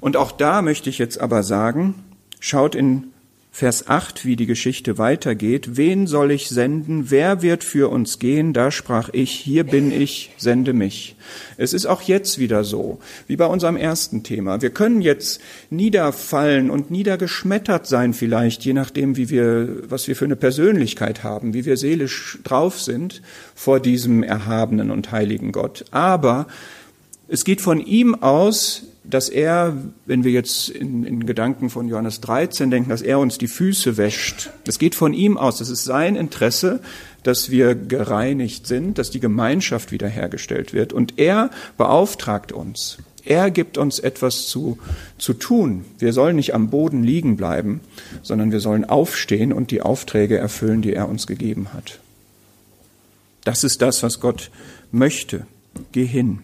Und 0.00 0.16
auch 0.16 0.32
da 0.32 0.62
möchte 0.62 0.88
ich 0.88 0.98
jetzt 0.98 1.20
aber 1.20 1.42
sagen, 1.42 1.94
Schaut 2.46 2.74
in 2.74 3.04
Vers 3.56 3.86
8, 3.86 4.24
wie 4.24 4.34
die 4.34 4.46
Geschichte 4.46 4.98
weitergeht. 4.98 5.76
Wen 5.76 6.08
soll 6.08 6.32
ich 6.32 6.48
senden? 6.48 7.12
Wer 7.12 7.40
wird 7.40 7.62
für 7.62 7.88
uns 7.88 8.18
gehen? 8.18 8.52
Da 8.52 8.72
sprach 8.72 9.10
ich, 9.12 9.30
hier 9.30 9.62
bin 9.62 9.92
ich, 9.92 10.32
sende 10.38 10.72
mich. 10.72 11.14
Es 11.56 11.72
ist 11.72 11.86
auch 11.86 12.02
jetzt 12.02 12.40
wieder 12.40 12.64
so, 12.64 12.98
wie 13.28 13.36
bei 13.36 13.46
unserem 13.46 13.76
ersten 13.76 14.24
Thema. 14.24 14.60
Wir 14.60 14.70
können 14.70 15.00
jetzt 15.00 15.40
niederfallen 15.70 16.68
und 16.68 16.90
niedergeschmettert 16.90 17.86
sein 17.86 18.12
vielleicht, 18.12 18.64
je 18.64 18.72
nachdem, 18.72 19.16
wie 19.16 19.30
wir, 19.30 19.88
was 19.88 20.08
wir 20.08 20.16
für 20.16 20.24
eine 20.24 20.34
Persönlichkeit 20.34 21.22
haben, 21.22 21.54
wie 21.54 21.64
wir 21.64 21.76
seelisch 21.76 22.40
drauf 22.42 22.80
sind 22.80 23.22
vor 23.54 23.78
diesem 23.78 24.24
erhabenen 24.24 24.90
und 24.90 25.12
heiligen 25.12 25.52
Gott. 25.52 25.84
Aber 25.92 26.48
es 27.28 27.44
geht 27.44 27.60
von 27.60 27.78
ihm 27.78 28.16
aus, 28.16 28.82
dass 29.04 29.28
er, 29.28 29.76
wenn 30.06 30.24
wir 30.24 30.32
jetzt 30.32 30.70
in, 30.70 31.04
in, 31.04 31.26
Gedanken 31.26 31.68
von 31.68 31.88
Johannes 31.88 32.20
13 32.22 32.70
denken, 32.70 32.90
dass 32.90 33.02
er 33.02 33.18
uns 33.18 33.36
die 33.36 33.48
Füße 33.48 33.96
wäscht. 33.96 34.50
Das 34.64 34.78
geht 34.78 34.94
von 34.94 35.12
ihm 35.12 35.36
aus. 35.36 35.58
Das 35.58 35.68
ist 35.68 35.84
sein 35.84 36.16
Interesse, 36.16 36.80
dass 37.22 37.50
wir 37.50 37.74
gereinigt 37.74 38.66
sind, 38.66 38.98
dass 38.98 39.10
die 39.10 39.20
Gemeinschaft 39.20 39.92
wiederhergestellt 39.92 40.72
wird. 40.72 40.92
Und 40.92 41.18
er 41.18 41.50
beauftragt 41.76 42.52
uns. 42.52 42.98
Er 43.24 43.50
gibt 43.50 43.78
uns 43.78 43.98
etwas 43.98 44.46
zu, 44.48 44.78
zu 45.18 45.32
tun. 45.32 45.84
Wir 45.98 46.12
sollen 46.12 46.36
nicht 46.36 46.54
am 46.54 46.68
Boden 46.68 47.02
liegen 47.02 47.36
bleiben, 47.36 47.80
sondern 48.22 48.52
wir 48.52 48.60
sollen 48.60 48.84
aufstehen 48.84 49.52
und 49.52 49.70
die 49.70 49.80
Aufträge 49.80 50.36
erfüllen, 50.36 50.82
die 50.82 50.92
er 50.92 51.08
uns 51.08 51.26
gegeben 51.26 51.72
hat. 51.72 52.00
Das 53.44 53.64
ist 53.64 53.82
das, 53.82 54.02
was 54.02 54.20
Gott 54.20 54.50
möchte. 54.92 55.46
Geh 55.92 56.06
hin. 56.06 56.40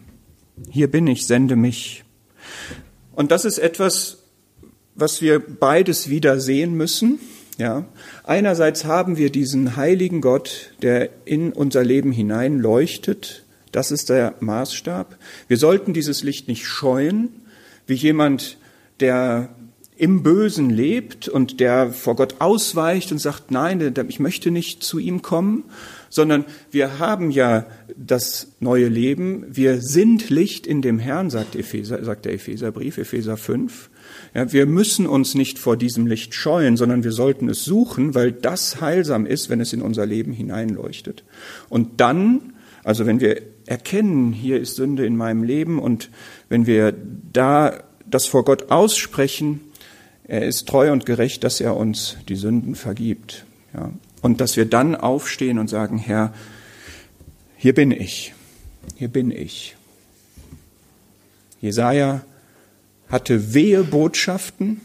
Hier 0.70 0.90
bin 0.90 1.06
ich, 1.06 1.26
sende 1.26 1.56
mich. 1.56 2.04
Und 3.12 3.30
das 3.30 3.44
ist 3.44 3.59
etwas, 3.59 4.18
was 4.94 5.22
wir 5.22 5.40
beides 5.40 6.09
wieder 6.09 6.40
sehen 6.40 6.74
müssen. 6.74 7.18
Ja, 7.59 7.84
einerseits 8.24 8.86
haben 8.86 9.18
wir 9.18 9.30
diesen 9.30 9.76
heiligen 9.76 10.20
Gott, 10.22 10.70
der 10.80 11.11
in 11.26 11.53
unser 11.53 11.84
Leben 11.84 12.12
hinein 12.12 12.59
leuchtet. 12.59 13.44
Das 13.72 13.90
ist 13.90 14.09
der 14.09 14.34
Maßstab. 14.40 15.16
Wir 15.46 15.59
sollten 15.59 15.92
dieses 15.92 16.22
Licht 16.22 16.48
nicht 16.48 16.66
scheuen, 16.66 17.28
wie 17.86 17.94
jemand, 17.94 18.57
der 19.01 19.51
im 19.96 20.22
Bösen 20.22 20.70
lebt 20.70 21.28
und 21.28 21.61
der 21.61 21.92
vor 21.92 22.16
Gott 22.16 22.36
ausweicht 22.38 23.12
und 23.12 23.18
sagt, 23.18 23.51
nein, 23.51 23.94
ich 24.09 24.18
möchte 24.18 24.51
nicht 24.51 24.82
zu 24.82 24.98
ihm 24.98 25.20
kommen, 25.20 25.64
sondern 26.11 26.44
wir 26.70 26.98
haben 26.98 27.30
ja 27.30 27.66
das 27.96 28.48
neue 28.61 28.88
Leben. 28.88 29.46
Wir 29.48 29.80
sind 29.80 30.28
Licht 30.28 30.66
in 30.66 30.82
dem 30.82 30.98
Herrn, 30.98 31.30
sagt, 31.30 31.56
Epheser, 31.56 32.04
sagt 32.04 32.26
der 32.26 32.34
Epheserbrief, 32.34 32.98
Epheser 32.98 33.36
5. 33.36 33.88
Ja, 34.34 34.52
wir 34.52 34.66
müssen 34.66 35.06
uns 35.06 35.34
nicht 35.34 35.58
vor 35.58 35.76
diesem 35.76 36.06
Licht 36.06 36.34
scheuen, 36.34 36.76
sondern 36.76 37.04
wir 37.04 37.12
sollten 37.12 37.48
es 37.48 37.64
suchen, 37.64 38.14
weil 38.14 38.32
das 38.32 38.80
heilsam 38.80 39.24
ist, 39.24 39.48
wenn 39.48 39.61
es 39.61 39.72
in 39.72 39.80
unser 39.80 40.04
Leben 40.04 40.32
hineinleuchtet. 40.32 41.24
Und 41.68 42.00
dann, 42.00 42.52
also 42.84 43.06
wenn 43.06 43.20
wir 43.20 43.40
erkennen, 43.66 44.32
hier 44.32 44.61
ist 44.61 44.74
Sünde 44.74 45.06
in 45.06 45.16
meinem 45.16 45.44
Leben 45.44 45.78
und 45.78 46.11
wenn 46.48 46.66
wir 46.66 46.92
da 47.32 47.84
das 48.04 48.26
vor 48.26 48.44
Gott 48.44 48.70
aussprechen, 48.72 49.61
er 50.24 50.46
ist 50.46 50.68
treu 50.68 50.92
und 50.92 51.06
gerecht, 51.06 51.44
dass 51.44 51.61
er 51.61 51.76
uns 51.76 52.16
die 52.28 52.36
Sünden 52.36 52.74
vergibt. 52.74 53.44
Ja. 53.74 53.92
Und 54.22 54.40
dass 54.40 54.56
wir 54.56 54.66
dann 54.66 54.94
aufstehen 54.94 55.58
und 55.58 55.68
sagen, 55.68 55.98
Herr, 55.98 56.34
hier 57.56 57.74
bin 57.74 57.90
ich, 57.90 58.34
hier 58.96 59.08
bin 59.08 59.30
ich. 59.30 59.76
Jesaja 61.60 62.22
hatte 63.08 63.54
wehe 63.54 63.84
Botschaften 63.84 64.80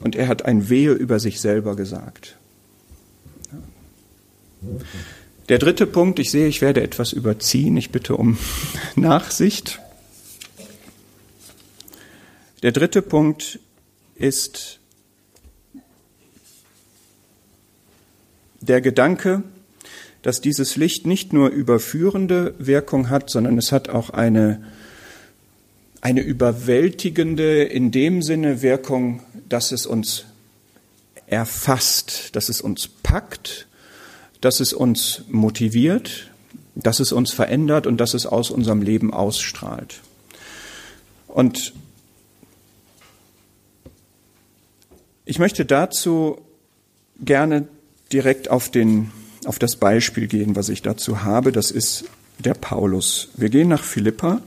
und 0.00 0.16
er 0.16 0.28
hat 0.28 0.44
ein 0.44 0.68
Wehe 0.68 0.92
über 0.92 1.20
sich 1.20 1.40
selber 1.40 1.76
gesagt. 1.76 2.36
Der 5.48 5.58
dritte 5.58 5.86
Punkt, 5.86 6.18
ich 6.18 6.30
sehe, 6.30 6.46
ich 6.46 6.60
werde 6.60 6.82
etwas 6.82 7.12
überziehen, 7.12 7.76
ich 7.76 7.90
bitte 7.90 8.16
um 8.16 8.38
Nachsicht. 8.96 9.80
Der 12.62 12.72
dritte 12.72 13.02
Punkt 13.02 13.60
ist 14.16 14.77
der 18.60 18.80
Gedanke, 18.80 19.42
dass 20.22 20.40
dieses 20.40 20.76
Licht 20.76 21.06
nicht 21.06 21.32
nur 21.32 21.48
überführende 21.50 22.54
Wirkung 22.58 23.08
hat, 23.08 23.30
sondern 23.30 23.56
es 23.58 23.72
hat 23.72 23.88
auch 23.88 24.10
eine, 24.10 24.62
eine 26.00 26.20
überwältigende, 26.20 27.64
in 27.64 27.90
dem 27.90 28.22
Sinne 28.22 28.62
Wirkung, 28.62 29.22
dass 29.48 29.72
es 29.72 29.86
uns 29.86 30.24
erfasst, 31.26 32.34
dass 32.34 32.48
es 32.48 32.60
uns 32.60 32.88
packt, 32.88 33.66
dass 34.40 34.60
es 34.60 34.72
uns 34.72 35.22
motiviert, 35.28 36.30
dass 36.74 37.00
es 37.00 37.12
uns 37.12 37.32
verändert 37.32 37.86
und 37.86 37.98
dass 37.98 38.14
es 38.14 38.26
aus 38.26 38.50
unserem 38.50 38.82
Leben 38.82 39.12
ausstrahlt. 39.12 40.00
Und 41.26 41.74
ich 45.24 45.38
möchte 45.38 45.64
dazu 45.64 46.40
gerne 47.20 47.68
direkt 48.12 48.50
auf, 48.50 48.70
den, 48.70 49.10
auf 49.44 49.58
das 49.58 49.76
Beispiel 49.76 50.26
gehen, 50.26 50.56
was 50.56 50.68
ich 50.68 50.82
dazu 50.82 51.22
habe. 51.22 51.52
Das 51.52 51.70
ist 51.70 52.04
der 52.38 52.54
Paulus. 52.54 53.28
Wir 53.36 53.48
gehen 53.50 53.68
nach 53.68 53.82
Philippa. 53.82 54.40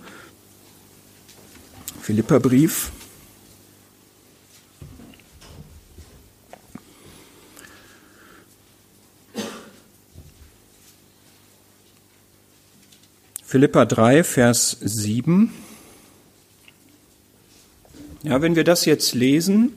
Philipperbrief. 2.02 2.92
Philippa 13.46 13.84
3, 13.84 14.24
Vers 14.24 14.78
7. 14.80 15.52
Ja, 18.24 18.42
wenn 18.42 18.56
wir 18.56 18.64
das 18.64 18.86
jetzt 18.86 19.14
lesen, 19.14 19.74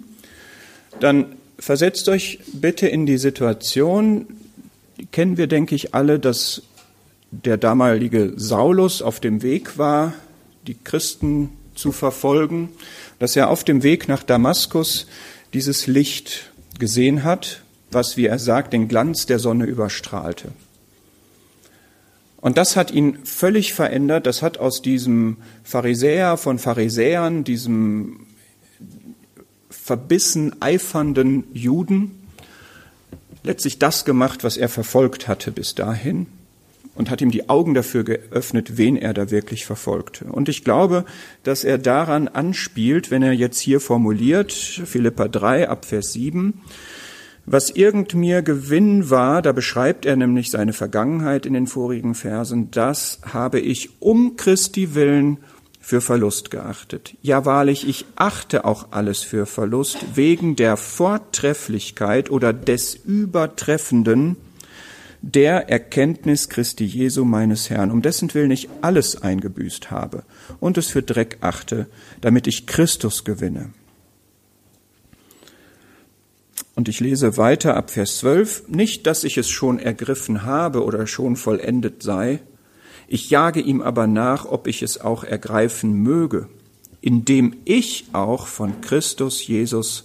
dann 1.01 1.35
versetzt 1.65 2.11
euch 2.11 2.41
bitte 2.53 2.87
in 2.87 3.07
die 3.07 3.17
Situation, 3.17 4.27
kennen 5.13 5.39
wir, 5.39 5.47
denke 5.47 5.75
ich, 5.75 5.95
alle, 5.95 6.19
dass 6.19 6.63
der 7.31 7.57
damalige 7.57 8.35
Saulus 8.37 9.01
auf 9.01 9.19
dem 9.19 9.41
Weg 9.41 9.79
war, 9.79 10.13
die 10.67 10.77
Christen 10.85 11.49
zu 11.75 11.91
verfolgen, 11.91 12.69
dass 13.19 13.35
er 13.35 13.49
auf 13.49 13.65
dem 13.65 13.83
Weg 13.83 14.09
nach 14.09 14.23
Damaskus 14.23 15.07
dieses 15.55 15.87
Licht 15.87 16.53
gesehen 16.79 17.25
hat, 17.25 17.63
was, 17.91 18.19
wie 18.19 18.27
er 18.27 18.39
sagt, 18.39 18.75
den 18.75 18.87
Glanz 18.87 19.25
der 19.25 19.39
Sonne 19.39 19.65
überstrahlte. 19.65 20.49
Und 22.43 22.59
das 22.59 22.77
hat 22.77 22.91
ihn 22.91 23.25
völlig 23.25 23.73
verändert. 23.73 24.27
Das 24.27 24.43
hat 24.43 24.59
aus 24.59 24.83
diesem 24.83 25.39
Pharisäer 25.63 26.37
von 26.37 26.59
Pharisäern, 26.59 27.43
diesem 27.43 28.24
verbissen 29.71 30.61
eifernden 30.61 31.45
Juden 31.53 32.13
letztlich 33.43 33.79
das 33.79 34.05
gemacht, 34.05 34.43
was 34.43 34.57
er 34.57 34.69
verfolgt 34.69 35.29
hatte 35.29 35.53
bis 35.53 35.75
dahin 35.75 36.27
und 36.95 37.11
hat 37.11 37.21
ihm 37.21 37.31
die 37.31 37.49
Augen 37.49 37.75
dafür 37.75 38.05
geöffnet, 38.05 38.77
wen 38.77 38.97
er 38.97 39.15
da 39.15 39.31
wirklich 39.31 39.67
verfolgte. 39.67 40.27
Und 40.27 40.49
ich 40.49 40.65
glaube, 40.65 41.05
dass 41.43 41.65
er 41.65 41.79
daran 41.79 42.29
anspielt, 42.29 43.11
wenn 43.11 43.23
er 43.23 43.33
jetzt 43.33 43.61
hier 43.61 43.81
formuliert, 43.81 44.53
Philippa 44.53 45.29
3 45.29 45.69
ab 45.69 45.85
Vers 45.85 46.13
7, 46.13 46.61
was 47.47 47.69
irgend 47.69 48.15
mir 48.15 48.41
Gewinn 48.41 49.11
war, 49.11 49.43
da 49.43 49.53
beschreibt 49.53 50.07
er 50.07 50.17
nämlich 50.17 50.51
seine 50.51 50.73
Vergangenheit 50.73 51.45
in 51.45 51.53
den 51.53 51.67
vorigen 51.67 52.15
Versen, 52.15 52.71
das 52.71 53.21
habe 53.23 53.61
ich 53.61 54.01
um 54.01 54.37
Christi 54.37 54.95
willen 54.95 55.39
für 55.85 56.01
Verlust 56.01 56.51
geachtet. 56.51 57.15
Ja 57.21 57.45
wahrlich, 57.45 57.87
ich 57.87 58.07
achte 58.17 58.65
auch 58.65 58.93
alles 58.93 59.23
für 59.23 59.45
Verlust 59.45 59.99
wegen 60.15 60.57
der 60.57 60.79
Vortrefflichkeit 60.79 62.31
oder 62.31 62.55
des 62.55 62.95
Übertreffenden 62.95 64.37
der 65.21 65.69
Erkenntnis 65.69 66.49
Christi 66.49 66.87
Jesu 66.87 67.27
meines 67.27 67.69
Herrn, 67.69 67.91
um 67.91 68.01
dessen 68.01 68.33
Willen 68.33 68.51
ich 68.51 68.71
alles 68.81 69.21
eingebüßt 69.21 69.91
habe 69.91 70.25
und 70.59 70.79
es 70.79 70.87
für 70.87 71.03
Dreck 71.03 71.39
achte, 71.43 71.87
damit 72.23 72.47
ich 72.47 72.67
Christus 72.67 73.25
gewinne. 73.25 73.69
Und 76.75 76.89
ich 76.89 76.99
lese 77.01 77.37
weiter 77.37 77.77
ab 77.77 77.91
Vers 77.91 78.19
12, 78.19 78.69
nicht, 78.69 79.07
dass 79.07 79.23
ich 79.23 79.37
es 79.37 79.51
schon 79.51 79.79
ergriffen 79.79 80.45
habe 80.45 80.83
oder 80.83 81.07
schon 81.07 81.37
vollendet 81.37 82.03
sei, 82.03 82.41
ich 83.07 83.31
jage 83.31 83.61
ihm 83.61 83.81
aber 83.81 84.07
nach, 84.07 84.45
ob 84.45 84.67
ich 84.67 84.83
es 84.83 85.01
auch 85.01 85.25
ergreifen 85.25 85.95
möge, 85.95 86.49
indem 87.01 87.57
ich 87.65 88.07
auch 88.13 88.47
von 88.47 88.81
Christus 88.81 89.47
Jesus 89.47 90.05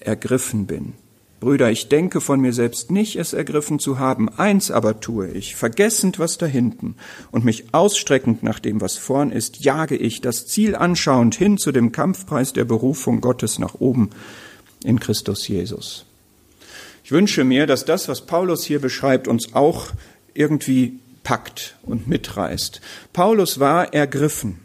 ergriffen 0.00 0.66
bin. 0.66 0.94
Brüder, 1.40 1.70
ich 1.70 1.88
denke 1.88 2.20
von 2.20 2.40
mir 2.40 2.52
selbst 2.52 2.90
nicht, 2.90 3.14
es 3.14 3.32
ergriffen 3.32 3.78
zu 3.78 4.00
haben. 4.00 4.28
Eins 4.28 4.72
aber 4.72 4.98
tue 4.98 5.28
ich, 5.28 5.54
vergessend 5.54 6.18
was 6.18 6.36
da 6.36 6.46
hinten 6.46 6.96
und 7.30 7.44
mich 7.44 7.72
ausstreckend 7.72 8.42
nach 8.42 8.58
dem, 8.58 8.80
was 8.80 8.96
vorn 8.96 9.30
ist, 9.30 9.64
jage 9.64 9.96
ich, 9.96 10.20
das 10.20 10.48
Ziel 10.48 10.74
anschauend 10.74 11.36
hin 11.36 11.56
zu 11.56 11.70
dem 11.70 11.92
Kampfpreis 11.92 12.52
der 12.52 12.64
Berufung 12.64 13.20
Gottes 13.20 13.60
nach 13.60 13.74
oben 13.74 14.10
in 14.82 14.98
Christus 14.98 15.46
Jesus. 15.46 16.06
Ich 17.04 17.12
wünsche 17.12 17.44
mir, 17.44 17.66
dass 17.66 17.84
das, 17.84 18.08
was 18.08 18.26
Paulus 18.26 18.64
hier 18.64 18.80
beschreibt, 18.80 19.28
uns 19.28 19.54
auch 19.54 19.86
irgendwie 20.34 20.98
packt 21.28 21.76
und 21.82 22.08
mitreißt. 22.08 22.80
Paulus 23.12 23.60
war 23.60 23.92
ergriffen. 23.92 24.60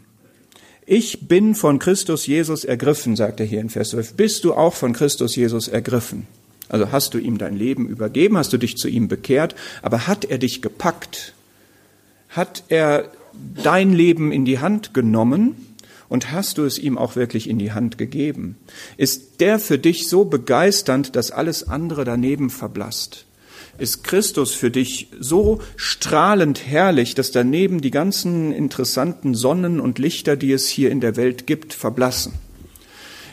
Ich 0.86 1.28
bin 1.28 1.54
von 1.54 1.78
Christus 1.78 2.26
Jesus 2.26 2.64
ergriffen, 2.64 3.16
sagt 3.16 3.40
er 3.40 3.44
hier 3.44 3.60
in 3.60 3.68
Vers 3.68 3.90
12. 3.90 4.14
Bist 4.14 4.44
du 4.44 4.54
auch 4.54 4.72
von 4.72 4.94
Christus 4.94 5.36
Jesus 5.36 5.68
ergriffen? 5.68 6.26
Also 6.70 6.90
hast 6.90 7.12
du 7.12 7.18
ihm 7.18 7.36
dein 7.36 7.54
Leben 7.54 7.86
übergeben, 7.86 8.38
hast 8.38 8.54
du 8.54 8.56
dich 8.56 8.78
zu 8.78 8.88
ihm 8.88 9.08
bekehrt, 9.08 9.54
aber 9.82 10.06
hat 10.06 10.24
er 10.24 10.38
dich 10.38 10.62
gepackt? 10.62 11.34
Hat 12.30 12.64
er 12.68 13.10
dein 13.62 13.92
Leben 13.92 14.32
in 14.32 14.46
die 14.46 14.60
Hand 14.60 14.94
genommen 14.94 15.56
und 16.08 16.32
hast 16.32 16.56
du 16.56 16.64
es 16.64 16.78
ihm 16.78 16.96
auch 16.96 17.14
wirklich 17.14 17.46
in 17.46 17.58
die 17.58 17.72
Hand 17.72 17.98
gegeben? 17.98 18.56
Ist 18.96 19.42
der 19.42 19.58
für 19.58 19.78
dich 19.78 20.08
so 20.08 20.24
begeisternd, 20.24 21.14
dass 21.14 21.30
alles 21.30 21.68
andere 21.68 22.06
daneben 22.06 22.48
verblasst? 22.48 23.26
Ist 23.78 24.04
Christus 24.04 24.54
für 24.54 24.70
dich 24.70 25.08
so 25.18 25.60
strahlend 25.76 26.66
herrlich, 26.66 27.14
dass 27.14 27.30
daneben 27.30 27.80
die 27.80 27.90
ganzen 27.90 28.52
interessanten 28.52 29.34
Sonnen 29.34 29.80
und 29.80 29.98
Lichter, 29.98 30.36
die 30.36 30.52
es 30.52 30.68
hier 30.68 30.90
in 30.90 31.00
der 31.00 31.16
Welt 31.16 31.46
gibt, 31.46 31.72
verblassen? 31.72 32.34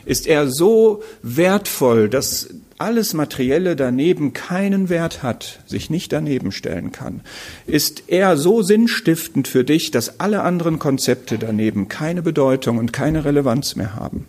Ist 0.04 0.26
er 0.26 0.50
so 0.50 1.02
wertvoll, 1.22 2.08
dass 2.08 2.48
alles 2.78 3.14
Materielle 3.14 3.76
daneben 3.76 4.32
keinen 4.32 4.88
Wert 4.88 5.22
hat, 5.22 5.60
sich 5.66 5.90
nicht 5.90 6.12
daneben 6.12 6.50
stellen 6.50 6.90
kann? 6.90 7.20
Ist 7.66 8.04
er 8.08 8.36
so 8.36 8.62
sinnstiftend 8.62 9.46
für 9.46 9.62
dich, 9.62 9.92
dass 9.92 10.18
alle 10.18 10.42
anderen 10.42 10.80
Konzepte 10.80 11.38
daneben 11.38 11.88
keine 11.88 12.22
Bedeutung 12.22 12.78
und 12.78 12.92
keine 12.92 13.24
Relevanz 13.24 13.76
mehr 13.76 13.94
haben? 13.94 14.26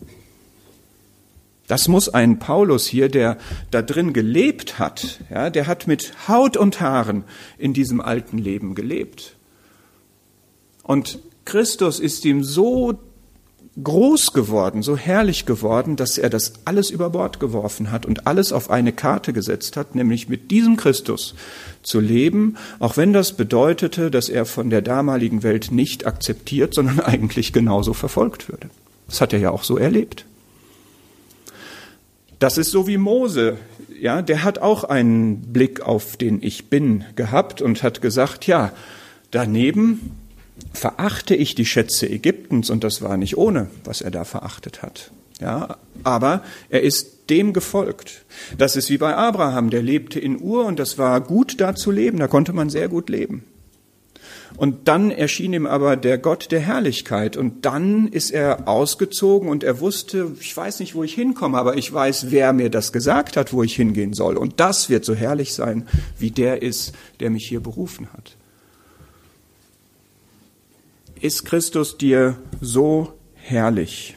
Das 1.73 1.87
muss 1.87 2.07
ein 2.07 2.37
Paulus 2.37 2.85
hier, 2.85 3.09
der 3.09 3.39
da 3.71 3.81
drin 3.81 4.13
gelebt 4.13 4.77
hat, 4.77 5.21
ja, 5.31 5.49
der 5.49 5.65
hat 5.65 5.87
mit 5.87 6.13
Haut 6.27 6.55
und 6.55 6.79
Haaren 6.81 7.23
in 7.57 7.73
diesem 7.73 7.99
alten 7.99 8.37
Leben 8.37 8.75
gelebt. 8.75 9.37
Und 10.83 11.17
Christus 11.45 11.99
ist 11.99 12.25
ihm 12.25 12.43
so 12.43 12.99
groß 13.83 14.33
geworden, 14.33 14.83
so 14.83 14.95
herrlich 14.95 15.47
geworden, 15.47 15.95
dass 15.95 16.19
er 16.19 16.29
das 16.29 16.53
alles 16.65 16.91
über 16.91 17.09
Bord 17.09 17.39
geworfen 17.39 17.89
hat 17.89 18.05
und 18.05 18.27
alles 18.27 18.53
auf 18.53 18.69
eine 18.69 18.93
Karte 18.93 19.33
gesetzt 19.33 19.75
hat, 19.75 19.95
nämlich 19.95 20.29
mit 20.29 20.51
diesem 20.51 20.77
Christus 20.77 21.33
zu 21.81 21.99
leben, 21.99 22.55
auch 22.77 22.97
wenn 22.97 23.13
das 23.13 23.35
bedeutete, 23.35 24.11
dass 24.11 24.29
er 24.29 24.45
von 24.45 24.69
der 24.69 24.83
damaligen 24.83 25.41
Welt 25.41 25.71
nicht 25.71 26.05
akzeptiert, 26.05 26.75
sondern 26.75 26.99
eigentlich 26.99 27.51
genauso 27.51 27.93
verfolgt 27.93 28.47
würde. 28.47 28.69
Das 29.07 29.21
hat 29.21 29.33
er 29.33 29.39
ja 29.39 29.49
auch 29.49 29.63
so 29.63 29.79
erlebt. 29.79 30.27
Das 32.43 32.57
ist 32.57 32.71
so 32.71 32.87
wie 32.87 32.97
Mose, 32.97 33.55
ja, 33.97 34.21
der 34.21 34.43
hat 34.43 34.59
auch 34.59 34.83
einen 34.83 35.53
Blick 35.53 35.79
auf 35.79 36.17
den 36.17 36.43
Ich 36.43 36.69
Bin 36.69 37.05
gehabt 37.15 37.61
und 37.61 37.83
hat 37.83 38.01
gesagt, 38.01 38.47
ja, 38.47 38.73
daneben 39.31 40.11
verachte 40.73 41.35
ich 41.35 41.55
die 41.55 41.65
Schätze 41.65 42.09
Ägyptens 42.09 42.69
und 42.69 42.83
das 42.83 43.01
war 43.01 43.15
nicht 43.15 43.37
ohne, 43.37 43.69
was 43.85 44.01
er 44.01 44.11
da 44.11 44.25
verachtet 44.25 44.81
hat. 44.81 45.11
Ja, 45.39 45.77
aber 46.03 46.43
er 46.67 46.81
ist 46.81 47.29
dem 47.29 47.53
gefolgt. 47.53 48.25
Das 48.57 48.75
ist 48.75 48.89
wie 48.89 48.97
bei 48.97 49.15
Abraham, 49.15 49.69
der 49.69 49.81
lebte 49.81 50.19
in 50.19 50.37
Ur 50.41 50.65
und 50.65 50.79
das 50.79 50.97
war 50.97 51.21
gut 51.21 51.61
da 51.61 51.75
zu 51.75 51.91
leben, 51.91 52.19
da 52.19 52.27
konnte 52.27 52.51
man 52.51 52.69
sehr 52.69 52.89
gut 52.89 53.07
leben. 53.07 53.45
Und 54.63 54.87
dann 54.87 55.11
erschien 55.11 55.51
ihm 55.51 55.65
aber 55.65 55.97
der 55.97 56.17
Gott 56.17 56.49
der 56.53 56.61
Herrlichkeit 56.61 57.35
und 57.35 57.65
dann 57.65 58.07
ist 58.07 58.31
er 58.31 58.65
ausgezogen 58.65 59.49
und 59.49 59.61
er 59.61 59.81
wusste, 59.81 60.31
ich 60.39 60.55
weiß 60.55 60.79
nicht, 60.79 60.95
wo 60.95 61.03
ich 61.03 61.13
hinkomme, 61.13 61.57
aber 61.57 61.75
ich 61.75 61.91
weiß, 61.91 62.31
wer 62.31 62.53
mir 62.53 62.69
das 62.69 62.93
gesagt 62.93 63.35
hat, 63.35 63.51
wo 63.51 63.61
ich 63.61 63.75
hingehen 63.75 64.13
soll. 64.13 64.37
Und 64.37 64.61
das 64.61 64.89
wird 64.89 65.03
so 65.03 65.15
herrlich 65.15 65.53
sein, 65.53 65.85
wie 66.17 66.31
der 66.31 66.61
ist, 66.61 66.93
der 67.19 67.29
mich 67.29 67.45
hier 67.45 67.59
berufen 67.59 68.07
hat. 68.13 68.37
Ist 71.19 71.43
Christus 71.43 71.97
dir 71.97 72.37
so 72.61 73.11
herrlich? 73.33 74.15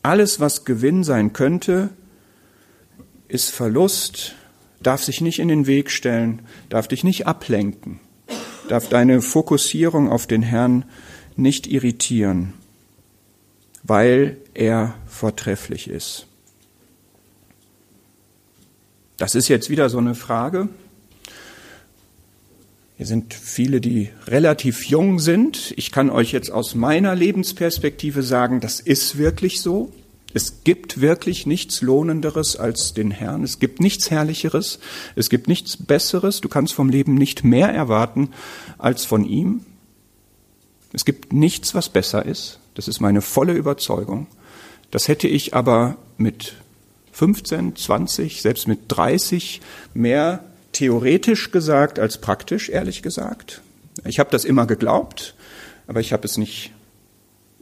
Alles, 0.00 0.40
was 0.40 0.64
Gewinn 0.64 1.04
sein 1.04 1.34
könnte, 1.34 1.90
ist 3.28 3.50
Verlust, 3.50 4.34
darf 4.82 5.04
sich 5.04 5.20
nicht 5.20 5.40
in 5.40 5.48
den 5.48 5.66
Weg 5.66 5.90
stellen, 5.90 6.40
darf 6.70 6.88
dich 6.88 7.04
nicht 7.04 7.26
ablenken, 7.26 8.00
darf 8.68 8.88
deine 8.88 9.22
Fokussierung 9.22 10.10
auf 10.10 10.26
den 10.26 10.42
Herrn 10.42 10.84
nicht 11.36 11.66
irritieren, 11.66 12.54
weil 13.82 14.36
er 14.54 14.94
vortrefflich 15.06 15.88
ist. 15.88 16.26
Das 19.16 19.34
ist 19.34 19.48
jetzt 19.48 19.70
wieder 19.70 19.88
so 19.88 19.98
eine 19.98 20.14
Frage, 20.14 20.68
hier 23.02 23.06
sind 23.08 23.34
viele, 23.34 23.80
die 23.80 24.10
relativ 24.26 24.84
jung 24.84 25.18
sind. 25.18 25.74
Ich 25.76 25.90
kann 25.90 26.08
euch 26.08 26.30
jetzt 26.30 26.50
aus 26.50 26.76
meiner 26.76 27.16
Lebensperspektive 27.16 28.22
sagen, 28.22 28.60
das 28.60 28.78
ist 28.78 29.18
wirklich 29.18 29.60
so. 29.60 29.92
Es 30.34 30.64
gibt 30.64 31.00
wirklich 31.00 31.46
nichts 31.46 31.82
Lohnenderes 31.82 32.56
als 32.56 32.94
den 32.94 33.10
Herrn. 33.10 33.44
Es 33.44 33.58
gibt 33.58 33.80
nichts 33.80 34.10
Herrlicheres. 34.10 34.78
Es 35.14 35.28
gibt 35.28 35.48
nichts 35.48 35.76
Besseres. 35.76 36.40
Du 36.40 36.48
kannst 36.48 36.72
vom 36.72 36.88
Leben 36.88 37.14
nicht 37.14 37.44
mehr 37.44 37.68
erwarten 37.68 38.30
als 38.78 39.04
von 39.04 39.24
ihm. 39.24 39.64
Es 40.92 41.04
gibt 41.04 41.32
nichts, 41.32 41.74
was 41.74 41.88
besser 41.88 42.24
ist. 42.24 42.58
Das 42.74 42.88
ist 42.88 43.00
meine 43.00 43.22
volle 43.22 43.52
Überzeugung. 43.52 44.26
Das 44.90 45.08
hätte 45.08 45.28
ich 45.28 45.54
aber 45.54 45.96
mit 46.16 46.54
15, 47.12 47.76
20, 47.76 48.42
selbst 48.42 48.68
mit 48.68 48.80
30 48.88 49.60
mehr 49.94 50.44
theoretisch 50.72 51.50
gesagt 51.50 51.98
als 51.98 52.18
praktisch, 52.18 52.68
ehrlich 52.68 53.02
gesagt. 53.02 53.60
Ich 54.04 54.18
habe 54.18 54.30
das 54.30 54.44
immer 54.44 54.66
geglaubt, 54.66 55.34
aber 55.86 56.00
ich 56.00 56.12
habe 56.12 56.26
es 56.26 56.38
nicht 56.38 56.72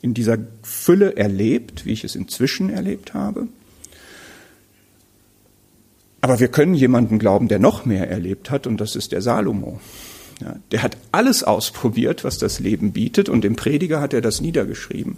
in 0.03 0.15
dieser 0.15 0.39
Fülle 0.63 1.17
erlebt, 1.17 1.85
wie 1.85 1.93
ich 1.93 2.05
es 2.05 2.15
inzwischen 2.15 2.71
erlebt 2.71 3.15
habe. 3.15 3.49
Aber 6.21 6.41
wir 6.41 6.49
können 6.49 6.75
jemanden 6.75 7.19
glauben, 7.19 7.49
der 7.49 7.59
noch 7.59 7.85
mehr 7.85 8.11
erlebt 8.11 8.51
hat, 8.51 8.67
und 8.67 8.81
das 8.81 8.97
ist 8.97 9.13
der 9.13 9.23
Salomo. 9.23 9.81
Ja, 10.41 10.57
der 10.71 10.83
hat 10.83 10.97
alles 11.13 11.45
ausprobiert, 11.45 12.25
was 12.25 12.39
das 12.39 12.61
Leben 12.61 12.93
bietet, 12.93 13.29
und 13.29 13.45
im 13.45 13.57
Prediger 13.57 14.01
hat 14.01 14.15
er 14.15 14.21
das 14.21 14.41
niedergeschrieben 14.41 15.17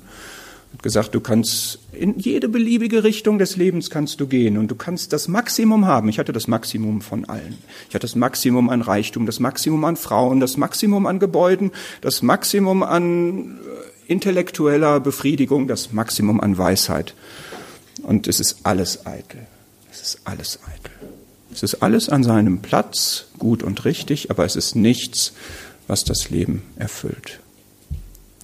hat 0.73 0.83
gesagt, 0.83 1.15
du 1.15 1.21
kannst 1.21 1.81
in 1.93 2.19
jede 2.19 2.49
beliebige 2.49 3.05
Richtung 3.05 3.39
des 3.39 3.57
Lebens 3.57 3.91
kannst 3.91 4.21
du 4.21 4.27
gehen 4.27 4.57
und 4.57 4.69
du 4.69 4.75
kannst 4.75 5.13
das 5.13 5.29
Maximum 5.29 5.87
haben. 5.87 6.09
Ich 6.09 6.19
hatte 6.19 6.33
das 6.33 6.49
Maximum 6.49 7.03
von 7.03 7.27
allen. 7.27 7.59
Ich 7.89 7.95
hatte 7.95 8.07
das 8.07 8.15
Maximum 8.15 8.71
an 8.71 8.81
Reichtum, 8.81 9.27
das 9.27 9.39
Maximum 9.39 9.85
an 9.85 9.97
Frauen, 9.97 10.41
das 10.41 10.57
Maximum 10.57 11.07
an 11.07 11.19
Gebäuden, 11.19 11.73
das 12.01 12.23
Maximum 12.23 12.83
an 12.83 13.59
äh, 13.59 13.92
intellektueller 14.07 15.01
Befriedigung, 15.01 15.69
das 15.69 15.93
Maximum 15.93 16.41
an 16.41 16.59
Weisheit. 16.59 17.15
Und 18.03 18.27
es 18.29 18.41
ist 18.41 18.61
alles 18.65 19.07
eitel. 19.07 19.47
Es 19.91 20.01
ist 20.01 20.21
alles 20.25 20.59
eitel. 20.65 20.93
Es 21.53 21.63
ist 21.63 21.83
alles 21.83 22.09
an 22.09 22.25
seinem 22.25 22.61
Platz, 22.61 23.27
gut 23.39 23.63
und 23.63 23.85
richtig, 23.85 24.31
aber 24.31 24.45
es 24.45 24.57
ist 24.57 24.75
nichts, 24.75 25.35
was 25.87 26.05
das 26.05 26.31
Leben 26.31 26.63
erfüllt. 26.77 27.41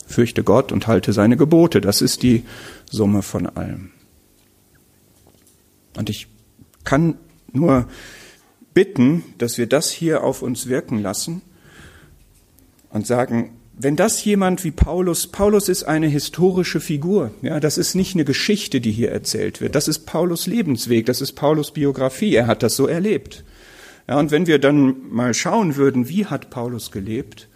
Fürchte 0.06 0.42
Gott 0.42 0.72
und 0.72 0.86
halte 0.86 1.12
seine 1.12 1.36
Gebote. 1.36 1.80
Das 1.80 2.00
ist 2.02 2.22
die 2.22 2.44
Summe 2.90 3.22
von 3.22 3.46
allem. 3.46 3.90
Und 5.96 6.10
ich 6.10 6.28
kann 6.84 7.16
nur 7.52 7.88
bitten, 8.74 9.24
dass 9.38 9.58
wir 9.58 9.66
das 9.66 9.90
hier 9.90 10.22
auf 10.22 10.42
uns 10.42 10.66
wirken 10.66 11.00
lassen 11.00 11.42
und 12.90 13.06
sagen, 13.06 13.57
wenn 13.78 13.94
das 13.94 14.24
jemand 14.24 14.64
wie 14.64 14.72
Paulus, 14.72 15.28
Paulus 15.28 15.68
ist 15.68 15.84
eine 15.84 16.08
historische 16.08 16.80
Figur, 16.80 17.30
ja, 17.42 17.60
das 17.60 17.78
ist 17.78 17.94
nicht 17.94 18.14
eine 18.14 18.24
Geschichte, 18.24 18.80
die 18.80 18.90
hier 18.90 19.12
erzählt 19.12 19.60
wird, 19.60 19.74
das 19.74 19.86
ist 19.86 20.00
Paulus 20.00 20.46
Lebensweg, 20.46 21.06
das 21.06 21.20
ist 21.20 21.32
Paulus 21.32 21.70
Biografie, 21.70 22.34
er 22.34 22.48
hat 22.48 22.62
das 22.62 22.74
so 22.74 22.86
erlebt. 22.86 23.44
Ja, 24.08 24.18
und 24.18 24.30
wenn 24.30 24.46
wir 24.46 24.58
dann 24.58 24.96
mal 25.10 25.32
schauen 25.32 25.76
würden, 25.76 26.08
wie 26.08 26.26
hat 26.26 26.50
Paulus 26.50 26.90
gelebt, 26.90 27.46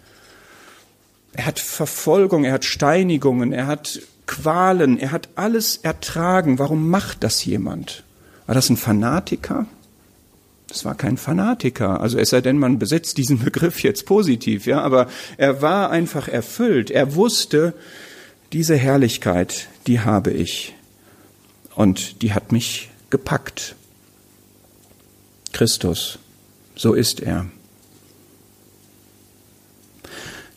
er 1.33 1.47
hat 1.47 1.59
Verfolgung, 1.59 2.45
er 2.45 2.53
hat 2.53 2.63
Steinigungen, 2.63 3.51
er 3.51 3.67
hat 3.67 3.99
Qualen, 4.25 4.99
er 4.99 5.11
hat 5.11 5.29
alles 5.35 5.77
ertragen. 5.77 6.59
Warum 6.59 6.89
macht 6.89 7.23
das 7.23 7.43
jemand? 7.43 8.03
War 8.45 8.55
das 8.55 8.69
ein 8.69 8.77
Fanatiker? 8.77 9.65
Das 10.73 10.83
war 10.85 10.95
kein 10.95 11.17
Fanatiker. 11.17 12.01
Also 12.01 12.17
es 12.17 12.31
sei 12.31 12.41
denn, 12.41 12.57
man 12.57 12.79
besetzt 12.79 13.17
diesen 13.17 13.39
Begriff 13.43 13.83
jetzt 13.83 14.05
positiv, 14.05 14.65
ja, 14.65 14.81
aber 14.81 15.07
er 15.37 15.61
war 15.61 15.91
einfach 15.91 16.27
erfüllt. 16.27 16.91
Er 16.91 17.15
wusste, 17.15 17.73
diese 18.51 18.75
Herrlichkeit, 18.75 19.69
die 19.87 20.01
habe 20.01 20.31
ich. 20.31 20.73
Und 21.75 22.21
die 22.21 22.33
hat 22.33 22.51
mich 22.51 22.89
gepackt. 23.09 23.75
Christus, 25.53 26.19
so 26.75 26.93
ist 26.93 27.21
er. 27.21 27.45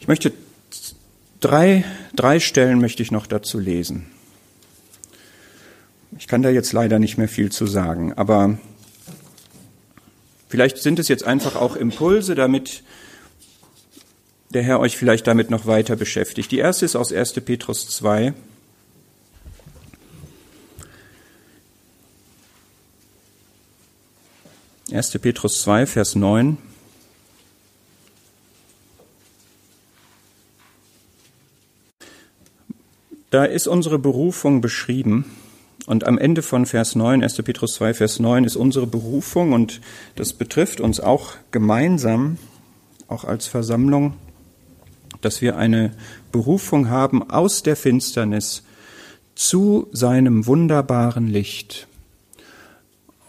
Ich 0.01 0.09
möchte 0.09 0.33
Drei, 1.41 1.85
drei 2.14 2.41
Stellen 2.41 2.81
möchte 2.81 3.03
ich 3.03 3.12
noch 3.12 3.27
dazu 3.27 3.59
lesen. 3.59 4.07
Ich 6.19 6.27
kann 6.27 6.43
da 6.43 6.49
jetzt 6.49 6.73
leider 6.73 6.99
nicht 6.99 7.19
mehr 7.19 7.29
viel 7.29 7.53
zu 7.53 7.67
sagen, 7.67 8.14
aber 8.14 8.59
vielleicht 10.57 10.78
sind 10.78 10.98
es 10.98 11.09
jetzt 11.09 11.24
einfach 11.24 11.54
auch 11.54 11.76
Impulse, 11.76 12.34
damit 12.34 12.82
der 14.54 14.62
Herr 14.62 14.80
euch 14.80 14.96
vielleicht 14.96 15.26
damit 15.26 15.50
noch 15.50 15.66
weiter 15.66 15.96
beschäftigt. 15.96 16.50
Die 16.50 16.57
erste 16.57 16.86
ist 16.86 16.96
aus 16.96 17.12
1. 17.12 17.34
Petrus 17.42 17.90
2. 17.90 18.32
Erste 24.90 25.18
Petrus 25.18 25.61
2, 25.61 25.84
Vers 25.84 26.14
9. 26.14 26.57
Da 33.28 33.44
ist 33.44 33.66
unsere 33.66 33.98
Berufung 33.98 34.62
beschrieben. 34.62 35.26
Und 35.87 36.05
am 36.05 36.18
Ende 36.18 36.43
von 36.43 36.66
Vers 36.66 36.97
9, 36.97 37.22
1. 37.22 37.37
Petrus 37.43 37.74
2, 37.74 37.95
Vers 37.95 38.18
9 38.18 38.43
ist 38.43 38.57
unsere 38.57 38.89
Berufung 38.89 39.53
und 39.53 39.80
das 40.16 40.32
betrifft 40.32 40.80
uns 40.80 40.99
auch 40.99 41.34
gemeinsam, 41.53 42.39
auch 43.07 43.24
als 43.24 43.47
Versammlung, 43.47 44.14
dass 45.20 45.41
wir 45.41 45.57
eine 45.57 45.93
Berufung 46.32 46.91
haben 46.91 47.30
aus 47.30 47.62
der 47.62 47.76
Finsternis 47.76 48.64
zu 49.37 49.87
seinem 49.93 50.47
wunderbaren 50.47 51.28
Licht. 51.28 51.87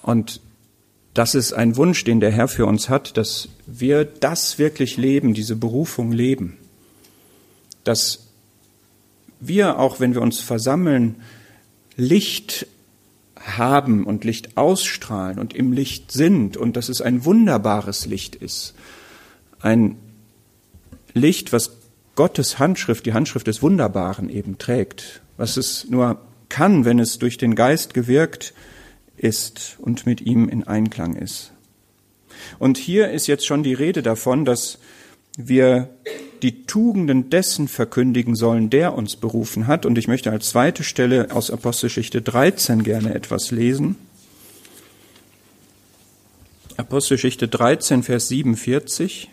Und 0.02 0.42
das 1.14 1.36
ist 1.36 1.54
ein 1.54 1.76
Wunsch, 1.78 2.04
den 2.06 2.20
der 2.20 2.32
Herr 2.32 2.48
für 2.48 2.66
uns 2.66 2.90
hat, 2.90 3.18
dass 3.18 3.50
wir 3.68 4.04
das 4.04 4.58
wirklich 4.58 4.98
leben, 4.98 5.36
diese 5.36 5.56
Berufung 5.56 6.12
leben. 6.12 6.58
Dass 7.84 8.28
wir 9.40 9.80
auch, 9.80 10.00
wenn 10.00 10.16
wir 10.16 10.22
uns 10.22 10.40
versammeln, 10.40 11.18
Licht 11.98 12.68
haben 13.36 14.06
und 14.06 14.24
Licht 14.24 14.56
ausstrahlen 14.56 15.40
und 15.40 15.54
im 15.54 15.74
Licht 15.74 16.12
sind 16.12 16.56
und 16.58 16.78
dass 16.78 16.90
es 16.90 17.02
ein 17.02 17.26
wunderbares 17.26 18.06
Licht 18.06 18.36
ist. 18.36 18.74
Ein 19.60 19.98
Licht, 21.14 21.52
was 21.52 21.78
Gottes 22.16 22.60
Handschrift, 22.60 23.06
die 23.06 23.14
Handschrift 23.14 23.48
des 23.48 23.62
Wunderbaren 23.62 24.30
eben 24.30 24.58
trägt. 24.58 25.22
was 25.38 25.56
es 25.56 25.88
nur 25.88 26.20
kann, 26.50 26.84
wenn 26.84 26.98
es 26.98 27.20
durch 27.20 27.38
den 27.38 27.54
Geist 27.54 27.94
gewirkt 27.94 28.54
ist 29.18 29.78
und 29.80 30.06
mit 30.06 30.22
ihm 30.22 30.50
in 30.50 30.66
Einklang 30.66 31.16
ist. 31.16 31.52
Und 32.60 32.78
hier 32.78 33.12
ist 33.12 33.28
jetzt 33.28 33.46
schon 33.46 33.62
die 33.62 33.74
Rede 33.74 34.02
davon, 34.02 34.46
dass 34.46 34.80
wir 35.38 35.90
die 36.42 36.66
Tugenden 36.66 37.30
dessen 37.30 37.68
verkündigen 37.68 38.36
sollen, 38.36 38.70
der 38.70 38.94
uns 38.94 39.16
berufen 39.16 39.68
hat. 39.68 39.86
Und 39.86 39.98
ich 39.98 40.08
möchte 40.08 40.32
als 40.32 40.50
zweite 40.50 40.84
Stelle 40.84 41.30
aus 41.32 41.50
Apostelgeschichte 41.50 42.22
13 42.22 42.84
gerne 42.84 43.14
etwas 43.14 43.52
lesen. 43.52 43.96
Apostelgeschichte 46.76 47.48
13, 47.48 48.04
Vers 48.04 48.28
47. 48.28 49.30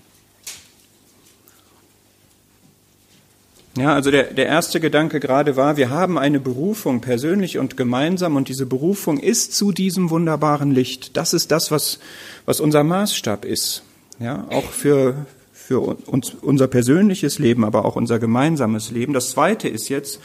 Ja, 3.77 3.93
also 3.93 4.11
der, 4.11 4.33
der 4.33 4.47
erste 4.47 4.79
Gedanke 4.79 5.19
gerade 5.19 5.57
war, 5.57 5.77
wir 5.77 5.91
haben 5.91 6.17
eine 6.17 6.39
Berufung 6.39 7.01
persönlich 7.01 7.59
und 7.59 7.77
gemeinsam 7.77 8.37
und 8.37 8.49
diese 8.49 8.67
Berufung 8.67 9.19
ist 9.19 9.53
zu 9.55 9.73
diesem 9.73 10.11
wunderbaren 10.11 10.71
Licht. 10.71 11.17
Das 11.17 11.35
ist 11.35 11.51
das, 11.51 11.73
was, 11.73 11.99
was 12.47 12.61
unser 12.61 12.85
Maßstab 12.85 13.45
ist. 13.45 13.83
Ja, 14.21 14.47
auch 14.51 14.71
für, 14.71 15.27
für 15.67 15.81
uns, 15.81 16.35
unser 16.43 16.67
persönliches 16.67 17.39
Leben, 17.39 17.65
aber 17.65 17.87
auch 17.87 17.97
unser 17.97 18.19
gemeinsames 18.19 18.91
Leben. 18.91 19.15
Das 19.15 19.31
zweite 19.31 19.67
ist 19.67 19.89
jetzt, 19.89 20.21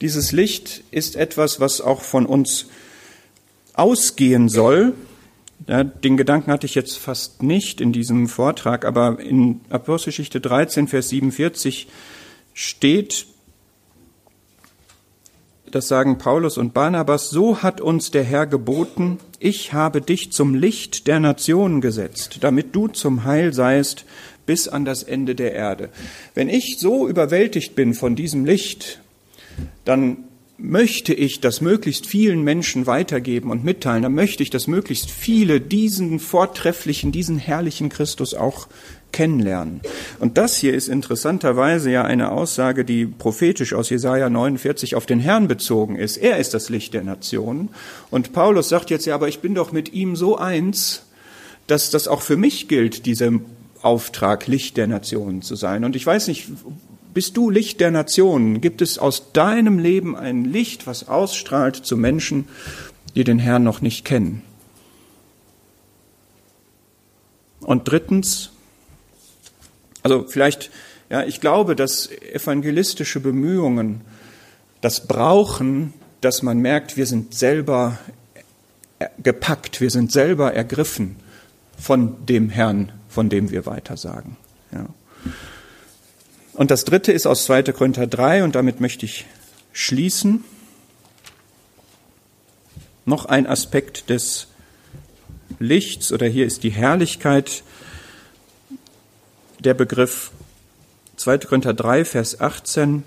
dieses 0.00 0.32
Licht 0.32 0.82
ist 0.90 1.14
etwas, 1.14 1.60
was 1.60 1.80
auch 1.80 2.02
von 2.02 2.26
uns 2.26 2.66
ausgehen 3.74 4.48
soll. 4.48 4.94
Ja, 5.68 5.84
den 5.84 6.16
Gedanken 6.16 6.50
hatte 6.50 6.66
ich 6.66 6.74
jetzt 6.74 6.98
fast 6.98 7.44
nicht 7.44 7.80
in 7.80 7.92
diesem 7.92 8.26
Vortrag, 8.26 8.84
aber 8.84 9.20
in 9.20 9.60
Apostelgeschichte 9.70 10.40
13, 10.40 10.88
Vers 10.88 11.10
47 11.10 11.86
steht, 12.52 13.26
das 15.70 15.86
sagen 15.86 16.18
Paulus 16.18 16.58
und 16.58 16.74
Barnabas, 16.74 17.30
so 17.30 17.62
hat 17.62 17.80
uns 17.80 18.10
der 18.10 18.24
Herr 18.24 18.48
geboten, 18.48 19.20
ich 19.38 19.72
habe 19.72 20.00
dich 20.00 20.32
zum 20.32 20.56
Licht 20.56 21.06
der 21.06 21.20
Nationen 21.20 21.80
gesetzt, 21.80 22.38
damit 22.40 22.74
du 22.74 22.88
zum 22.88 23.22
Heil 23.22 23.52
seist 23.52 24.04
bis 24.46 24.68
an 24.68 24.84
das 24.84 25.02
Ende 25.02 25.34
der 25.34 25.52
Erde. 25.52 25.90
Wenn 26.34 26.48
ich 26.48 26.78
so 26.78 27.08
überwältigt 27.08 27.74
bin 27.74 27.94
von 27.94 28.16
diesem 28.16 28.44
Licht, 28.44 29.00
dann 29.84 30.24
möchte 30.58 31.12
ich 31.12 31.40
das 31.40 31.60
möglichst 31.60 32.06
vielen 32.06 32.42
Menschen 32.42 32.86
weitergeben 32.86 33.50
und 33.50 33.64
mitteilen, 33.64 34.04
dann 34.04 34.14
möchte 34.14 34.42
ich, 34.42 34.50
dass 34.50 34.68
möglichst 34.68 35.10
viele 35.10 35.60
diesen 35.60 36.20
vortrefflichen, 36.20 37.10
diesen 37.10 37.36
herrlichen 37.38 37.88
Christus 37.88 38.34
auch 38.34 38.68
kennenlernen. 39.10 39.80
Und 40.20 40.38
das 40.38 40.56
hier 40.56 40.74
ist 40.74 40.88
interessanterweise 40.88 41.90
ja 41.90 42.04
eine 42.04 42.30
Aussage, 42.30 42.84
die 42.84 43.06
prophetisch 43.06 43.74
aus 43.74 43.90
Jesaja 43.90 44.30
49 44.30 44.94
auf 44.94 45.04
den 45.04 45.20
Herrn 45.20 45.48
bezogen 45.48 45.96
ist. 45.96 46.16
Er 46.16 46.38
ist 46.38 46.54
das 46.54 46.68
Licht 46.68 46.94
der 46.94 47.02
Nationen. 47.02 47.68
Und 48.10 48.32
Paulus 48.32 48.68
sagt 48.68 48.90
jetzt 48.90 49.04
ja, 49.04 49.14
aber 49.14 49.28
ich 49.28 49.40
bin 49.40 49.54
doch 49.54 49.72
mit 49.72 49.92
ihm 49.92 50.16
so 50.16 50.38
eins, 50.38 51.02
dass 51.66 51.90
das 51.90 52.08
auch 52.08 52.22
für 52.22 52.36
mich 52.36 52.68
gilt, 52.68 53.06
diesem 53.06 53.44
Auftrag, 53.82 54.46
Licht 54.46 54.76
der 54.76 54.86
Nationen 54.86 55.42
zu 55.42 55.56
sein. 55.56 55.84
Und 55.84 55.96
ich 55.96 56.06
weiß 56.06 56.28
nicht, 56.28 56.48
bist 57.14 57.36
du 57.36 57.50
Licht 57.50 57.80
der 57.80 57.90
Nationen? 57.90 58.60
Gibt 58.60 58.80
es 58.80 58.98
aus 58.98 59.32
deinem 59.32 59.78
Leben 59.78 60.16
ein 60.16 60.44
Licht, 60.44 60.86
was 60.86 61.08
ausstrahlt 61.08 61.76
zu 61.76 61.96
Menschen, 61.96 62.48
die 63.14 63.24
den 63.24 63.38
Herrn 63.38 63.64
noch 63.64 63.80
nicht 63.80 64.04
kennen? 64.04 64.42
Und 67.60 67.88
drittens, 67.88 68.50
also 70.02 70.24
vielleicht, 70.26 70.70
ja, 71.10 71.24
ich 71.24 71.40
glaube, 71.40 71.76
dass 71.76 72.10
evangelistische 72.10 73.20
Bemühungen 73.20 74.00
das 74.80 75.06
brauchen, 75.06 75.92
dass 76.20 76.42
man 76.42 76.58
merkt, 76.58 76.96
wir 76.96 77.06
sind 77.06 77.34
selber 77.34 77.98
gepackt, 79.22 79.80
wir 79.80 79.90
sind 79.90 80.12
selber 80.12 80.54
ergriffen 80.54 81.16
von 81.78 82.24
dem 82.26 82.48
Herrn, 82.48 82.92
von 83.12 83.28
dem 83.28 83.50
wir 83.50 83.66
weitersagen. 83.66 84.36
Ja. 84.72 84.86
Und 86.54 86.70
das 86.70 86.84
dritte 86.84 87.12
ist 87.12 87.26
aus 87.26 87.44
2. 87.44 87.64
Korinther 87.64 88.06
3 88.06 88.44
und 88.44 88.54
damit 88.54 88.80
möchte 88.80 89.06
ich 89.06 89.26
schließen. 89.72 90.44
Noch 93.04 93.26
ein 93.26 93.46
Aspekt 93.46 94.10
des 94.10 94.48
Lichts 95.58 96.12
oder 96.12 96.26
hier 96.26 96.46
ist 96.46 96.62
die 96.62 96.70
Herrlichkeit 96.70 97.62
der 99.60 99.74
Begriff 99.74 100.30
2. 101.16 101.38
Korinther 101.38 101.74
3, 101.74 102.04
Vers 102.04 102.40
18. 102.40 103.04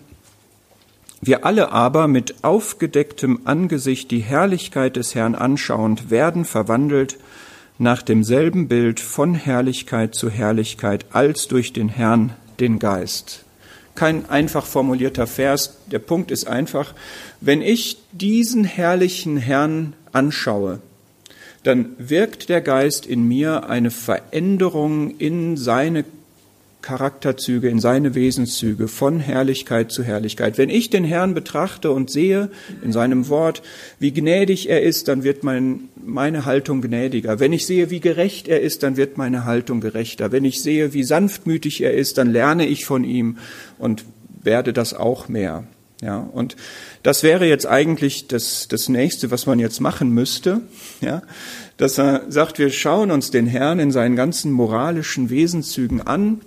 Wir 1.21 1.45
alle 1.45 1.71
aber 1.71 2.07
mit 2.07 2.43
aufgedecktem 2.43 3.41
Angesicht 3.45 4.11
die 4.11 4.19
Herrlichkeit 4.19 4.95
des 4.95 5.15
Herrn 5.15 5.35
anschauend 5.35 6.09
werden 6.09 6.45
verwandelt 6.45 7.17
nach 7.77 8.01
demselben 8.01 8.67
Bild 8.67 8.99
von 8.99 9.35
Herrlichkeit 9.35 10.15
zu 10.15 10.29
Herrlichkeit 10.29 11.05
als 11.11 11.47
durch 11.47 11.73
den 11.73 11.89
Herrn 11.89 12.33
den 12.59 12.79
Geist. 12.79 13.43
Kein 13.95 14.29
einfach 14.29 14.65
formulierter 14.65 15.27
Vers. 15.27 15.77
Der 15.87 15.99
Punkt 15.99 16.31
ist 16.31 16.47
einfach, 16.47 16.93
wenn 17.41 17.61
ich 17.61 17.97
diesen 18.11 18.63
herrlichen 18.63 19.37
Herrn 19.37 19.93
anschaue, 20.11 20.79
dann 21.63 21.95
wirkt 21.97 22.49
der 22.49 22.61
Geist 22.61 23.05
in 23.05 23.27
mir 23.27 23.69
eine 23.69 23.91
Veränderung 23.91 25.17
in 25.17 25.57
seine 25.57 26.05
Charakterzüge, 26.85 27.67
in 27.67 27.79
seine 27.79 28.13
Wesenszüge 28.13 28.87
von 28.87 29.19
Herrlichkeit 29.19 29.91
zu 29.91 30.03
Herrlichkeit. 30.03 30.59
Wenn 30.59 30.69
ich 30.69 30.91
den 30.91 31.03
Herrn 31.03 31.33
betrachte 31.33 31.89
und 31.89 32.11
sehe 32.11 32.51
in 32.83 32.91
seinem 32.91 33.27
Wort, 33.27 33.63
wie 33.97 34.13
gnädig 34.13 34.69
er 34.69 34.83
ist, 34.83 35.07
dann 35.07 35.23
wird 35.23 35.43
mein, 35.43 35.89
meine 35.95 36.45
Haltung 36.45 36.81
gnädiger. 36.81 37.39
Wenn 37.39 37.53
ich 37.53 37.65
sehe, 37.65 37.89
wie 37.89 38.01
gerecht 38.01 38.47
er 38.47 38.61
ist, 38.61 38.83
dann 38.83 38.97
wird 38.97 39.17
meine 39.17 39.45
Haltung 39.45 39.81
gerechter. 39.81 40.31
Wenn 40.31 40.45
ich 40.45 40.61
sehe, 40.61 40.93
wie 40.93 41.03
sanftmütig 41.03 41.81
er 41.81 41.95
ist, 41.95 42.19
dann 42.19 42.31
lerne 42.31 42.67
ich 42.67 42.85
von 42.85 43.03
ihm 43.03 43.39
und 43.79 44.05
werde 44.43 44.71
das 44.71 44.93
auch 44.93 45.27
mehr. 45.27 45.63
Ja, 46.03 46.19
und 46.19 46.55
das 47.01 47.23
wäre 47.23 47.47
jetzt 47.47 47.65
eigentlich 47.65 48.27
das, 48.27 48.67
das 48.67 48.89
nächste, 48.89 49.31
was 49.31 49.47
man 49.47 49.57
jetzt 49.57 49.81
machen 49.81 50.11
müsste. 50.11 50.61
Ja, 51.01 51.23
dass 51.77 51.97
er 51.97 52.25
sagt, 52.29 52.59
wir 52.59 52.69
schauen 52.69 53.09
uns 53.09 53.31
den 53.31 53.47
Herrn 53.47 53.79
in 53.79 53.91
seinen 53.91 54.15
ganzen 54.15 54.51
moralischen 54.51 55.31
Wesenszügen 55.31 56.01
an 56.01 56.41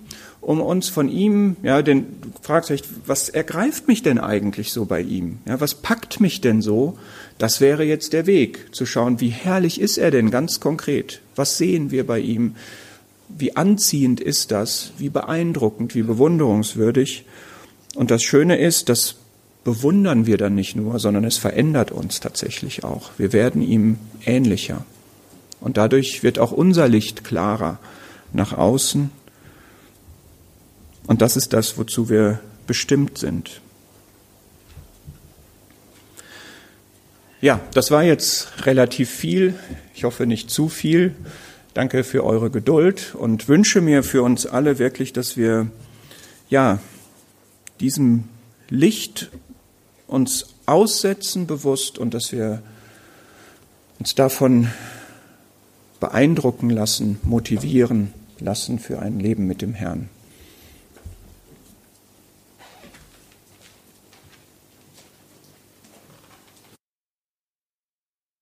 um 0.48 0.62
uns 0.62 0.88
von 0.88 1.10
ihm, 1.10 1.56
ja, 1.62 1.82
den, 1.82 2.06
du 2.22 2.30
fragst 2.40 2.70
dich, 2.70 2.82
was 3.04 3.28
ergreift 3.28 3.86
mich 3.86 4.02
denn 4.02 4.18
eigentlich 4.18 4.72
so 4.72 4.86
bei 4.86 5.02
ihm? 5.02 5.40
Ja, 5.46 5.60
was 5.60 5.74
packt 5.74 6.22
mich 6.22 6.40
denn 6.40 6.62
so? 6.62 6.96
Das 7.36 7.60
wäre 7.60 7.84
jetzt 7.84 8.14
der 8.14 8.24
Weg, 8.24 8.74
zu 8.74 8.86
schauen, 8.86 9.20
wie 9.20 9.28
herrlich 9.28 9.78
ist 9.78 9.98
er 9.98 10.10
denn 10.10 10.30
ganz 10.30 10.58
konkret? 10.58 11.20
Was 11.36 11.58
sehen 11.58 11.90
wir 11.90 12.06
bei 12.06 12.20
ihm? 12.20 12.54
Wie 13.28 13.56
anziehend 13.56 14.22
ist 14.22 14.50
das? 14.50 14.92
Wie 14.96 15.10
beeindruckend, 15.10 15.94
wie 15.94 16.02
bewunderungswürdig? 16.02 17.26
Und 17.94 18.10
das 18.10 18.22
Schöne 18.22 18.56
ist, 18.56 18.88
das 18.88 19.16
bewundern 19.64 20.24
wir 20.24 20.38
dann 20.38 20.54
nicht 20.54 20.76
nur, 20.76 20.98
sondern 20.98 21.24
es 21.24 21.36
verändert 21.36 21.90
uns 21.90 22.20
tatsächlich 22.20 22.84
auch. 22.84 23.10
Wir 23.18 23.34
werden 23.34 23.60
ihm 23.60 23.98
ähnlicher. 24.24 24.86
Und 25.60 25.76
dadurch 25.76 26.22
wird 26.22 26.38
auch 26.38 26.52
unser 26.52 26.88
Licht 26.88 27.22
klarer 27.22 27.78
nach 28.32 28.56
außen 28.56 29.10
und 31.08 31.22
das 31.22 31.36
ist 31.36 31.54
das, 31.54 31.78
wozu 31.78 32.08
wir 32.08 32.38
bestimmt 32.66 33.16
sind. 33.18 33.62
Ja, 37.40 37.60
das 37.72 37.90
war 37.90 38.04
jetzt 38.04 38.66
relativ 38.66 39.08
viel. 39.08 39.54
Ich 39.94 40.04
hoffe 40.04 40.26
nicht 40.26 40.50
zu 40.50 40.68
viel. 40.68 41.14
Danke 41.72 42.04
für 42.04 42.24
eure 42.24 42.50
Geduld 42.50 43.14
und 43.14 43.48
wünsche 43.48 43.80
mir 43.80 44.02
für 44.02 44.22
uns 44.22 44.44
alle 44.44 44.78
wirklich, 44.78 45.14
dass 45.14 45.36
wir, 45.36 45.70
ja, 46.50 46.78
diesem 47.80 48.24
Licht 48.68 49.30
uns 50.08 50.56
aussetzen 50.66 51.46
bewusst 51.46 51.96
und 51.96 52.12
dass 52.12 52.32
wir 52.32 52.62
uns 53.98 54.14
davon 54.14 54.68
beeindrucken 56.00 56.68
lassen, 56.68 57.18
motivieren 57.22 58.12
lassen 58.40 58.78
für 58.78 58.98
ein 58.98 59.20
Leben 59.20 59.46
mit 59.46 59.62
dem 59.62 59.72
Herrn. 59.72 60.10